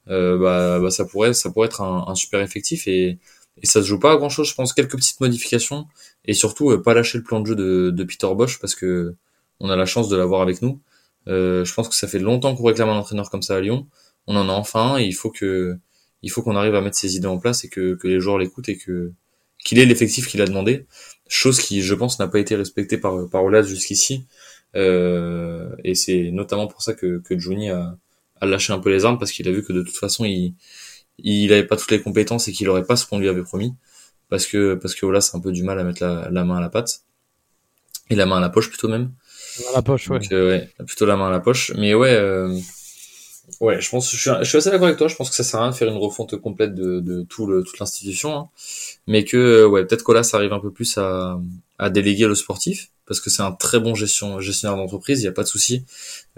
euh, 0.08 0.38
bah, 0.38 0.78
bah, 0.80 0.90
ça 0.90 1.04
pourrait, 1.04 1.34
ça 1.34 1.50
pourrait 1.50 1.66
être 1.66 1.82
un, 1.82 2.04
un 2.08 2.14
super 2.14 2.40
effectif 2.40 2.86
et, 2.88 3.18
et 3.60 3.66
ça 3.66 3.82
se 3.82 3.86
joue 3.86 3.98
pas 3.98 4.12
à 4.12 4.16
grand 4.16 4.28
chose. 4.28 4.48
Je 4.48 4.54
pense 4.54 4.72
quelques 4.72 4.96
petites 4.96 5.20
modifications 5.20 5.86
et 6.24 6.34
surtout 6.34 6.70
euh, 6.70 6.82
pas 6.82 6.94
lâcher 6.94 7.18
le 7.18 7.24
plan 7.24 7.40
de 7.40 7.46
jeu 7.46 7.56
de, 7.56 7.90
de 7.90 8.04
Peter 8.04 8.28
Bosch 8.34 8.58
parce 8.60 8.74
que 8.74 9.14
on 9.60 9.70
a 9.70 9.76
la 9.76 9.86
chance 9.86 10.08
de 10.08 10.16
l'avoir 10.16 10.40
avec 10.42 10.62
nous. 10.62 10.80
Euh, 11.26 11.64
je 11.64 11.74
pense 11.74 11.88
que 11.88 11.94
ça 11.94 12.06
fait 12.08 12.20
longtemps 12.20 12.54
qu'on 12.54 12.64
réclame 12.64 12.88
un 12.88 12.96
entraîneur 12.96 13.28
comme 13.30 13.42
ça 13.42 13.56
à 13.56 13.60
Lyon. 13.60 13.86
On 14.26 14.36
en 14.36 14.48
a 14.48 14.52
enfin 14.52 14.94
un 14.94 14.98
et 14.98 15.04
il 15.04 15.12
faut 15.12 15.30
que, 15.30 15.76
il 16.22 16.30
faut 16.30 16.42
qu'on 16.42 16.56
arrive 16.56 16.74
à 16.74 16.80
mettre 16.80 16.96
ses 16.96 17.16
idées 17.16 17.26
en 17.26 17.38
place 17.38 17.64
et 17.64 17.68
que, 17.68 17.94
que 17.94 18.06
les 18.08 18.20
joueurs 18.20 18.38
l'écoutent 18.38 18.68
et 18.68 18.78
que 18.78 19.12
qu'il 19.68 19.78
ait 19.78 19.84
l'effectif 19.86 20.26
qu'il 20.28 20.40
a 20.40 20.46
demandé. 20.46 20.86
Chose 21.28 21.60
qui, 21.60 21.82
je 21.82 21.94
pense, 21.94 22.18
n'a 22.18 22.28
pas 22.28 22.38
été 22.38 22.56
respectée 22.56 22.98
par 22.98 23.28
par 23.28 23.44
Olas 23.44 23.62
jusqu'ici. 23.62 24.24
Euh, 24.76 25.68
et 25.84 25.94
c'est 25.94 26.30
notamment 26.30 26.66
pour 26.66 26.82
ça 26.82 26.94
que 26.94 27.20
que 27.26 27.38
Juni 27.38 27.70
a, 27.70 27.96
a 28.40 28.46
lâché 28.46 28.72
un 28.72 28.78
peu 28.78 28.90
les 28.90 29.04
armes 29.04 29.18
parce 29.18 29.32
qu'il 29.32 29.48
a 29.48 29.52
vu 29.52 29.62
que 29.64 29.72
de 29.72 29.82
toute 29.82 29.96
façon 29.96 30.24
il 30.24 30.54
il 31.18 31.52
avait 31.52 31.64
pas 31.66 31.76
toutes 31.76 31.90
les 31.90 32.00
compétences 32.00 32.48
et 32.48 32.52
qu'il 32.52 32.68
aurait 32.68 32.84
pas 32.84 32.96
ce 32.96 33.06
qu'on 33.06 33.18
lui 33.18 33.28
avait 33.28 33.42
promis 33.42 33.74
parce 34.28 34.46
que 34.46 34.74
parce 34.74 34.94
que 34.94 35.06
Olas 35.06 35.30
a 35.32 35.36
un 35.38 35.40
peu 35.40 35.52
du 35.52 35.62
mal 35.62 35.78
à 35.78 35.84
mettre 35.84 36.02
la, 36.02 36.28
la 36.30 36.44
main 36.44 36.58
à 36.58 36.60
la 36.60 36.68
patte 36.70 37.02
et 38.10 38.14
la 38.14 38.26
main 38.26 38.38
à 38.38 38.40
la 38.40 38.50
poche 38.50 38.68
plutôt 38.68 38.88
même. 38.88 39.12
Dans 39.64 39.74
la 39.74 39.82
poche, 39.82 40.08
ouais. 40.08 40.18
Donc 40.18 40.32
euh, 40.32 40.48
ouais, 40.50 40.84
plutôt 40.86 41.06
la 41.06 41.16
main 41.16 41.28
à 41.28 41.30
la 41.30 41.40
poche. 41.40 41.72
Mais 41.76 41.94
ouais, 41.94 42.12
euh, 42.12 42.58
Ouais, 43.60 43.80
je 43.80 43.88
pense, 43.90 44.10
je 44.10 44.16
suis, 44.16 44.30
je 44.40 44.44
suis 44.44 44.58
assez 44.58 44.70
d'accord 44.70 44.86
avec 44.86 44.98
toi. 44.98 45.08
Je 45.08 45.16
pense 45.16 45.30
que 45.30 45.36
ça 45.36 45.44
sert 45.44 45.60
à 45.60 45.64
rien 45.64 45.72
de 45.72 45.76
faire 45.76 45.88
une 45.88 45.96
refonte 45.96 46.36
complète 46.36 46.74
de, 46.74 47.00
de 47.00 47.22
tout 47.22 47.46
le, 47.46 47.62
toute 47.62 47.78
l'institution, 47.78 48.36
hein. 48.36 48.48
mais 49.06 49.24
que 49.24 49.36
euh, 49.36 49.66
ouais, 49.66 49.84
peut-être 49.84 50.04
que 50.04 50.12
là, 50.12 50.22
ça 50.22 50.36
arrive 50.36 50.52
un 50.52 50.60
peu 50.60 50.70
plus 50.70 50.98
à, 50.98 51.40
à 51.78 51.90
déléguer 51.90 52.26
le 52.26 52.34
sportif 52.34 52.90
parce 53.08 53.20
que 53.20 53.30
c'est 53.30 53.42
un 53.42 53.52
très 53.52 53.80
bon 53.80 53.94
gestion, 53.94 54.38
gestionnaire 54.38 54.76
d'entreprise. 54.76 55.20
Il 55.20 55.22
n'y 55.22 55.28
a 55.28 55.32
pas 55.32 55.42
de 55.42 55.48
souci. 55.48 55.84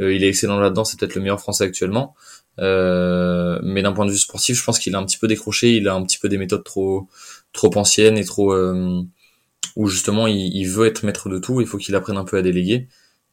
Euh, 0.01 0.15
il 0.15 0.23
est 0.23 0.29
excellent 0.29 0.59
là-dedans. 0.61 0.85
C'est 0.85 0.99
peut-être 0.99 1.17
le 1.17 1.21
meilleur 1.21 1.41
français 1.41 1.65
actuellement. 1.65 2.15
Euh, 2.61 3.59
mais 3.63 3.83
d'un 3.83 3.93
point 3.93 4.07
de 4.07 4.13
vue 4.13 4.19
sportif, 4.19 4.57
je 4.57 4.65
pense 4.65 4.79
qu'il 4.79 4.95
a 4.95 4.99
un 4.99 5.05
petit 5.05 5.19
peu 5.19 5.27
décroché. 5.27 5.77
Il 5.77 5.89
a 5.89 5.95
un 5.95 6.03
petit 6.05 6.19
peu 6.19 6.29
des 6.29 6.39
méthodes 6.39 6.63
trop, 6.63 7.09
trop 7.53 7.77
anciennes 7.77 8.17
et 8.17 8.25
trop 8.25 8.53
euh, 8.53 9.03
où 9.75 9.89
justement 9.89 10.29
il, 10.29 10.57
il, 10.57 10.69
veut 10.69 10.87
être 10.87 11.03
maître 11.03 11.29
de 11.29 11.39
tout. 11.39 11.61
Il 11.61 11.67
faut 11.67 11.77
qu'il 11.77 11.95
apprenne 11.97 12.17
un 12.17 12.25
peu 12.25 12.39
à 12.39 12.43
déléguer. 12.43 12.87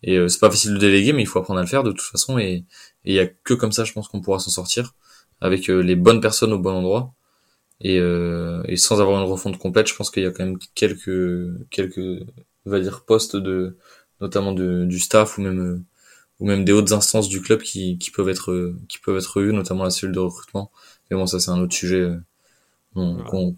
Et 0.03 0.17
euh, 0.17 0.27
c'est 0.27 0.39
pas 0.39 0.51
facile 0.51 0.73
de 0.73 0.79
déléguer, 0.79 1.13
mais 1.13 1.23
il 1.23 1.25
faut 1.27 1.39
apprendre 1.39 1.59
à 1.59 1.63
le 1.63 1.67
faire 1.67 1.83
de 1.83 1.91
toute 1.91 2.01
façon. 2.01 2.37
Et 2.39 2.65
il 3.05 3.13
y 3.13 3.19
a 3.19 3.27
que 3.27 3.53
comme 3.53 3.71
ça, 3.71 3.83
je 3.83 3.93
pense 3.93 4.07
qu'on 4.07 4.21
pourra 4.21 4.39
s'en 4.39 4.51
sortir 4.51 4.95
avec 5.41 5.69
euh, 5.69 5.81
les 5.81 5.95
bonnes 5.95 6.21
personnes 6.21 6.53
au 6.53 6.59
bon 6.59 6.71
endroit. 6.71 7.13
Et, 7.81 7.99
euh, 7.99 8.63
et 8.67 8.77
sans 8.77 9.01
avoir 9.01 9.21
une 9.23 9.29
refonte 9.29 9.57
complète, 9.59 9.87
je 9.87 9.95
pense 9.95 10.11
qu'il 10.11 10.23
y 10.23 10.25
a 10.25 10.31
quand 10.31 10.45
même 10.45 10.57
quelques 10.75 11.69
quelques 11.69 12.25
on 12.65 12.71
va 12.71 12.79
dire 12.79 13.05
postes 13.05 13.35
de 13.35 13.77
notamment 14.21 14.53
de, 14.53 14.85
du 14.85 14.99
staff 14.99 15.37
ou 15.37 15.41
même 15.41 15.85
ou 16.39 16.47
même 16.47 16.65
des 16.65 16.73
hautes 16.73 16.91
instances 16.91 17.29
du 17.29 17.41
club 17.41 17.61
qui, 17.61 17.97
qui 17.99 18.11
peuvent 18.11 18.29
être 18.29 18.73
qui 18.89 18.99
peuvent 18.99 19.17
être 19.17 19.37
revues, 19.37 19.53
notamment 19.53 19.83
la 19.83 19.91
cellule 19.91 20.15
de 20.15 20.19
recrutement. 20.19 20.71
Mais 21.11 21.17
bon, 21.17 21.27
ça 21.27 21.39
c'est 21.39 21.51
un 21.51 21.59
autre 21.61 21.75
sujet 21.75 22.09
qu'on 22.95 23.55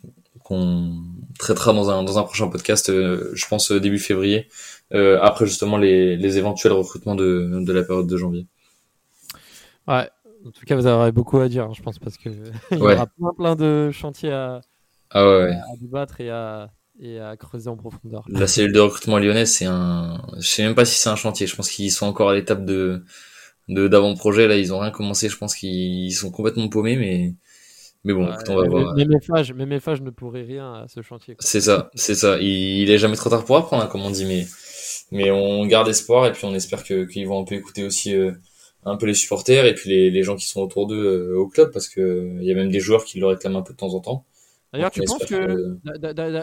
qu'on 0.49 0.95
traitera 1.37 1.71
dans 1.73 1.89
un 1.89 2.03
dans 2.03 2.17
un 2.19 2.23
prochain 2.23 2.47
podcast, 2.47 2.91
je 2.91 3.47
pense 3.47 3.71
début 3.71 3.99
février, 3.99 4.47
euh, 4.93 5.19
après 5.21 5.45
justement 5.45 5.77
les, 5.77 6.17
les 6.17 6.37
éventuels 6.39 6.73
recrutements 6.73 7.15
de, 7.15 7.61
de 7.63 7.73
la 7.73 7.83
période 7.83 8.07
de 8.07 8.17
janvier. 8.17 8.47
Ouais, 9.87 10.09
en 10.45 10.51
tout 10.51 10.65
cas, 10.65 10.75
vous 10.75 10.87
aurez 10.87 11.11
beaucoup 11.11 11.39
à 11.39 11.47
dire, 11.47 11.65
hein, 11.65 11.73
je 11.75 11.81
pense, 11.81 11.99
parce 11.99 12.17
que 12.17 12.29
il 12.71 12.77
y 12.77 12.81
aura 12.81 13.05
plein, 13.05 13.33
plein 13.37 13.55
de 13.55 13.91
chantiers 13.91 14.31
à, 14.31 14.61
ah 15.11 15.27
ouais, 15.27 15.51
à, 15.51 15.77
débattre 15.79 16.21
et 16.21 16.31
à, 16.31 16.71
et 16.99 17.19
à 17.19 17.37
creuser 17.37 17.69
en 17.69 17.77
profondeur. 17.77 18.25
La 18.29 18.47
cellule 18.47 18.73
de 18.73 18.79
recrutement 18.79 19.19
lyonnaise, 19.19 19.51
c'est 19.51 19.65
un, 19.65 20.21
je 20.39 20.47
sais 20.47 20.63
même 20.63 20.75
pas 20.75 20.85
si 20.85 20.97
c'est 20.97 21.09
un 21.09 21.15
chantier. 21.15 21.45
Je 21.45 21.55
pense 21.55 21.69
qu'ils 21.69 21.91
sont 21.91 22.07
encore 22.07 22.29
à 22.29 22.35
l'étape 22.35 22.65
de, 22.65 23.03
de 23.67 23.87
d'avant-projet. 23.87 24.47
Là, 24.47 24.57
ils 24.57 24.73
ont 24.73 24.79
rien 24.79 24.91
commencé. 24.91 25.29
Je 25.29 25.37
pense 25.37 25.55
qu'ils 25.55 26.13
sont 26.13 26.31
complètement 26.31 26.67
paumés, 26.67 26.95
mais 26.95 27.35
mais 28.03 28.13
bon, 28.13 28.31
écoute, 28.31 28.49
on 28.49 28.55
va 28.55 28.67
voir. 28.67 28.93
Mais 28.95 29.05
mes 29.65 29.79
phages, 29.79 30.01
ne 30.01 30.09
pourraient 30.09 30.43
rien 30.43 30.73
à 30.73 30.87
ce 30.87 31.01
chantier. 31.01 31.35
C'est 31.39 31.61
ça, 31.61 31.89
c'est 31.95 32.15
ça. 32.15 32.37
Il, 32.39 32.47
il, 32.81 32.89
est 32.89 32.97
jamais 32.97 33.15
trop 33.15 33.29
tard 33.29 33.43
pour 33.43 33.57
apprendre, 33.57 33.83
hein, 33.83 33.87
comme 33.87 34.01
on 34.01 34.11
dit, 34.11 34.25
mais 34.25 34.45
mais 35.11 35.31
on 35.31 35.65
garde 35.65 35.87
espoir 35.87 36.27
et 36.27 36.31
puis 36.31 36.45
on 36.45 36.53
espère 36.53 36.83
que 36.83 37.05
qu'ils 37.05 37.27
vont 37.27 37.41
un 37.41 37.43
peu 37.43 37.55
écouter 37.55 37.83
aussi 37.83 38.15
euh, 38.15 38.31
un 38.85 38.95
peu 38.95 39.05
les 39.05 39.13
supporters 39.13 39.65
et 39.65 39.73
puis 39.73 39.89
les, 39.89 40.11
les 40.11 40.23
gens 40.23 40.35
qui 40.35 40.47
sont 40.47 40.61
autour 40.61 40.87
d'eux 40.87 41.31
euh, 41.33 41.37
au 41.37 41.47
club 41.47 41.71
parce 41.71 41.87
que 41.87 42.37
il 42.39 42.43
y 42.43 42.51
a 42.51 42.55
même 42.55 42.71
des 42.71 42.79
joueurs 42.79 43.05
qui 43.05 43.19
le 43.19 43.27
réclament 43.27 43.57
un 43.57 43.61
peu 43.61 43.73
de 43.73 43.77
temps 43.77 43.93
en 43.93 43.99
temps. 43.99 44.25
D'ailleurs, 44.71 44.91
tu 44.91 45.01
penses 45.01 45.25
que, 45.25 45.77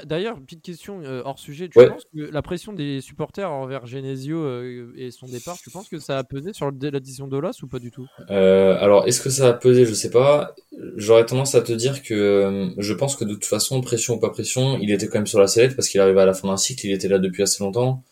d'ailleurs, 0.04 0.40
petite 0.40 0.62
question 0.62 1.00
euh, 1.02 1.22
hors 1.24 1.38
sujet, 1.38 1.68
tu 1.68 1.78
penses 1.78 2.04
que 2.12 2.30
la 2.30 2.42
pression 2.42 2.72
des 2.72 3.00
supporters 3.00 3.50
envers 3.50 3.86
Genesio 3.86 4.62
et 4.96 5.10
son 5.10 5.26
départ, 5.26 5.56
tu 5.62 5.70
penses 5.70 5.88
que 5.88 5.98
ça 5.98 6.18
a 6.18 6.24
pesé 6.24 6.52
sur 6.52 6.70
l'addition 6.70 7.28
d'Olas 7.28 7.58
ou 7.62 7.68
pas 7.68 7.78
du 7.78 7.90
tout? 7.90 8.06
Euh, 8.30 8.76
Alors, 8.80 9.06
est-ce 9.06 9.20
que 9.20 9.30
ça 9.30 9.48
a 9.48 9.52
pesé? 9.52 9.84
Je 9.84 9.94
sais 9.94 10.10
pas. 10.10 10.54
J'aurais 10.96 11.24
tendance 11.24 11.54
à 11.54 11.62
te 11.62 11.72
dire 11.72 12.02
que 12.02 12.70
je 12.78 12.94
pense 12.94 13.16
que 13.16 13.24
de 13.24 13.34
toute 13.34 13.44
façon, 13.44 13.80
pression 13.80 14.14
ou 14.14 14.18
pas 14.18 14.30
pression, 14.30 14.78
il 14.78 14.90
était 14.90 15.06
quand 15.06 15.18
même 15.18 15.26
sur 15.26 15.40
la 15.40 15.46
sellette 15.46 15.76
parce 15.76 15.88
qu'il 15.88 16.00
arrivait 16.00 16.20
à 16.22 16.26
la 16.26 16.34
fin 16.34 16.48
d'un 16.48 16.56
cycle, 16.56 16.86
il 16.86 16.92
était 16.92 17.08
là 17.08 17.18
depuis 17.18 17.42
assez 17.42 17.62
longtemps. 17.62 18.02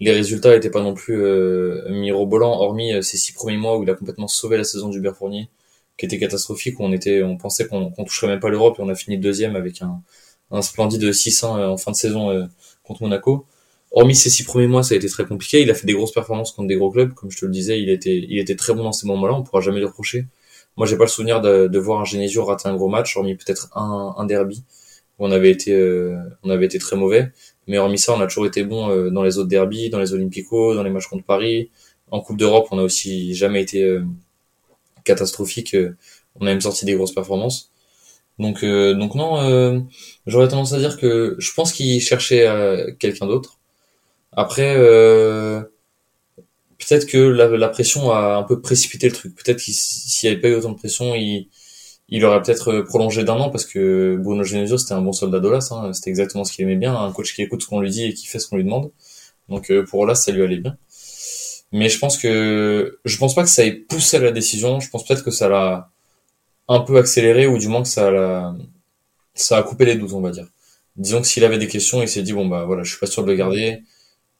Les 0.00 0.12
résultats 0.12 0.50
n'étaient 0.50 0.70
pas 0.70 0.82
non 0.82 0.94
plus 0.94 1.22
euh, 1.22 1.88
mirobolants, 1.88 2.60
hormis 2.60 2.92
euh, 2.92 3.02
ces 3.02 3.16
six 3.16 3.32
premiers 3.32 3.56
mois 3.56 3.78
où 3.78 3.84
il 3.84 3.90
a 3.90 3.94
complètement 3.94 4.26
sauvé 4.26 4.56
la 4.56 4.64
saison 4.64 4.88
du 4.88 5.00
Fournier, 5.16 5.48
qui 5.96 6.06
était 6.06 6.18
catastrophique, 6.18 6.80
on 6.80 6.92
était, 6.92 7.22
on 7.22 7.36
pensait 7.36 7.66
qu'on 7.66 7.90
qu'on 7.90 8.04
toucherait 8.04 8.28
même 8.28 8.40
pas 8.40 8.50
l'Europe 8.50 8.76
et 8.78 8.82
on 8.82 8.88
a 8.88 8.94
fini 8.94 9.18
deuxième 9.18 9.56
avec 9.56 9.82
un, 9.82 10.02
un 10.50 10.62
splendide 10.62 11.12
600 11.12 11.58
euh, 11.58 11.68
en 11.68 11.76
fin 11.76 11.92
de 11.92 11.96
saison 11.96 12.30
euh, 12.30 12.46
contre 12.82 13.02
Monaco. 13.02 13.46
Hormis 13.92 14.16
ces 14.16 14.30
six 14.30 14.44
premiers 14.44 14.66
mois, 14.66 14.82
ça 14.82 14.94
a 14.94 14.96
été 14.96 15.08
très 15.08 15.24
compliqué. 15.24 15.62
Il 15.62 15.70
a 15.70 15.74
fait 15.74 15.86
des 15.86 15.92
grosses 15.92 16.12
performances 16.12 16.52
contre 16.52 16.68
des 16.68 16.76
gros 16.76 16.90
clubs, 16.90 17.14
comme 17.14 17.30
je 17.30 17.38
te 17.38 17.46
le 17.46 17.52
disais. 17.52 17.80
Il 17.80 17.90
était, 17.90 18.16
il 18.28 18.38
était 18.38 18.56
très 18.56 18.74
bon 18.74 18.82
dans 18.82 18.92
ces 18.92 19.06
moments-là. 19.06 19.34
On 19.34 19.42
pourra 19.44 19.60
jamais 19.60 19.78
le 19.78 19.86
reprocher. 19.86 20.26
Moi, 20.76 20.86
j'ai 20.86 20.96
pas 20.96 21.04
le 21.04 21.10
souvenir 21.10 21.40
de, 21.40 21.68
de 21.68 21.78
voir 21.78 22.00
un 22.00 22.04
Genesio 22.04 22.44
rater 22.44 22.68
un 22.68 22.74
gros 22.74 22.88
match, 22.88 23.16
hormis 23.16 23.36
peut-être 23.36 23.68
un, 23.76 24.14
un 24.18 24.26
derby 24.26 24.64
où 25.18 25.26
on 25.26 25.30
avait 25.30 25.52
été, 25.52 25.72
on 26.42 26.50
avait 26.50 26.66
été 26.66 26.78
très 26.80 26.96
mauvais. 26.96 27.30
Mais 27.66 27.78
hormis 27.78 27.98
ça, 27.98 28.14
on 28.14 28.20
a 28.20 28.26
toujours 28.26 28.46
été 28.46 28.64
bon 28.64 28.90
euh, 28.90 29.10
dans 29.10 29.22
les 29.22 29.38
autres 29.38 29.48
derbies, 29.48 29.90
dans 29.90 29.98
les 29.98 30.12
Olympicos, 30.12 30.74
dans 30.74 30.82
les 30.82 30.90
matchs 30.90 31.06
contre 31.06 31.24
Paris. 31.24 31.70
En 32.10 32.20
Coupe 32.20 32.36
d'Europe, 32.36 32.68
on 32.70 32.78
a 32.78 32.82
aussi 32.82 33.34
jamais 33.34 33.62
été 33.62 33.82
euh, 33.82 34.04
catastrophique. 35.04 35.74
Euh, 35.74 35.96
on 36.36 36.42
a 36.46 36.50
même 36.50 36.60
sorti 36.60 36.84
des 36.84 36.94
grosses 36.94 37.14
performances. 37.14 37.70
Donc, 38.40 38.64
donc 38.64 39.14
non, 39.14 39.86
j'aurais 40.26 40.48
tendance 40.48 40.72
à 40.72 40.78
dire 40.78 40.98
que 40.98 41.36
je 41.38 41.52
pense 41.54 41.72
qu'il 41.72 42.00
cherchait 42.00 42.44
quelqu'un 42.98 43.26
d'autre. 43.26 43.60
Après, 44.32 44.74
peut-être 46.78 47.06
que 47.06 47.18
la, 47.18 47.68
pression 47.68 48.10
a 48.10 48.34
un 48.36 48.42
peu 48.42 48.60
précipité 48.60 49.08
le 49.08 49.14
truc. 49.14 49.36
Peut-être 49.36 49.60
qu'il 49.60 49.74
s'il 49.74 50.28
n'y 50.28 50.32
avait 50.32 50.40
pas 50.42 50.48
eu 50.48 50.54
autant 50.54 50.72
de 50.72 50.76
pression, 50.76 51.14
il, 51.14 51.48
il 52.08 52.24
aurait 52.24 52.42
peut-être 52.42 52.68
euh, 52.72 52.84
prolongé 52.84 53.24
d'un 53.24 53.34
an 53.34 53.50
parce 53.50 53.64
que 53.64 54.16
Bruno 54.20 54.44
Genesio 54.44 54.78
c'était 54.78 54.92
un 54.92 55.02
bon 55.02 55.12
soldat 55.12 55.40
d'Olas, 55.40 55.68
hein, 55.70 55.92
c'était 55.92 56.10
exactement 56.10 56.44
ce 56.44 56.52
qu'il 56.52 56.64
aimait 56.64 56.76
bien, 56.76 56.96
un 56.96 57.12
coach 57.12 57.34
qui 57.34 57.42
écoute 57.42 57.62
ce 57.62 57.66
qu'on 57.68 57.80
lui 57.80 57.90
dit 57.90 58.04
et 58.04 58.14
qui 58.14 58.26
fait 58.26 58.38
ce 58.38 58.48
qu'on 58.48 58.56
lui 58.56 58.64
demande. 58.64 58.90
Donc 59.48 59.70
euh, 59.70 59.84
pour 59.84 60.00
Olas 60.00 60.16
ça 60.16 60.32
lui 60.32 60.42
allait 60.42 60.58
bien. 60.58 60.76
Mais 61.74 61.88
je 61.88 61.98
pense 61.98 62.16
que 62.16 62.98
je 63.04 63.16
pense 63.18 63.34
pas 63.34 63.42
que 63.42 63.48
ça 63.48 63.64
ait 63.64 63.72
poussé 63.72 64.16
à 64.16 64.20
la 64.20 64.32
décision, 64.32 64.80
je 64.80 64.88
pense 64.88 65.04
peut-être 65.04 65.24
que 65.24 65.30
ça 65.30 65.48
l'a 65.48 65.90
un 66.68 66.80
peu 66.80 66.96
accéléré 66.96 67.46
ou 67.46 67.58
du 67.58 67.68
moins 67.68 67.82
que 67.82 67.88
ça 67.88 68.10
l'a 68.10 68.54
ça 69.34 69.58
a 69.58 69.62
coupé 69.62 69.84
les 69.84 69.96
doutes 69.96 70.12
on 70.12 70.20
va 70.20 70.30
dire. 70.30 70.46
Disons 70.96 71.20
que 71.20 71.26
s'il 71.26 71.44
avait 71.44 71.58
des 71.58 71.68
questions, 71.68 72.00
il 72.00 72.08
s'est 72.08 72.22
dit 72.22 72.32
bon 72.32 72.46
bah 72.46 72.64
voilà, 72.64 72.84
je 72.84 72.90
suis 72.90 73.00
pas 73.00 73.06
sûr 73.06 73.24
de 73.24 73.30
le 73.30 73.36
garder. 73.36 73.82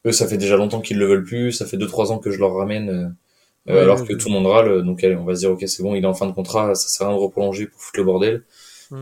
Eux 0.06 0.12
ça 0.12 0.26
fait 0.28 0.38
déjà 0.38 0.56
longtemps 0.56 0.80
qu'ils 0.80 0.98
le 0.98 1.06
veulent 1.06 1.24
plus, 1.24 1.52
ça 1.52 1.66
fait 1.66 1.76
deux 1.76 1.88
trois 1.88 2.12
ans 2.12 2.18
que 2.18 2.30
je 2.30 2.38
leur 2.38 2.54
ramène 2.54 2.88
euh, 2.88 3.72
euh, 3.72 3.82
alors 3.82 4.04
que 4.06 4.12
tout 4.12 4.28
le 4.28 4.34
monde 4.34 4.46
râle, 4.46 4.82
donc 4.82 5.02
allez, 5.02 5.16
on 5.16 5.24
va 5.24 5.34
se 5.34 5.40
dire 5.40 5.50
ok 5.50 5.64
c'est 5.66 5.82
bon, 5.82 5.94
il 5.94 6.04
est 6.04 6.06
en 6.06 6.14
fin 6.14 6.26
de 6.26 6.32
contrat, 6.32 6.74
ça 6.74 6.88
sert 6.88 7.06
à 7.06 7.10
rien 7.10 7.18
de 7.18 7.22
reprolonger 7.22 7.66
pour 7.66 7.80
foutre 7.80 7.98
le 7.98 8.04
bordel. 8.04 8.42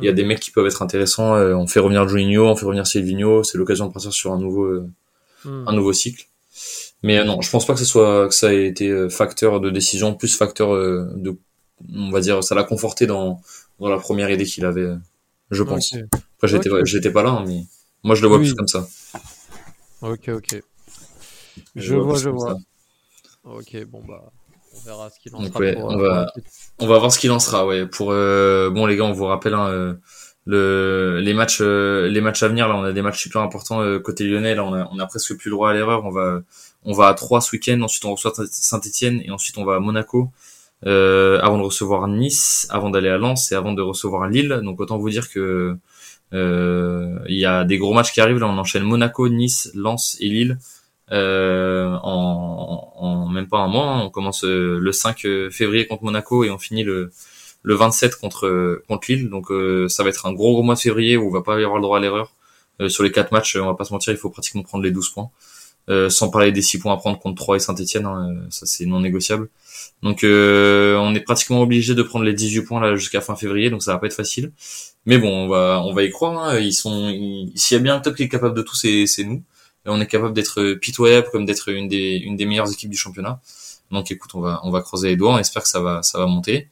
Il 0.01 0.05
y 0.05 0.09
a 0.09 0.12
des 0.12 0.25
mecs 0.25 0.40
qui 0.40 0.51
peuvent 0.51 0.66
être 0.66 0.81
intéressants, 0.81 1.35
euh, 1.35 1.55
on 1.55 1.66
fait 1.66 1.81
revenir 1.81 2.09
Juninho, 2.09 2.47
on 2.47 2.57
fait 2.57 2.64
revenir 2.64 2.87
Silvino, 2.87 3.42
c'est 3.42 3.59
l'occasion 3.59 3.88
de 3.88 3.92
partir 3.92 4.12
sur 4.12 4.33
un 4.33 4.38
nouveau 4.38 4.64
euh, 4.64 4.88
hmm. 5.45 5.68
un 5.68 5.73
nouveau 5.75 5.92
cycle. 5.92 6.27
Mais 7.03 7.25
non, 7.25 7.41
je 7.41 7.51
pense 7.51 7.67
pas 7.67 7.73
que 7.75 7.81
ce 7.81 7.85
soit 7.85 8.29
que 8.29 8.35
ça 8.35 8.53
ait 8.55 8.67
été 8.67 9.09
facteur 9.11 9.61
de 9.61 9.71
décision, 9.71 10.15
plus 10.15 10.37
facteur 10.37 10.71
de 11.17 11.37
on 11.93 12.11
va 12.11 12.21
dire 12.21 12.45
ça 12.45 12.55
l'a 12.55 12.62
conforté 12.62 13.07
dans 13.07 13.41
dans 13.81 13.88
la 13.88 13.99
première 13.99 14.31
idée 14.31 14.45
qu'il 14.45 14.65
avait, 14.65 14.88
je 15.51 15.62
pense. 15.62 15.95
Après 16.37 16.49
j'étais 16.49 16.71
j'étais 16.85 17.11
pas 17.11 17.23
là, 17.23 17.43
mais 17.47 17.65
moi 18.05 18.15
je 18.15 18.23
le 18.23 18.29
vois 18.29 18.38
plus 18.38 18.55
comme 18.55 18.69
ça. 18.69 18.87
Ok 20.01 20.29
ok. 20.29 20.62
Je, 21.75 21.95
vois, 21.95 22.19
je 22.19 22.29
vois. 22.29 22.57
Ok, 23.45 23.85
bon 23.87 24.03
bah 24.07 24.33
on 24.75 24.81
verra 24.81 25.11
ce 25.11 25.19
qu'il 25.21 25.35
en 25.35 25.43
sera. 25.45 25.61
on, 25.77 25.97
va, 25.99 26.33
on 26.79 26.87
va 26.87 26.99
voir 26.99 27.12
ce 27.12 27.19
qu'il 27.19 27.31
en 27.31 27.38
sera. 27.38 27.67
Ouais. 27.67 27.87
Pour 27.87 28.11
euh, 28.11 28.71
bon 28.71 28.87
les 28.87 28.97
gars, 28.97 29.05
on 29.05 29.12
vous 29.12 29.25
rappelle 29.25 29.55
hein, 29.55 29.69
euh, 29.69 29.95
le 30.45 31.21
les 31.23 31.35
matchs 31.35 31.61
euh, 31.61 32.09
les 32.09 32.21
matchs 32.21 32.43
à 32.43 32.49
venir. 32.49 32.69
Là, 32.69 32.77
on 32.77 32.85
a 32.85 32.93
des 32.93 33.03
matchs 33.03 33.23
super 33.23 33.43
importants 33.43 33.83
côté 34.01 34.25
lyonnais. 34.25 34.55
Là, 34.55 34.65
on 34.65 34.75
a 34.75 34.89
on 34.93 34.99
a 34.99 35.07
presque 35.07 35.37
plus 35.37 35.51
le 35.51 35.57
droit 35.57 35.71
à 35.71 35.73
l'erreur. 35.75 36.05
On 36.05 36.11
va 36.11 36.41
on 36.85 36.93
va 36.93 37.09
à 37.09 37.15
trois 37.15 37.41
ce 37.41 37.53
week-end. 37.53 37.81
Ensuite, 37.83 38.05
on 38.05 38.13
reçoit 38.13 38.33
Saint-Etienne 38.51 39.23
et 39.25 39.31
ensuite 39.31 39.59
on 39.59 39.65
va 39.65 39.77
à 39.77 39.81
Monaco. 39.81 40.31
avant 40.85 41.59
de 41.59 41.63
recevoir 41.63 42.09
Nice, 42.09 42.67
avant 42.71 42.91
d'aller 42.91 43.09
à 43.09 43.19
Lens 43.19 43.53
et 43.53 43.55
avant 43.55 43.73
de 43.73 43.83
recevoir 43.83 44.29
Lille. 44.29 44.61
Donc 44.65 44.81
autant 44.81 44.99
vous 44.99 45.11
dire 45.11 45.31
que 45.31 45.77
il 46.33 47.39
y 47.39 47.45
a 47.47 47.65
des 47.65 47.79
gros 47.79 47.95
matchs 47.95 48.13
qui 48.13 48.21
arrivent. 48.21 48.39
Là, 48.39 48.49
on 48.49 48.59
enchaîne 48.59 48.85
Monaco, 48.85 49.29
Nice, 49.29 49.71
Lens 49.75 50.17
et 50.21 50.29
Lille 50.29 50.59
euh, 51.13 51.95
en, 52.03 52.93
en, 52.97 53.29
même 53.29 53.49
pas 53.49 53.59
un 53.59 53.69
mois. 53.69 53.87
Hein. 53.87 54.03
On 54.05 54.11
commence 54.11 54.45
euh, 54.45 54.79
le 54.81 54.93
5 54.93 55.25
euh, 55.25 55.51
février 55.51 55.87
contre 55.87 56.05
Monaco 56.05 56.45
et 56.45 56.51
on 56.51 56.59
finit 56.59 56.85
le, 56.85 57.13
le 57.62 57.75
27 57.75 58.16
contre 58.16 58.83
contre 58.88 59.12
Lille. 59.12 59.31
Donc 59.31 59.48
ça 59.90 60.03
va 60.03 60.09
être 60.11 60.27
un 60.27 60.33
gros 60.33 60.53
gros 60.53 60.62
mois 60.62 60.75
de 60.75 60.81
février 60.81 61.16
où 61.16 61.29
on 61.29 61.31
va 61.31 61.42
pas 61.42 61.55
avoir 61.55 61.77
le 61.77 61.83
droit 61.83 61.98
à 61.98 62.01
l'erreur. 62.01 62.33
sur 62.88 63.03
les 63.03 63.12
quatre 63.12 63.33
matchs, 63.33 63.57
on 63.57 63.66
va 63.66 63.75
pas 63.75 63.85
se 63.85 63.92
mentir, 63.92 64.12
il 64.12 64.18
faut 64.18 64.31
pratiquement 64.31 64.62
prendre 64.62 64.85
les 64.85 64.90
12 64.90 65.11
points. 65.11 65.31
Euh, 65.90 66.09
sans 66.11 66.31
parler 66.31 66.53
des 66.53 66.62
6 66.62 66.79
points 66.79 66.94
à 66.94 66.96
prendre 66.96 67.18
contre 67.18 67.42
3 67.42 67.57
et 67.57 67.59
Saint-Etienne, 67.59 68.07
hein, 68.07 68.37
ça 68.51 68.66
c'est 68.66 68.87
non 68.87 69.01
négociable. 69.01 69.48
Donc 70.05 70.22
euh, 70.22 70.96
on 70.98 71.12
est 71.12 71.20
pratiquement 71.20 71.61
obligé 71.61 71.96
de 71.96 72.03
prendre 72.05 72.25
les 72.25 72.35
18 72.35 72.62
points 72.62 72.81
là 72.81 72.94
jusqu'à 72.94 73.20
fin 73.20 73.35
février, 73.35 73.68
donc 73.68 73.83
ça 73.83 73.92
va 73.92 73.98
pas 73.98 74.07
être 74.07 74.14
facile. 74.14 74.53
Mais 75.07 75.18
bon, 75.18 75.29
on 75.29 75.48
va 75.48 75.83
on 75.85 75.92
va 75.92 76.05
y 76.05 76.11
croire. 76.11 76.38
Hein. 76.38 76.59
Ils 76.61 76.72
sont, 76.72 77.11
s'il 77.57 77.77
y 77.77 77.81
a 77.81 77.83
bien 77.83 77.96
un 77.96 78.01
top 78.01 78.14
qui 78.14 78.22
est 78.22 78.29
capable 78.29 78.55
de 78.57 78.62
tout, 78.62 78.77
c'est 78.77 79.07
nous 79.25 79.42
on 79.85 80.01
est 80.01 80.07
capable 80.07 80.35
d'être 80.35 80.75
pitoyable 80.75 81.27
comme 81.33 81.44
d'être 81.44 81.68
une 81.68 81.88
des 81.88 82.16
une 82.25 82.37
des 82.37 82.46
meilleures 82.46 82.70
équipes 82.72 82.90
du 82.90 82.96
championnat. 82.96 83.40
Donc 83.90 84.12
écoute, 84.12 84.31
on 84.35 84.40
va 84.40 84.61
on 84.62 84.70
va 84.70 84.83
croiser 84.83 85.09
les 85.09 85.16
doigts, 85.16 85.35
on 85.35 85.38
espère 85.38 85.62
que 85.62 85.68
ça 85.68 85.81
va 85.81 86.03
ça 86.03 86.18
va 86.18 86.27
monter. 86.27 86.68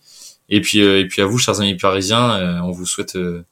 Et 0.50 0.60
puis 0.60 0.82
euh, 0.82 1.00
et 1.00 1.06
puis 1.06 1.22
à 1.22 1.26
vous 1.26 1.38
chers 1.38 1.60
amis 1.60 1.76
parisiens, 1.76 2.38
euh, 2.38 2.60
on 2.60 2.72
vous 2.72 2.86
souhaite 2.86 3.16
euh, 3.16 3.44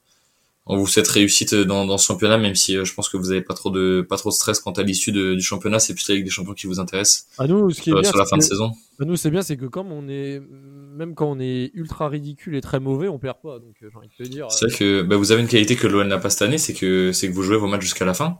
on 0.65 0.77
vous 0.77 0.85
souhaite 0.85 1.07
réussite 1.07 1.55
dans, 1.55 1.85
dans 1.85 1.97
ce 1.97 2.05
championnat, 2.05 2.37
même 2.37 2.53
si 2.53 2.73
je 2.73 2.93
pense 2.93 3.09
que 3.09 3.17
vous 3.17 3.31
avez 3.31 3.41
pas 3.41 3.55
trop 3.55 3.71
de 3.71 4.05
pas 4.07 4.17
trop 4.17 4.29
de 4.29 4.35
stress 4.35 4.59
quant 4.59 4.71
à 4.71 4.83
l'issue 4.83 5.11
du 5.11 5.41
championnat. 5.41 5.79
C'est 5.79 5.95
plus 5.95 6.07
la 6.09 6.15
Ligue 6.15 6.25
des 6.25 6.29
Champions 6.29 6.53
qui 6.53 6.67
vous 6.67 6.79
intéresse. 6.79 7.27
À 7.39 7.47
nous, 7.47 7.71
ce 7.71 7.81
qui 7.81 7.89
est 7.89 7.93
bien, 7.93 8.03
sur 8.03 8.17
la 8.17 8.25
fin 8.25 8.37
de 8.37 8.43
saison. 8.43 8.73
À 8.99 9.05
nous, 9.05 9.15
c'est 9.15 9.31
bien, 9.31 9.41
c'est 9.41 9.57
que 9.57 9.65
comme 9.65 9.91
on 9.91 10.07
est 10.07 10.39
même 10.95 11.15
quand 11.15 11.31
on 11.31 11.39
est 11.39 11.71
ultra 11.73 12.07
ridicule 12.09 12.55
et 12.55 12.61
très 12.61 12.79
mauvais, 12.79 13.07
on 13.07 13.17
perd 13.17 13.37
pas. 13.41 13.57
Donc 13.57 13.73
j'ai 13.81 13.87
envie 13.95 14.09
de 14.09 14.23
te 14.23 14.29
dire. 14.29 14.51
C'est 14.51 14.67
vrai 14.67 14.77
que 14.77 15.01
bah, 15.01 15.15
vous 15.15 15.31
avez 15.31 15.41
une 15.41 15.47
qualité 15.47 15.75
que 15.75 15.87
l'OL 15.87 16.05
n'a 16.05 16.19
pas 16.19 16.29
cette 16.29 16.43
année, 16.43 16.59
c'est 16.59 16.73
que 16.73 17.13
c'est 17.13 17.29
que 17.29 17.33
vous 17.33 17.41
jouez 17.41 17.57
vos 17.57 17.67
matchs 17.67 17.83
jusqu'à 17.83 18.05
la 18.05 18.13
fin. 18.13 18.37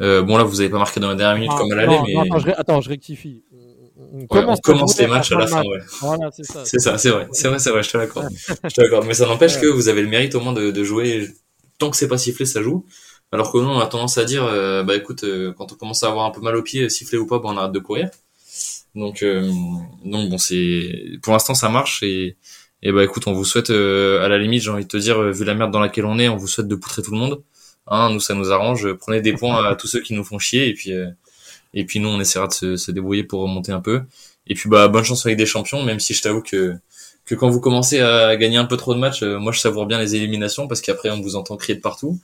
Euh, 0.00 0.22
bon 0.22 0.36
là, 0.36 0.44
vous 0.44 0.60
avez 0.60 0.70
pas 0.70 0.78
marqué 0.78 1.00
dans 1.00 1.08
la 1.08 1.14
dernière 1.14 1.36
minute 1.36 1.58
comme 1.58 1.72
à 1.72 1.74
l'aller, 1.74 1.98
mais 2.06 2.54
attends 2.56 2.80
je, 2.80 2.90
on 4.12 4.26
commence, 4.26 4.98
les 4.98 5.06
matchs 5.06 5.32
à 5.32 5.38
la 5.38 5.46
fin, 5.46 5.62
ouais. 5.62 5.78
Voilà, 6.00 6.30
c'est 6.32 6.44
ça. 6.44 6.64
C'est 6.64 6.78
ça, 6.78 6.98
c'est 6.98 7.10
vrai, 7.10 7.28
c'est 7.32 7.48
vrai, 7.48 7.58
c'est 7.58 7.70
vrai, 7.70 7.82
je 7.82 7.90
te 7.90 7.96
l'accorde. 7.96 8.28
je 8.64 8.74
te 8.74 8.80
l'accorde. 8.80 9.06
Mais 9.06 9.14
ça 9.14 9.26
n'empêche 9.26 9.60
que 9.60 9.66
vous 9.66 9.88
avez 9.88 10.02
le 10.02 10.08
mérite 10.08 10.34
au 10.34 10.40
moins 10.40 10.52
de, 10.52 10.70
de 10.70 10.84
jouer. 10.84 11.28
Tant 11.78 11.90
que 11.90 11.96
c'est 11.96 12.08
pas 12.08 12.18
sifflé, 12.18 12.46
ça 12.46 12.62
joue. 12.62 12.86
Alors 13.32 13.52
que 13.52 13.58
nous, 13.58 13.68
on 13.68 13.78
a 13.78 13.86
tendance 13.86 14.18
à 14.18 14.24
dire, 14.24 14.44
euh, 14.44 14.82
bah 14.82 14.96
écoute, 14.96 15.24
euh, 15.24 15.52
quand 15.56 15.72
on 15.72 15.74
commence 15.74 16.02
à 16.02 16.08
avoir 16.08 16.26
un 16.26 16.30
peu 16.30 16.40
mal 16.40 16.56
aux 16.56 16.62
pieds, 16.62 16.88
sifflé 16.88 17.18
ou 17.18 17.26
pas, 17.26 17.38
bah, 17.38 17.48
on 17.52 17.56
arrête 17.56 17.72
de 17.72 17.78
courir. 17.78 18.08
Donc, 18.94 19.22
euh, 19.22 19.50
donc 20.04 20.30
bon, 20.30 20.38
c'est 20.38 21.18
pour 21.22 21.32
l'instant 21.32 21.54
ça 21.54 21.68
marche 21.68 22.02
et 22.02 22.36
et 22.82 22.92
bah 22.92 23.02
écoute, 23.02 23.26
on 23.26 23.32
vous 23.32 23.44
souhaite 23.44 23.70
à 23.70 24.28
la 24.28 24.38
limite, 24.38 24.62
j'ai 24.62 24.70
envie 24.70 24.84
de 24.84 24.88
te 24.88 24.96
dire, 24.96 25.20
vu 25.32 25.44
la 25.44 25.54
merde 25.54 25.72
dans 25.72 25.80
laquelle 25.80 26.04
on 26.04 26.18
est, 26.18 26.28
on 26.28 26.36
vous 26.36 26.46
souhaite 26.46 26.68
de 26.68 26.74
poutrer 26.76 27.02
tout 27.02 27.10
le 27.10 27.18
monde. 27.18 27.42
Hein, 27.88 28.10
nous 28.10 28.20
ça 28.20 28.34
nous 28.34 28.52
arrange. 28.52 28.92
Prenez 28.94 29.20
des 29.20 29.32
points 29.32 29.64
à 29.64 29.74
tous 29.74 29.86
ceux 29.88 30.00
qui 30.00 30.14
nous 30.14 30.24
font 30.24 30.38
chier 30.38 30.68
et 30.68 30.74
puis 30.74 30.92
et 31.76 31.84
puis 31.84 32.00
nous, 32.00 32.08
on 32.08 32.18
essaiera 32.18 32.48
de 32.48 32.52
se, 32.52 32.76
se, 32.76 32.90
débrouiller 32.90 33.22
pour 33.22 33.42
remonter 33.42 33.70
un 33.70 33.80
peu. 33.80 34.02
Et 34.48 34.54
puis 34.54 34.68
bah 34.68 34.88
bonne 34.88 35.04
chance 35.04 35.24
avec 35.26 35.38
des 35.38 35.46
champions, 35.46 35.82
même 35.82 36.00
si 36.00 36.14
je 36.14 36.22
t'avoue 36.22 36.42
que 36.42 36.74
que 37.26 37.34
quand 37.34 37.50
vous 37.50 37.60
commencez 37.60 38.00
à 38.00 38.36
gagner 38.36 38.56
un 38.56 38.64
peu 38.64 38.76
trop 38.76 38.94
de 38.94 39.00
matchs, 39.00 39.22
euh, 39.22 39.38
moi 39.38 39.52
je 39.52 39.60
savoure 39.60 39.86
bien 39.86 39.98
les 39.98 40.14
éliminations 40.14 40.68
parce 40.68 40.80
qu'après 40.80 41.10
on 41.10 41.20
vous 41.20 41.36
entend 41.36 41.56
crier 41.56 41.76
de 41.76 41.82
partout. 41.82 42.18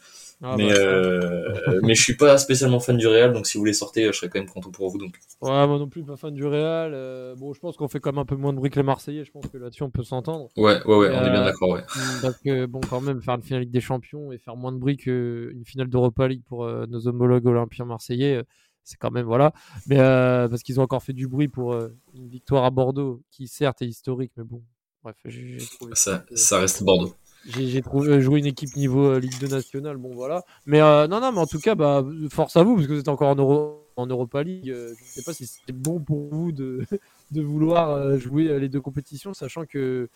Ah, 0.44 0.56
mais 0.56 0.70
bah, 0.70 0.74
euh, 0.74 1.80
mais 1.82 1.94
je 1.94 2.02
suis 2.02 2.16
pas 2.16 2.36
spécialement 2.36 2.80
fan 2.80 2.96
du 2.96 3.06
Real, 3.06 3.32
donc 3.32 3.46
si 3.46 3.58
vous 3.58 3.64
les 3.64 3.74
sortez, 3.74 4.06
je 4.06 4.12
serais 4.12 4.28
quand 4.28 4.40
même 4.40 4.48
content 4.48 4.70
pour 4.70 4.90
vous. 4.90 4.98
Donc. 4.98 5.14
Ouais, 5.40 5.66
moi 5.68 5.78
non 5.78 5.88
plus 5.88 6.02
pas 6.02 6.16
fan 6.16 6.34
du 6.34 6.44
Real. 6.44 6.92
Euh, 6.94 7.36
bon, 7.36 7.52
je 7.52 7.60
pense 7.60 7.76
qu'on 7.76 7.86
fait 7.86 8.00
quand 8.00 8.10
même 8.10 8.18
un 8.18 8.24
peu 8.24 8.34
moins 8.34 8.52
de 8.52 8.58
bruit 8.58 8.70
que 8.70 8.80
les 8.80 8.82
Marseillais. 8.82 9.24
Je 9.24 9.30
pense 9.30 9.46
que 9.46 9.56
là-dessus 9.56 9.84
on 9.84 9.90
peut 9.90 10.02
s'entendre. 10.02 10.48
Ouais, 10.56 10.82
ouais, 10.84 10.96
ouais, 10.96 11.10
on 11.12 11.24
est 11.24 11.30
bien 11.30 11.44
d'accord, 11.44 11.68
ouais. 11.68 11.82
Parce 12.22 12.38
que 12.38 12.66
bon, 12.66 12.80
quand 12.88 13.00
même 13.00 13.22
faire 13.22 13.34
une 13.34 13.42
finale 13.42 13.62
Ligue 13.62 13.70
des 13.70 13.80
Champions 13.80 14.32
et 14.32 14.38
faire 14.38 14.56
moins 14.56 14.72
de 14.72 14.78
bruit 14.78 14.96
qu'une 14.96 15.62
finale 15.64 15.88
d'Europa 15.88 16.26
League 16.26 16.42
pour 16.48 16.66
nos 16.66 17.06
homologues 17.06 17.46
olympiens 17.46 17.84
marseillais 17.84 18.42
c'est 18.84 18.96
quand 18.96 19.10
même 19.10 19.26
voilà. 19.26 19.52
Mais 19.86 19.98
euh, 19.98 20.48
parce 20.48 20.62
qu'ils 20.62 20.80
ont 20.80 20.82
encore 20.82 21.02
fait 21.02 21.12
du 21.12 21.28
bruit 21.28 21.48
pour 21.48 21.72
euh, 21.72 21.94
une 22.14 22.28
victoire 22.28 22.64
à 22.64 22.70
Bordeaux, 22.70 23.22
qui 23.30 23.48
certes 23.48 23.82
est 23.82 23.86
historique, 23.86 24.32
mais 24.36 24.44
bon, 24.44 24.62
bref, 25.02 25.16
j'ai 25.24 25.58
trouvé 25.76 25.92
ça, 25.94 26.24
ça 26.34 26.58
reste 26.58 26.82
Bordeaux. 26.82 27.14
J'ai 27.44 27.82
trouvé 27.82 28.20
jouer 28.20 28.38
une 28.38 28.46
équipe 28.46 28.76
niveau 28.76 29.04
euh, 29.04 29.18
Ligue 29.18 29.38
2 29.40 29.48
nationale, 29.48 29.96
bon 29.96 30.14
voilà. 30.14 30.44
Mais 30.66 30.78
non, 30.80 31.20
non, 31.20 31.32
mais 31.32 31.40
en 31.40 31.46
tout 31.46 31.58
cas, 31.58 31.74
bah, 31.74 32.04
force 32.30 32.56
à 32.56 32.62
vous 32.62 32.76
parce 32.76 32.86
que 32.86 32.92
vous 32.92 33.00
êtes 33.00 33.08
encore 33.08 33.30
en, 33.30 33.34
Euro, 33.34 33.88
en 33.96 34.06
Europa 34.06 34.42
League. 34.42 34.66
je 34.66 34.90
ne 34.90 34.94
sais 34.94 35.22
pas 35.22 35.34
si 35.34 35.46
c'était 35.46 35.72
bon 35.72 35.98
pour 36.00 36.28
vous 36.32 36.52
de, 36.52 36.86
de 37.32 37.42
vouloir 37.42 38.16
jouer 38.18 38.58
les 38.60 38.68
deux 38.68 38.80
compétitions, 38.80 39.34
sachant 39.34 39.64
que 39.66 40.08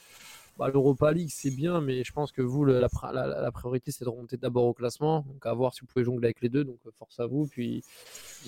bah, 0.56 0.70
l'Europa 0.72 1.12
League, 1.12 1.30
c'est 1.30 1.54
bien, 1.54 1.80
mais 1.80 2.02
je 2.02 2.12
pense 2.12 2.32
que 2.32 2.40
vous, 2.40 2.64
la, 2.64 2.88
la, 3.12 3.52
priorité, 3.52 3.90
c'est 3.90 4.04
de 4.04 4.08
remonter 4.08 4.38
d'abord 4.38 4.64
au 4.64 4.72
classement. 4.72 5.20
Donc, 5.28 5.44
à 5.44 5.52
voir 5.52 5.74
si 5.74 5.80
vous 5.80 5.86
pouvez 5.86 6.04
jongler 6.04 6.28
avec 6.28 6.40
les 6.40 6.48
deux. 6.48 6.64
Donc, 6.64 6.78
force 6.98 7.20
à 7.20 7.26
vous. 7.26 7.46
Puis, 7.46 7.82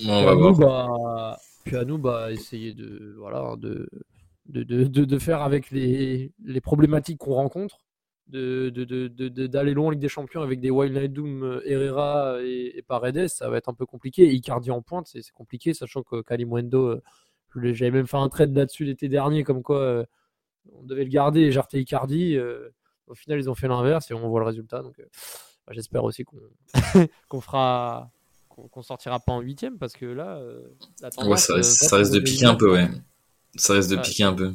va 0.04 0.34
nous, 0.34 0.54
bah, 0.54 1.36
puis 1.64 1.76
à 1.76 1.84
nous, 1.84 1.98
bah, 1.98 2.32
essayer 2.32 2.72
de, 2.72 3.14
voilà, 3.18 3.56
de, 3.56 3.88
de, 4.46 4.62
de, 4.62 5.04
de 5.04 5.18
faire 5.18 5.42
avec 5.42 5.70
les, 5.70 6.32
les 6.42 6.60
problématiques 6.60 7.18
qu'on 7.18 7.34
rencontre. 7.34 7.78
D'aller 8.28 8.70
de, 8.70 9.70
loin 9.72 9.86
en 9.86 9.90
Ligue 9.90 10.00
des 10.00 10.08
Champions 10.08 10.42
avec 10.42 10.60
des 10.60 10.70
Wild 10.70 10.94
Night 10.94 11.12
Doom, 11.14 11.62
Herrera 11.64 12.42
et, 12.42 12.76
et, 12.76 12.82
Paredes, 12.82 13.28
ça 13.28 13.48
va 13.48 13.56
être 13.56 13.70
un 13.70 13.74
peu 13.74 13.86
compliqué. 13.86 14.30
Icardi 14.32 14.70
en 14.70 14.82
pointe, 14.82 15.06
c'est 15.06 15.30
compliqué, 15.30 15.72
sachant 15.72 16.02
que 16.02 16.20
Kalimwendo, 16.20 16.88
euh, 16.88 17.02
j'avais 17.72 17.90
même 17.90 18.06
fait 18.06 18.18
un 18.18 18.28
trade 18.28 18.54
là-dessus 18.54 18.84
l'été 18.84 19.08
dernier, 19.08 19.44
comme 19.44 19.62
quoi 19.62 19.80
euh, 19.80 20.04
on 20.74 20.82
devait 20.82 21.04
le 21.04 21.10
garder 21.10 21.40
et 21.40 21.52
jarter 21.52 21.80
Icardi. 21.80 22.36
Euh, 22.36 22.68
au 23.06 23.14
final, 23.14 23.38
ils 23.38 23.48
ont 23.48 23.54
fait 23.54 23.68
l'inverse 23.68 24.10
et 24.10 24.14
on 24.14 24.28
voit 24.28 24.40
le 24.40 24.46
résultat. 24.46 24.82
Donc, 24.82 24.98
euh, 24.98 25.04
bah, 25.66 25.72
j'espère 25.74 26.04
aussi 26.04 26.24
qu'on 26.24 26.38
qu'on 27.28 27.40
fera 27.40 28.10
qu'on 28.48 28.82
sortira 28.82 29.20
pas 29.20 29.32
en 29.32 29.40
huitième 29.40 29.78
parce 29.78 29.92
que 29.92 30.06
là, 30.06 30.38
euh, 30.38 30.60
ça, 30.96 31.08
risque, 31.96 32.12
de 32.12 32.18
piquer 32.18 32.46
un 32.46 32.56
peu, 32.56 32.72
ouais. 32.72 32.88
Ça 33.54 33.74
risque 33.74 33.90
de 33.90 33.96
piquer 33.96 34.24
un 34.24 34.32
peu. 34.32 34.52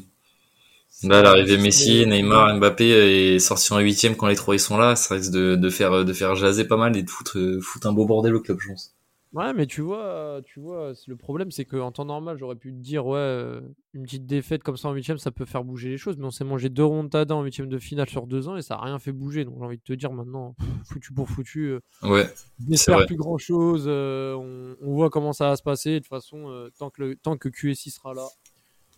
Là, 1.04 1.21
l'arrivée 1.21 1.58
Messi, 1.58 2.06
Neymar, 2.06 2.58
Mbappé 2.58 3.36
est 3.36 3.39
sorti 3.39 3.71
en 3.73 3.80
huitième 3.80 4.17
quand 4.17 4.28
les 4.28 4.36
trois 4.36 4.56
ils 4.56 4.60
sont 4.60 4.78
là, 4.78 4.97
ça 4.97 5.15
risque 5.15 5.32
de, 5.32 5.56
de 5.56 5.69
faire 5.69 6.04
de 6.04 6.13
faire 6.13 6.36
jaser 6.36 6.65
pas 6.65 6.76
mal 6.76 6.97
et 6.97 7.04
de 7.04 7.10
foutre, 7.10 7.38
foutre 7.62 7.88
un 7.88 7.93
beau 7.93 8.06
bordel 8.06 8.36
au 8.36 8.41
club, 8.41 8.60
je 8.60 8.69
pense. 8.69 8.92
Ouais, 9.34 9.52
mais 9.52 9.65
tu 9.65 9.82
vois, 9.82 10.41
tu 10.46 10.60
vois, 10.60 10.93
le 11.08 11.15
problème, 11.15 11.50
c'est 11.50 11.65
qu'en 11.65 11.91
temps 11.91 12.06
normal, 12.06 12.38
j'aurais 12.38 12.56
pu 12.56 12.72
te 12.72 12.78
dire, 12.78 13.08
ouais, 13.08 13.17
euh, 13.17 13.62
une 13.96 14.04
petite 14.04 14.28
défaite 14.28 14.62
comme 14.62 14.78
ça 14.78 14.89
en 14.89 14.93
huitième, 14.93 15.17
ça 15.17 15.32
peut 15.32 15.46
faire 15.46 15.63
bouger 15.63 15.89
les 15.89 15.98
choses, 15.98 16.17
mais 16.17 16.26
on 16.26 16.32
s'est 16.32 16.43
mangé 16.43 16.69
deux 16.69 16.84
rondes 16.84 17.13
en 17.15 17.43
huitième 17.43 17.67
de 17.67 17.80
finale 17.80 18.08
sur 18.08 18.28
deux 18.28 18.48
ans 18.48 18.58
et 18.58 18.62
ça 18.62 18.76
a 18.76 18.86
rien 18.86 19.00
fait 19.00 19.12
bouger. 19.12 19.43
Donc 19.43 19.56
j'ai 19.58 19.65
envie 19.65 19.78
de 19.78 19.84
te 19.84 19.93
dire 19.93 20.13
maintenant, 20.13 20.56
foutu 20.86 21.13
pour 21.13 21.28
foutu. 21.28 21.65
Euh, 21.65 21.80
ouais. 22.04 22.32
J'espère 22.69 23.08
plus 23.08 23.15
grand 23.15 23.39
chose. 23.39 23.86
Euh, 23.88 24.36
on, 24.36 24.93
voit 24.93 25.10
comment 25.10 25.34
ça 25.34 25.50
va 25.50 25.56
se 25.56 25.63
passer. 25.63 25.93
De 25.93 26.00
toute 26.00 26.10
façon, 26.10 26.69
tant 26.78 26.91
que 26.91 27.02
le, 27.02 27.15
tant 27.15 27.36
que 27.36 27.50
QSI 27.50 27.89
sera 27.89 28.13
là, 28.13 28.28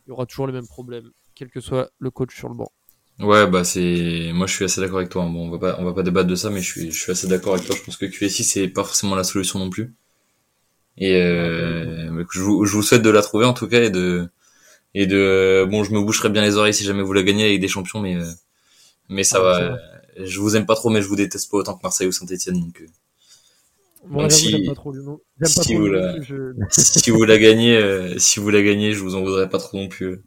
il 0.05 0.09
y 0.09 0.11
aura 0.11 0.25
toujours 0.25 0.47
les 0.47 0.53
mêmes 0.53 0.67
problèmes, 0.67 1.11
quel 1.33 1.49
que 1.49 1.61
soit 1.61 1.91
le 1.97 2.11
coach 2.11 2.35
sur 2.35 2.49
le 2.49 2.55
banc. 2.55 2.71
Ouais, 3.19 3.49
bah 3.49 3.63
c'est, 3.63 4.31
moi 4.33 4.47
je 4.47 4.53
suis 4.53 4.65
assez 4.65 4.81
d'accord 4.81 4.97
avec 4.97 5.09
toi. 5.09 5.23
Bon, 5.23 5.47
on 5.47 5.49
va 5.49 5.59
pas, 5.59 5.79
on 5.79 5.85
va 5.85 5.93
pas 5.93 6.03
débattre 6.03 6.27
de 6.27 6.35
ça, 6.35 6.49
mais 6.49 6.61
je 6.61 6.69
suis, 6.69 6.91
je 6.91 7.01
suis 7.01 7.13
assez 7.13 7.27
d'accord 7.27 7.53
avec 7.53 7.65
toi. 7.65 7.73
Je 7.73 7.83
pense 7.83 7.95
que 7.95 8.05
QSI 8.05 8.43
c'est 8.43 8.67
pas 8.67 8.83
forcément 8.83 9.15
la 9.15 9.23
solution 9.23 9.59
non 9.59 9.69
plus. 9.69 9.95
Et 10.97 11.15
euh, 11.15 12.23
je, 12.31 12.39
vous, 12.39 12.65
je 12.65 12.71
vous 12.73 12.83
souhaite 12.83 13.01
de 13.01 13.09
la 13.09 13.21
trouver 13.21 13.45
en 13.45 13.53
tout 13.53 13.67
cas 13.67 13.83
et 13.83 13.89
de 13.89 14.27
et 14.93 15.07
de 15.07 15.67
bon, 15.69 15.83
je 15.83 15.91
me 15.91 16.01
boucherai 16.01 16.29
bien 16.29 16.41
les 16.41 16.55
oreilles 16.55 16.73
si 16.73 16.85
jamais 16.85 17.03
vous 17.03 17.13
la 17.13 17.23
gagnez 17.23 17.45
avec 17.45 17.59
des 17.59 17.67
champions, 17.67 17.99
mais 17.99 18.15
euh, 18.15 18.31
mais 19.09 19.23
ça 19.23 19.39
ah, 19.39 19.41
va. 19.41 19.77
Je 20.23 20.39
vous 20.39 20.55
aime 20.55 20.65
pas 20.65 20.75
trop, 20.75 20.89
mais 20.89 21.01
je 21.01 21.07
vous 21.07 21.17
déteste 21.17 21.51
pas 21.51 21.57
autant 21.57 21.75
que 21.75 21.81
Marseille 21.83 22.07
ou 22.07 22.13
Saint-Etienne. 22.13 22.61
Donc, 22.61 22.81
euh, 22.81 22.87
donc 24.09 24.31
si, 24.31 24.65
pas 24.65 24.73
trop 24.73 24.93
si, 25.43 25.75
vous 25.75 25.87
la, 25.87 26.15
si 26.69 27.09
vous 27.11 27.23
la 27.25 27.37
gagnez, 27.37 28.17
si 28.17 28.39
vous 28.39 28.49
la 28.49 28.61
gagnez, 28.61 28.93
je 28.93 29.01
vous 29.01 29.15
en 29.15 29.21
voudrais 29.21 29.49
pas 29.49 29.57
trop 29.57 29.77
non 29.77 29.89
plus. 29.89 30.21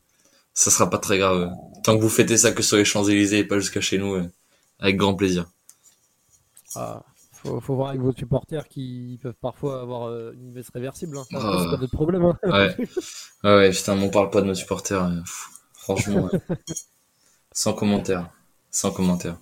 Ça 0.52 0.70
sera 0.70 0.90
pas 0.90 0.98
très 0.98 1.16
grave. 1.16 1.50
Tant 1.84 1.96
que 1.96 2.02
vous 2.02 2.08
fêtez 2.10 2.36
ça 2.36 2.52
que 2.52 2.62
sur 2.62 2.76
les 2.76 2.84
Champs 2.84 3.04
Élysées 3.04 3.38
et 3.38 3.44
pas 3.44 3.58
jusqu'à 3.58 3.80
chez 3.80 3.96
nous, 3.96 4.20
avec 4.78 4.96
grand 4.96 5.14
plaisir. 5.14 5.46
Ah, 6.74 7.02
faut, 7.42 7.60
faut 7.60 7.74
voir 7.74 7.90
avec 7.90 8.00
vos 8.00 8.12
supporters 8.12 8.68
qui 8.68 9.18
peuvent 9.22 9.34
parfois 9.40 9.80
avoir 9.80 10.08
euh, 10.08 10.32
une 10.34 10.52
veste 10.52 10.70
réversible. 10.74 11.18
Hein. 11.18 11.24
C'est 11.30 11.38
pas 11.38 11.76
de 11.76 11.86
problème. 11.86 12.24
Hein. 12.24 12.36
Ouais. 12.44 12.76
ouais, 13.44 13.70
putain, 13.70 14.00
on 14.00 14.10
parle 14.10 14.30
pas 14.30 14.40
de 14.40 14.46
nos 14.46 14.54
supporters. 14.54 15.02
Hein. 15.02 15.22
franchement, 15.74 16.28
sans 17.52 17.72
commentaire. 17.72 18.30
Sans 18.70 18.90
commentaire. 18.90 19.36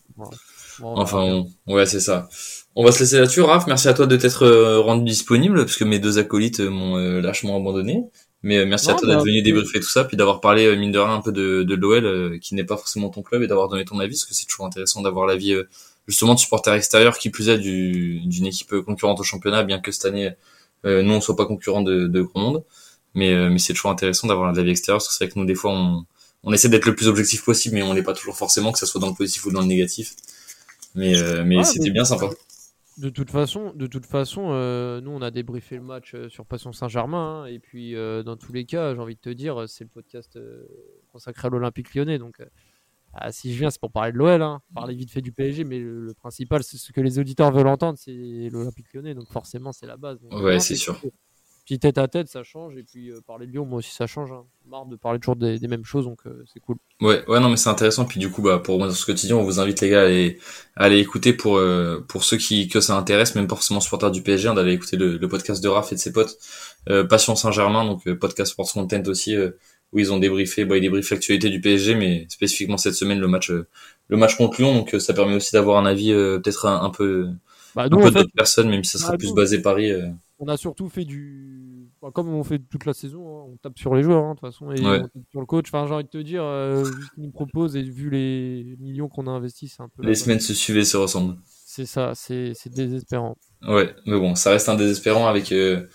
enfin, 0.81 1.45
ouais, 1.67 1.87
c'est 1.87 2.01
ça. 2.01 2.29
On 2.75 2.85
va 2.85 2.93
se 2.93 3.01
laisser 3.01 3.19
là-dessus, 3.19 3.41
Raph. 3.41 3.67
Merci 3.67 3.89
à 3.89 3.95
toi 3.95 4.07
de 4.07 4.17
t'être 4.17 4.45
euh, 4.45 4.81
rendu 4.81 5.05
disponible, 5.05 5.65
parce 5.65 5.77
que 5.77 5.85
mes 5.85 5.99
deux 5.99 6.19
acolytes 6.19 6.61
m'ont 6.61 6.99
euh, 6.99 7.21
lâchement 7.21 7.57
abandonné. 7.57 8.05
Mais 8.43 8.65
merci 8.67 8.91
à 8.91 8.95
toi 8.95 9.09
d'être 9.09 9.25
venu 9.25 9.43
débriefer 9.43 9.81
tout 9.81 9.89
ça, 9.89 10.05
puis 10.05 10.17
d'avoir 10.17 10.41
parlé, 10.41 10.77
mine 10.77 10.93
de 10.93 10.99
rien, 10.99 11.15
un 11.15 11.21
peu 11.21 11.33
de, 11.33 11.65
de 11.65 11.75
l'OL, 11.75 12.39
qui 12.39 12.55
n'est 12.55 12.65
pas 12.65 12.77
forcément 12.77 13.09
ton 13.09 13.23
club, 13.23 13.43
et 13.43 13.49
d'avoir 13.49 13.69
donné 13.69 13.85
ton 13.85 13.99
avis, 13.99 14.13
parce 14.13 14.27
que 14.27 14.35
c'est 14.35 14.47
toujours 14.47 14.67
intéressant 14.67 15.01
d'avoir 15.01 15.27
l'avis 15.27 15.57
justement 16.07 16.35
de 16.35 16.39
supporters 16.39 16.75
extérieurs 16.75 17.19
qui 17.19 17.31
plus 17.31 17.49
est 17.49 17.59
d'une 17.59 18.47
équipe 18.47 18.75
concurrente 18.81 19.21
au 19.21 19.25
championnat, 19.25 19.65
bien 19.65 19.81
que 19.81 19.91
cette 19.93 20.05
année 20.05 20.33
euh, 20.85 21.03
nous 21.03 21.15
on 21.15 21.21
soit 21.21 21.37
pas 21.37 21.47
concurrent 21.47 21.83
de, 21.83 22.07
de 22.07 22.23
grand 22.23 22.41
monde, 22.41 22.65
mais 23.15 23.33
euh, 23.33 23.49
mais 23.51 23.59
c'est 23.59 23.73
toujours 23.73 23.91
intéressant 23.91 24.29
d'avoir 24.29 24.53
l'avis 24.53 24.71
extérieur 24.71 24.99
parce 24.99 25.09
que 25.09 25.15
c'est 25.15 25.25
vrai 25.25 25.33
que 25.33 25.39
nous 25.39 25.47
des 25.47 25.55
fois 25.55 25.73
on 25.73 26.05
on 26.45 26.53
essaie 26.53 26.69
d'être 26.69 26.87
le 26.87 26.95
plus 26.95 27.09
objectif 27.09 27.45
possible, 27.45 27.75
mais 27.75 27.83
on 27.83 27.93
n'est 27.93 28.05
pas 28.05 28.13
toujours 28.13 28.37
forcément 28.37 28.71
que 28.71 28.79
ça 28.79 28.87
soit 28.87 29.01
dans 29.01 29.09
le 29.09 29.15
positif 29.15 29.45
ou 29.47 29.51
dans 29.51 29.63
le 29.63 29.67
négatif. 29.67 30.15
Mais 30.95 31.17
euh, 31.17 31.45
mais 31.45 31.65
c'était 31.65 31.91
bien 31.91 32.05
sympa. 32.05 32.29
De 32.99 33.11
toute 33.11 33.31
façon, 33.31 33.73
de 33.75 33.87
toute 33.87 34.07
façon, 34.07 34.51
euh, 34.53 35.01
nous 35.01 35.11
on 35.11 35.21
a 35.23 35.31
débriefé 35.31 35.77
le 35.77 35.83
match 35.83 36.15
sur 36.29 36.47
Passion 36.47 36.73
Saint-Germain 36.73 37.43
hein, 37.43 37.47
et 37.47 37.59
puis 37.59 37.95
dans 37.95 38.37
tous 38.37 38.53
les 38.53 38.65
cas, 38.65 38.95
j'ai 38.95 39.01
envie 39.01 39.17
de 39.17 39.21
te 39.21 39.31
dire, 39.31 39.65
c'est 39.67 39.85
le 39.85 39.91
podcast 39.91 40.39
consacré 41.13 41.49
à 41.49 41.51
l'Olympique 41.51 41.95
Lyonnais, 41.95 42.19
donc 42.19 42.37
ah, 43.13 43.33
si 43.33 43.53
je 43.53 43.59
viens, 43.59 43.71
c'est 43.71 43.81
pour 43.81 43.93
parler 43.93 44.13
de 44.13 44.19
l'OL, 44.19 44.43
hein. 44.43 44.61
parler 44.75 44.95
vite 44.95 45.11
fait 45.11 45.23
du 45.23 45.33
PSG, 45.33 45.65
mais 45.65 45.79
le, 45.79 46.13
principal, 46.15 46.63
c'est 46.63 46.77
ce 46.77 46.93
que 46.93 47.01
les 47.01 47.19
auditeurs 47.19 47.51
veulent 47.51 47.67
entendre, 47.67 47.99
c'est 47.99 48.49
l'Olympique 48.51 48.93
lyonnais, 48.93 49.15
donc 49.15 49.29
forcément, 49.31 49.73
c'est 49.73 49.87
la 49.87 49.97
base. 49.97 50.19
ouais, 50.31 50.61
c'est 50.61 50.77
sûr. 50.77 51.01
Puis 51.67 51.81
tête 51.81 51.99
à 51.99 52.07
tête, 52.07 52.29
ça 52.29 52.45
change, 52.45 52.77
et 52.77 52.85
puis 52.85 53.11
euh, 53.11 53.21
parler 53.27 53.49
de 53.49 53.51
Lyon, 53.51 53.67
moi 53.67 53.81
aussi, 53.81 53.93
ça 53.93 54.07
change. 54.07 54.31
Hein. 54.31 54.45
Marre 54.69 54.87
de 54.87 54.95
parler 54.95 55.19
toujours 55.19 55.35
des, 55.35 55.59
mêmes 55.67 55.85
choses, 55.85 56.05
donc 56.05 56.21
euh, 56.25 56.45
c'est 56.53 56.61
cool. 56.61 56.77
Ouais, 57.01 57.25
ouais, 57.27 57.41
non, 57.41 57.49
mais 57.49 57.57
c'est 57.57 57.69
intéressant. 57.69 58.05
Puis 58.05 58.21
du 58.21 58.31
coup, 58.31 58.41
bah, 58.41 58.61
pour 58.61 58.79
moi, 58.79 58.87
dans 58.87 58.95
ce 58.95 59.05
quotidien, 59.05 59.35
on 59.35 59.43
vous 59.43 59.59
invite 59.59 59.81
les 59.81 59.91
gars 59.91 60.03
à 60.03 60.05
aller, 60.05 60.39
à 60.77 60.85
aller 60.85 61.01
écouter 61.01 61.33
pour 61.33 61.57
euh, 61.57 62.05
pour 62.07 62.23
ceux 62.23 62.37
qui 62.37 62.69
que 62.69 62.81
ça 62.81 62.97
intéresse, 62.97 63.35
même 63.35 63.49
pas 63.49 63.57
forcément 63.57 63.81
supporters 63.81 64.13
du 64.13 64.23
PSG, 64.23 64.47
hein, 64.47 64.55
d'aller 64.55 64.75
écouter 64.75 64.97
le, 64.97 65.19
podcast 65.27 65.61
de 65.61 65.69
Raph 65.69 65.91
et 65.91 65.97
de 65.97 66.01
ses 66.01 66.13
potes, 66.13 66.39
Passion 67.11 67.35
Saint-Germain, 67.35 67.85
donc 67.85 68.09
podcast 68.15 68.53
Sports 68.53 68.73
Content 68.73 69.03
aussi 69.07 69.35
où 69.93 69.99
ils 69.99 70.13
ont 70.13 70.19
débriefé, 70.19 70.65
bah, 70.65 70.77
ils 70.77 70.81
débriefent 70.83 71.11
l'actualité 71.11 71.49
du 71.51 71.61
PSG, 71.61 71.95
mais 71.95 72.27
spécifiquement 72.29 72.77
cette 72.77 72.95
semaine 72.95 73.19
le 73.21 73.29
match, 73.29 73.51
euh, 73.51 73.67
le 74.09 74.17
match 74.17 74.37
contre 74.37 74.61
Lyon. 74.61 74.75
Donc 74.75 74.95
euh, 74.95 74.99
ça 74.99 75.15
permet 75.15 75.35
aussi 75.35 75.53
d'avoir 75.53 75.79
un 75.79 75.87
avis 75.87 76.13
euh, 76.13 76.39
peut-être 76.39 76.67
un, 76.67 76.91
peu 76.91 77.29
Bah, 77.75 77.85
un 77.85 77.89
peu 77.89 78.11
d'autres 78.11 78.31
personnes, 78.35 78.69
même 78.69 78.85
si 78.85 78.93
ça 78.93 78.99
sera 78.99 79.13
Ah, 79.15 79.17
plus 79.19 79.29
nous. 79.29 79.35
basé 79.35 79.63
Paris. 79.63 79.93
on 80.39 80.49
a 80.49 80.57
surtout 80.57 80.89
fait 80.89 81.05
du. 81.05 81.89
bah, 82.03 82.11
comme 82.13 82.29
on 82.29 82.45
fait 82.45 82.59
toute 82.59 82.85
la 82.85 82.93
saison, 82.93 83.21
hein, 83.39 83.45
on 83.53 83.57
tape 83.57 83.79
sur 83.79 83.95
les 83.95 84.03
joueurs, 84.03 84.25
hein, 84.25 84.35
de 84.35 84.39
toute 84.41 84.49
façon, 84.49 84.71
et 84.73 84.81
Ouais. 84.81 84.99
on 84.99 85.03
tape 85.03 85.23
sur 85.31 85.41
le 85.41 85.47
coach. 85.47 85.67
Enfin, 85.69 85.87
j'ai 85.87 85.95
envie 85.95 86.05
de 86.05 86.09
te 86.11 86.19
dire, 86.19 86.43
euh, 86.43 86.83
vu 86.83 87.03
ce 87.05 87.11
qu'il 87.15 87.23
nous 87.25 87.31
propose 87.31 87.77
et 87.77 87.83
vu 87.83 88.11
les 88.11 88.77
millions 88.81 89.09
qu'on 89.09 89.27
a 89.27 89.31
investis, 89.31 89.75
c'est 89.77 89.83
un 89.83 89.89
peu. 89.89 90.03
Les 90.07 90.15
semaines 90.15 90.41
se 90.41 90.53
suivent 90.53 90.77
et 90.79 90.85
se 90.85 90.97
ressemblent. 90.97 91.37
C'est 91.45 91.87
ça, 91.87 92.13
c'est 92.15 92.53
c'est 92.55 92.71
désespérant. 92.73 93.37
Ouais, 93.67 93.95
mais 94.07 94.19
bon, 94.19 94.35
ça 94.35 94.51
reste 94.51 94.69
un 94.69 94.77
désespérant 94.77 95.27
avec, 95.29 95.53
euh, 95.53 95.87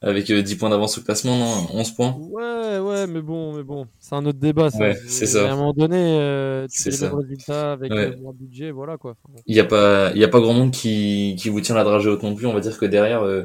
avec 0.00 0.30
euh, 0.30 0.42
10 0.42 0.56
points 0.56 0.70
d'avance 0.70 0.98
au 0.98 1.02
classement, 1.02 1.36
non 1.36 1.66
11 1.74 1.90
points. 1.92 2.16
Ouais, 2.18 2.78
ouais, 2.78 3.06
mais 3.06 3.20
bon, 3.20 3.54
mais 3.56 3.62
bon, 3.64 3.86
c'est 3.98 4.14
un 4.14 4.24
autre 4.26 4.38
débat. 4.38 4.70
Ça. 4.70 4.78
Ouais, 4.78 4.96
c'est 5.08 5.26
ça. 5.26 5.48
À 5.48 5.52
un 5.52 5.56
moment 5.56 5.72
donné, 5.72 5.96
euh, 5.96 6.66
tu 6.68 6.82
fais 6.90 7.04
mêmes 7.04 7.14
résultats 7.16 7.72
avec 7.72 7.92
Ouais. 7.92 8.12
euh, 8.12 8.16
moins 8.16 8.32
de 8.32 8.38
budget, 8.38 8.70
voilà 8.70 8.96
quoi. 8.96 9.16
Il 9.46 9.54
n'y 9.54 9.60
a 9.60 9.64
pas, 9.64 10.12
il 10.14 10.20
y 10.20 10.24
a 10.24 10.28
pas 10.28 10.40
grand 10.40 10.54
monde 10.54 10.70
qui, 10.70 11.34
qui 11.38 11.48
vous 11.48 11.60
tient 11.60 11.74
la 11.74 11.84
dragée 11.84 12.08
haute 12.10 12.22
non 12.22 12.34
plus. 12.34 12.46
On 12.46 12.52
va 12.54 12.60
dire 12.60 12.78
que 12.78 12.86
derrière, 12.86 13.22
euh, 13.22 13.44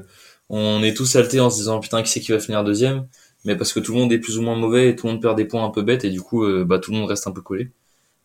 on 0.50 0.84
est 0.84 0.94
tous 0.96 1.06
saltés 1.06 1.40
en 1.40 1.50
se 1.50 1.58
disant 1.58 1.80
putain 1.80 2.04
qui 2.04 2.12
c'est 2.12 2.20
qui 2.20 2.32
va 2.32 2.40
finir 2.40 2.64
deuxième, 2.64 3.08
mais 3.46 3.56
parce 3.56 3.74
que 3.74 3.80
tout 3.80 3.94
le 3.94 4.00
monde 4.00 4.12
est 4.14 4.20
plus 4.20 4.38
ou 4.38 4.42
moins 4.44 4.56
mauvais 4.56 4.90
et 4.90 4.96
tout 4.96 5.08
le 5.08 5.14
monde 5.14 5.22
perd 5.22 5.38
des 5.38 5.46
points 5.46 5.64
un 5.66 5.70
peu 5.72 5.82
bêtes 5.82 6.06
et 6.06 6.10
du 6.12 6.22
coup, 6.22 6.44
euh, 6.46 6.66
bah 6.66 6.80
tout 6.80 6.92
le 6.92 6.98
monde 6.98 7.10
reste 7.10 7.26
un 7.28 7.32
peu 7.32 7.42
collé. 7.42 7.72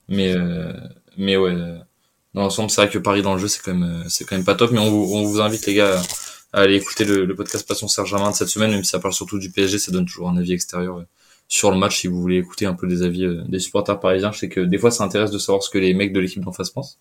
Mais, 0.08 0.32
euh, 0.34 0.72
mais 1.18 1.36
ouais, 1.36 1.52
euh, 1.52 1.78
dans 2.34 2.42
l'ensemble, 2.42 2.70
c'est 2.70 2.80
vrai 2.82 2.90
que 2.90 2.98
Paris 2.98 3.22
dans 3.22 3.34
le 3.34 3.40
jeu, 3.40 3.48
c'est 3.48 3.62
quand 3.62 3.74
même, 3.74 4.02
euh, 4.04 4.08
c'est 4.08 4.24
quand 4.24 4.36
même 4.36 4.44
pas 4.44 4.54
top. 4.54 4.70
Mais 4.72 4.78
on 4.78 4.90
vous, 4.90 5.14
on 5.16 5.24
vous 5.24 5.40
invite 5.40 5.66
les 5.66 5.74
gars 5.74 5.98
à 5.98 6.02
aller 6.52 6.76
écouter 6.76 7.04
le, 7.04 7.24
le 7.24 7.34
podcast 7.34 7.66
Passion 7.66 7.88
Serge-Germain 7.88 8.30
de 8.30 8.36
cette 8.36 8.48
semaine, 8.48 8.70
même 8.70 8.84
si 8.84 8.90
ça 8.90 8.98
parle 8.98 9.14
surtout 9.14 9.38
du 9.38 9.50
PSG, 9.50 9.78
ça 9.78 9.92
donne 9.92 10.06
toujours 10.06 10.28
un 10.28 10.36
avis 10.36 10.52
extérieur 10.52 10.98
euh, 10.98 11.06
sur 11.48 11.70
le 11.70 11.78
match 11.78 12.00
si 12.00 12.06
vous 12.06 12.20
voulez 12.20 12.38
écouter 12.38 12.66
un 12.66 12.74
peu 12.74 12.86
des 12.86 13.02
avis 13.02 13.24
euh, 13.24 13.42
des 13.48 13.58
supporters 13.58 13.98
parisiens. 14.00 14.32
Je 14.32 14.38
sais 14.38 14.48
que 14.48 14.60
des 14.60 14.78
fois, 14.78 14.90
ça 14.90 15.04
intéresse 15.04 15.30
de 15.30 15.38
savoir 15.38 15.62
ce 15.62 15.70
que 15.70 15.78
les 15.78 15.94
mecs 15.94 16.12
de 16.12 16.20
l'équipe 16.20 16.42
d'en 16.44 16.52
face 16.52 16.70
pensent. 16.70 16.98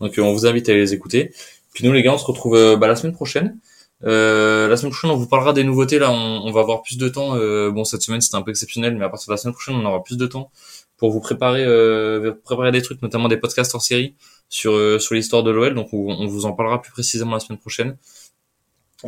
Donc, 0.00 0.18
euh, 0.18 0.22
on 0.22 0.32
vous 0.32 0.46
invite 0.46 0.68
à 0.68 0.74
les 0.74 0.94
écouter. 0.94 1.32
Puis 1.72 1.84
nous, 1.84 1.92
les 1.92 2.02
gars, 2.02 2.14
on 2.14 2.18
se 2.18 2.24
retrouve 2.24 2.76
bah, 2.76 2.86
la 2.86 2.96
semaine 2.96 3.14
prochaine. 3.14 3.58
Euh, 4.02 4.68
la 4.68 4.76
semaine 4.76 4.92
prochaine, 4.92 5.10
on 5.10 5.16
vous 5.16 5.28
parlera 5.28 5.52
des 5.52 5.64
nouveautés. 5.64 5.98
Là, 5.98 6.10
on, 6.10 6.42
on 6.44 6.52
va 6.52 6.60
avoir 6.60 6.82
plus 6.82 6.98
de 6.98 7.08
temps. 7.08 7.36
Euh, 7.36 7.70
bon, 7.70 7.84
cette 7.84 8.02
semaine, 8.02 8.20
c'était 8.20 8.36
un 8.36 8.42
peu 8.42 8.50
exceptionnel, 8.50 8.96
mais 8.96 9.04
à 9.04 9.08
partir 9.08 9.28
de 9.28 9.32
la 9.32 9.36
semaine 9.38 9.54
prochaine, 9.54 9.76
on 9.76 9.84
aura 9.84 10.02
plus 10.02 10.16
de 10.16 10.26
temps 10.26 10.50
pour 10.96 11.10
vous 11.10 11.20
préparer, 11.20 11.64
euh, 11.64 12.32
préparer 12.44 12.70
des 12.72 12.82
trucs, 12.82 13.02
notamment 13.02 13.28
des 13.28 13.36
podcasts 13.36 13.74
en 13.74 13.80
série 13.80 14.14
sur 14.48 15.00
sur 15.00 15.14
l'histoire 15.14 15.42
de 15.42 15.50
l'OL. 15.50 15.74
Donc, 15.74 15.88
on, 15.92 16.10
on 16.10 16.26
vous 16.26 16.46
en 16.46 16.52
parlera 16.52 16.82
plus 16.82 16.92
précisément 16.92 17.32
la 17.32 17.40
semaine 17.40 17.58
prochaine. 17.58 17.96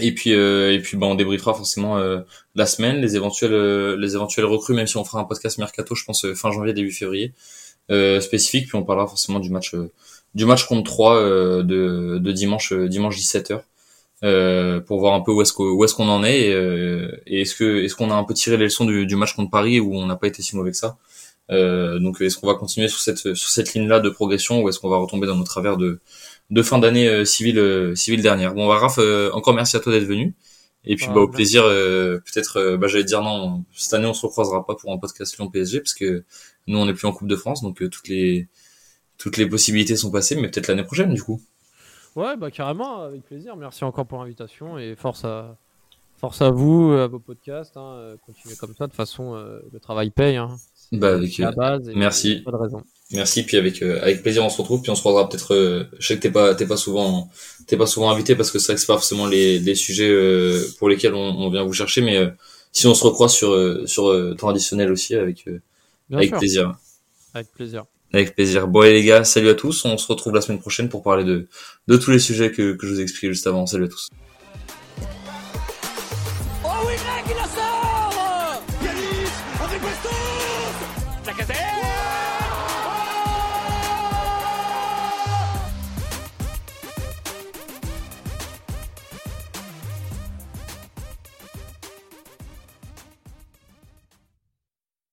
Et 0.01 0.13
puis, 0.15 0.35
euh, 0.35 0.73
et 0.73 0.81
puis, 0.81 0.97
bah, 0.97 1.07
on 1.07 1.15
débriefera 1.15 1.55
forcément 1.55 1.99
euh, 1.99 2.21
la 2.55 2.67
semaine, 2.67 3.01
les 3.01 3.17
éventuels, 3.17 3.53
euh, 3.53 3.97
les 3.97 4.15
éventuels 4.15 4.45
recrues, 4.45 4.75
même 4.75 4.87
si 4.87 4.97
on 4.97 5.05
fera 5.05 5.21
un 5.21 5.25
podcast 5.25 5.59
mercato, 5.59 5.95
je 5.95 6.05
pense 6.05 6.25
euh, 6.25 6.35
fin 6.35 6.51
janvier, 6.51 6.73
début 6.73 6.93
février, 6.93 7.33
euh, 7.91 8.21
spécifique. 8.21 8.69
Puis 8.69 8.77
on 8.77 8.85
parlera 8.85 9.07
forcément 9.07 9.41
du 9.41 9.51
match, 9.51 9.75
euh, 9.75 9.91
du 10.35 10.45
match 10.45 10.67
contre 10.67 10.85
3 10.85 11.17
euh, 11.17 11.63
de, 11.63 12.19
de 12.19 12.33
dimanche, 12.33 12.73
dimanche 12.73 13.17
17h. 13.17 13.63
Euh, 14.25 14.81
pour 14.81 14.99
voir 14.99 15.13
un 15.13 15.21
peu 15.21 15.31
où 15.31 15.43
est-ce 15.43 15.53
qu'on 15.53 15.85
est-ce 15.85 15.95
qu'on 15.95 16.09
en 16.09 16.25
est 16.25 16.47
et, 16.47 17.09
et 17.27 17.43
est-ce 17.43 17.55
que 17.55 17.85
est-ce 17.85 17.95
qu'on 17.95 18.11
a 18.11 18.15
un 18.15 18.25
peu 18.25 18.33
tiré 18.33 18.57
les 18.57 18.65
leçons 18.65 18.87
du, 18.87 19.05
du 19.05 19.15
match 19.15 19.35
contre 19.35 19.51
Paris 19.51 19.79
où 19.79 19.95
on 19.95 20.07
n'a 20.07 20.17
pas 20.17 20.27
été 20.27 20.41
si 20.41 20.57
mauvais 20.57 20.71
que 20.71 20.77
ça 20.79 20.97
donc 21.49 22.21
est-ce 22.21 22.39
qu'on 22.39 22.47
va 22.47 22.55
continuer 22.55 22.89
sur 22.89 23.01
cette 23.01 23.35
sur 23.35 23.49
cette 23.49 23.75
ligne 23.75 23.89
là 23.89 24.01
de 24.01 24.09
progression 24.09 24.63
ou 24.63 24.69
est-ce 24.69 24.81
qu'on 24.81 24.89
va 24.89 24.97
retomber 24.97 25.27
dans 25.27 25.37
nos 25.37 25.45
travers 25.45 25.77
de 25.77 26.01
de 26.51 26.63
fin 26.63 26.79
d'année 26.79 27.09
euh, 27.09 27.25
civile 27.25 27.59
euh, 27.59 27.95
civile 27.95 28.23
dernière? 28.23 28.55
Bon 28.55 28.69
bah, 28.69 28.79
Raph 28.79 28.99
euh, 28.99 29.31
encore 29.33 29.55
merci 29.55 29.77
à 29.77 29.81
toi 29.81 29.93
d'être 29.93 30.07
venu. 30.07 30.35
Et 30.89 30.95
puis 30.95 31.07
Ah, 31.09 31.15
bah 31.15 31.21
au 31.21 31.29
plaisir 31.29 31.65
euh, 31.65 32.19
peut-être 32.19 32.59
euh, 32.59 32.77
bah 32.77 32.87
j'allais 32.87 33.05
dire 33.05 33.21
non 33.21 33.65
cette 33.75 33.95
année 33.95 34.07
on 34.07 34.15
se 34.15 34.25
recroisera 34.25 34.65
pas 34.65 34.77
pour 34.77 34.93
un 34.93 34.99
podcast 34.99 35.37
Lyon 35.37 35.51
PSG 35.51 35.81
parce 35.81 35.95
que 35.95 36.25
nous 36.69 36.79
on 36.79 36.87
n'est 36.87 36.95
plus 36.95 37.09
en 37.09 37.13
Coupe 37.13 37.27
de 37.27 37.35
France 37.35 37.61
donc 37.61 37.83
euh, 37.83 37.89
toutes 37.89 38.07
les 38.07 38.49
toutes 39.19 39.37
les 39.37 39.49
possibilités 39.49 39.97
sont 39.97 40.13
passées 40.13 40.37
mais 40.37 40.49
peut-être 40.49 40.69
l'année 40.69 40.85
prochaine 40.85 41.13
du 41.13 41.23
coup. 41.23 41.43
Ouais, 42.15 42.35
bah 42.37 42.51
carrément, 42.51 43.03
avec 43.03 43.25
plaisir. 43.25 43.57
Merci 43.57 43.85
encore 43.85 44.07
pour 44.07 44.19
l'invitation 44.19 44.79
et 44.79 44.97
force 44.97 45.25
à, 45.25 45.59
force 46.19 46.43
à 46.43 46.51
vous, 46.51 46.93
à 46.93 47.07
vos 47.07 47.19
podcasts. 47.19 47.77
Hein, 47.77 47.95
euh, 47.99 48.17
continuez 48.25 48.57
comme 48.57 48.75
ça. 48.77 48.85
De 48.85 48.91
toute 48.91 48.97
façon, 48.97 49.35
euh, 49.35 49.61
le 49.73 49.81
travail 49.81 50.11
paye. 50.11 50.37
Hein. 50.37 50.57
Bah, 50.93 51.15
avec, 51.15 51.37
la 51.39 51.49
euh, 51.49 51.53
base. 51.53 51.89
et 51.89 51.95
merci. 51.95 52.37
Pas 52.45 52.53
de 52.53 52.57
raison. 52.57 52.83
Merci, 53.13 53.45
puis 53.45 53.57
avec 53.57 53.83
euh, 53.83 54.01
avec 54.03 54.23
plaisir 54.23 54.45
on 54.45 54.49
se 54.49 54.61
retrouve, 54.61 54.83
puis 54.83 54.91
on 54.91 54.97
se 54.97 55.01
croisera 55.01 55.29
peut-être. 55.29 55.55
euh, 55.55 55.85
je 55.99 56.07
sais 56.09 56.17
que 56.17 56.23
t'es 56.23 56.31
pas 56.31 56.57
t'es 56.57 56.67
pas 56.67 56.77
souvent 56.77 57.31
t'es 57.69 57.77
pas 57.77 57.87
souvent 57.87 58.11
invité 58.11 58.35
parce 58.35 58.51
que 58.51 58.59
c'est 58.59 58.67
vrai 58.67 58.75
que 58.75 58.81
c'est 58.81 58.87
pas 58.89 58.95
forcément 58.95 59.27
les 59.27 59.61
les 59.61 59.75
sujets 59.77 60.11
euh, 60.11 60.61
pour 60.79 60.89
lesquels 60.89 61.15
on, 61.15 61.21
on 61.21 61.49
vient 61.51 61.63
vous 61.63 61.73
chercher, 61.73 62.01
mais 62.01 62.17
euh, 62.17 62.31
si 62.73 62.89
on 62.89 62.95
se 62.95 63.05
recroise 63.05 63.33
sur 63.33 63.53
euh, 63.53 63.87
sur 63.87 64.09
euh, 64.09 64.35
temps 64.35 64.49
additionnel 64.49 64.91
aussi 64.91 65.15
avec 65.15 65.47
euh, 65.47 65.61
avec 66.13 66.31
sûr, 66.31 66.39
plaisir, 66.39 66.73
avec 67.33 67.53
plaisir. 67.53 67.85
avec 68.13 68.35
plaisir. 68.35 68.67
Bon 68.67 68.83
et 68.83 68.93
les 68.93 69.05
gars, 69.05 69.23
salut 69.23 69.51
à 69.51 69.55
tous, 69.55 69.85
on 69.85 69.97
se 69.99 70.09
retrouve 70.09 70.35
la 70.35 70.41
semaine 70.41 70.61
prochaine 70.61 70.89
pour 70.89 71.05
parler 71.05 71.23
de 71.23 71.47
de 71.87 71.97
tous 71.97 72.11
les 72.11 72.19
sujets 72.19 72.51
que 72.51 72.73
que 72.73 72.87
je 72.89 72.93
vous 72.93 73.01
ai 73.01 73.03
expliqués 73.05 73.29
juste 73.29 73.47
avant. 73.47 73.67
Salut 73.67 73.85
à 73.85 73.89
tous. 73.89 74.09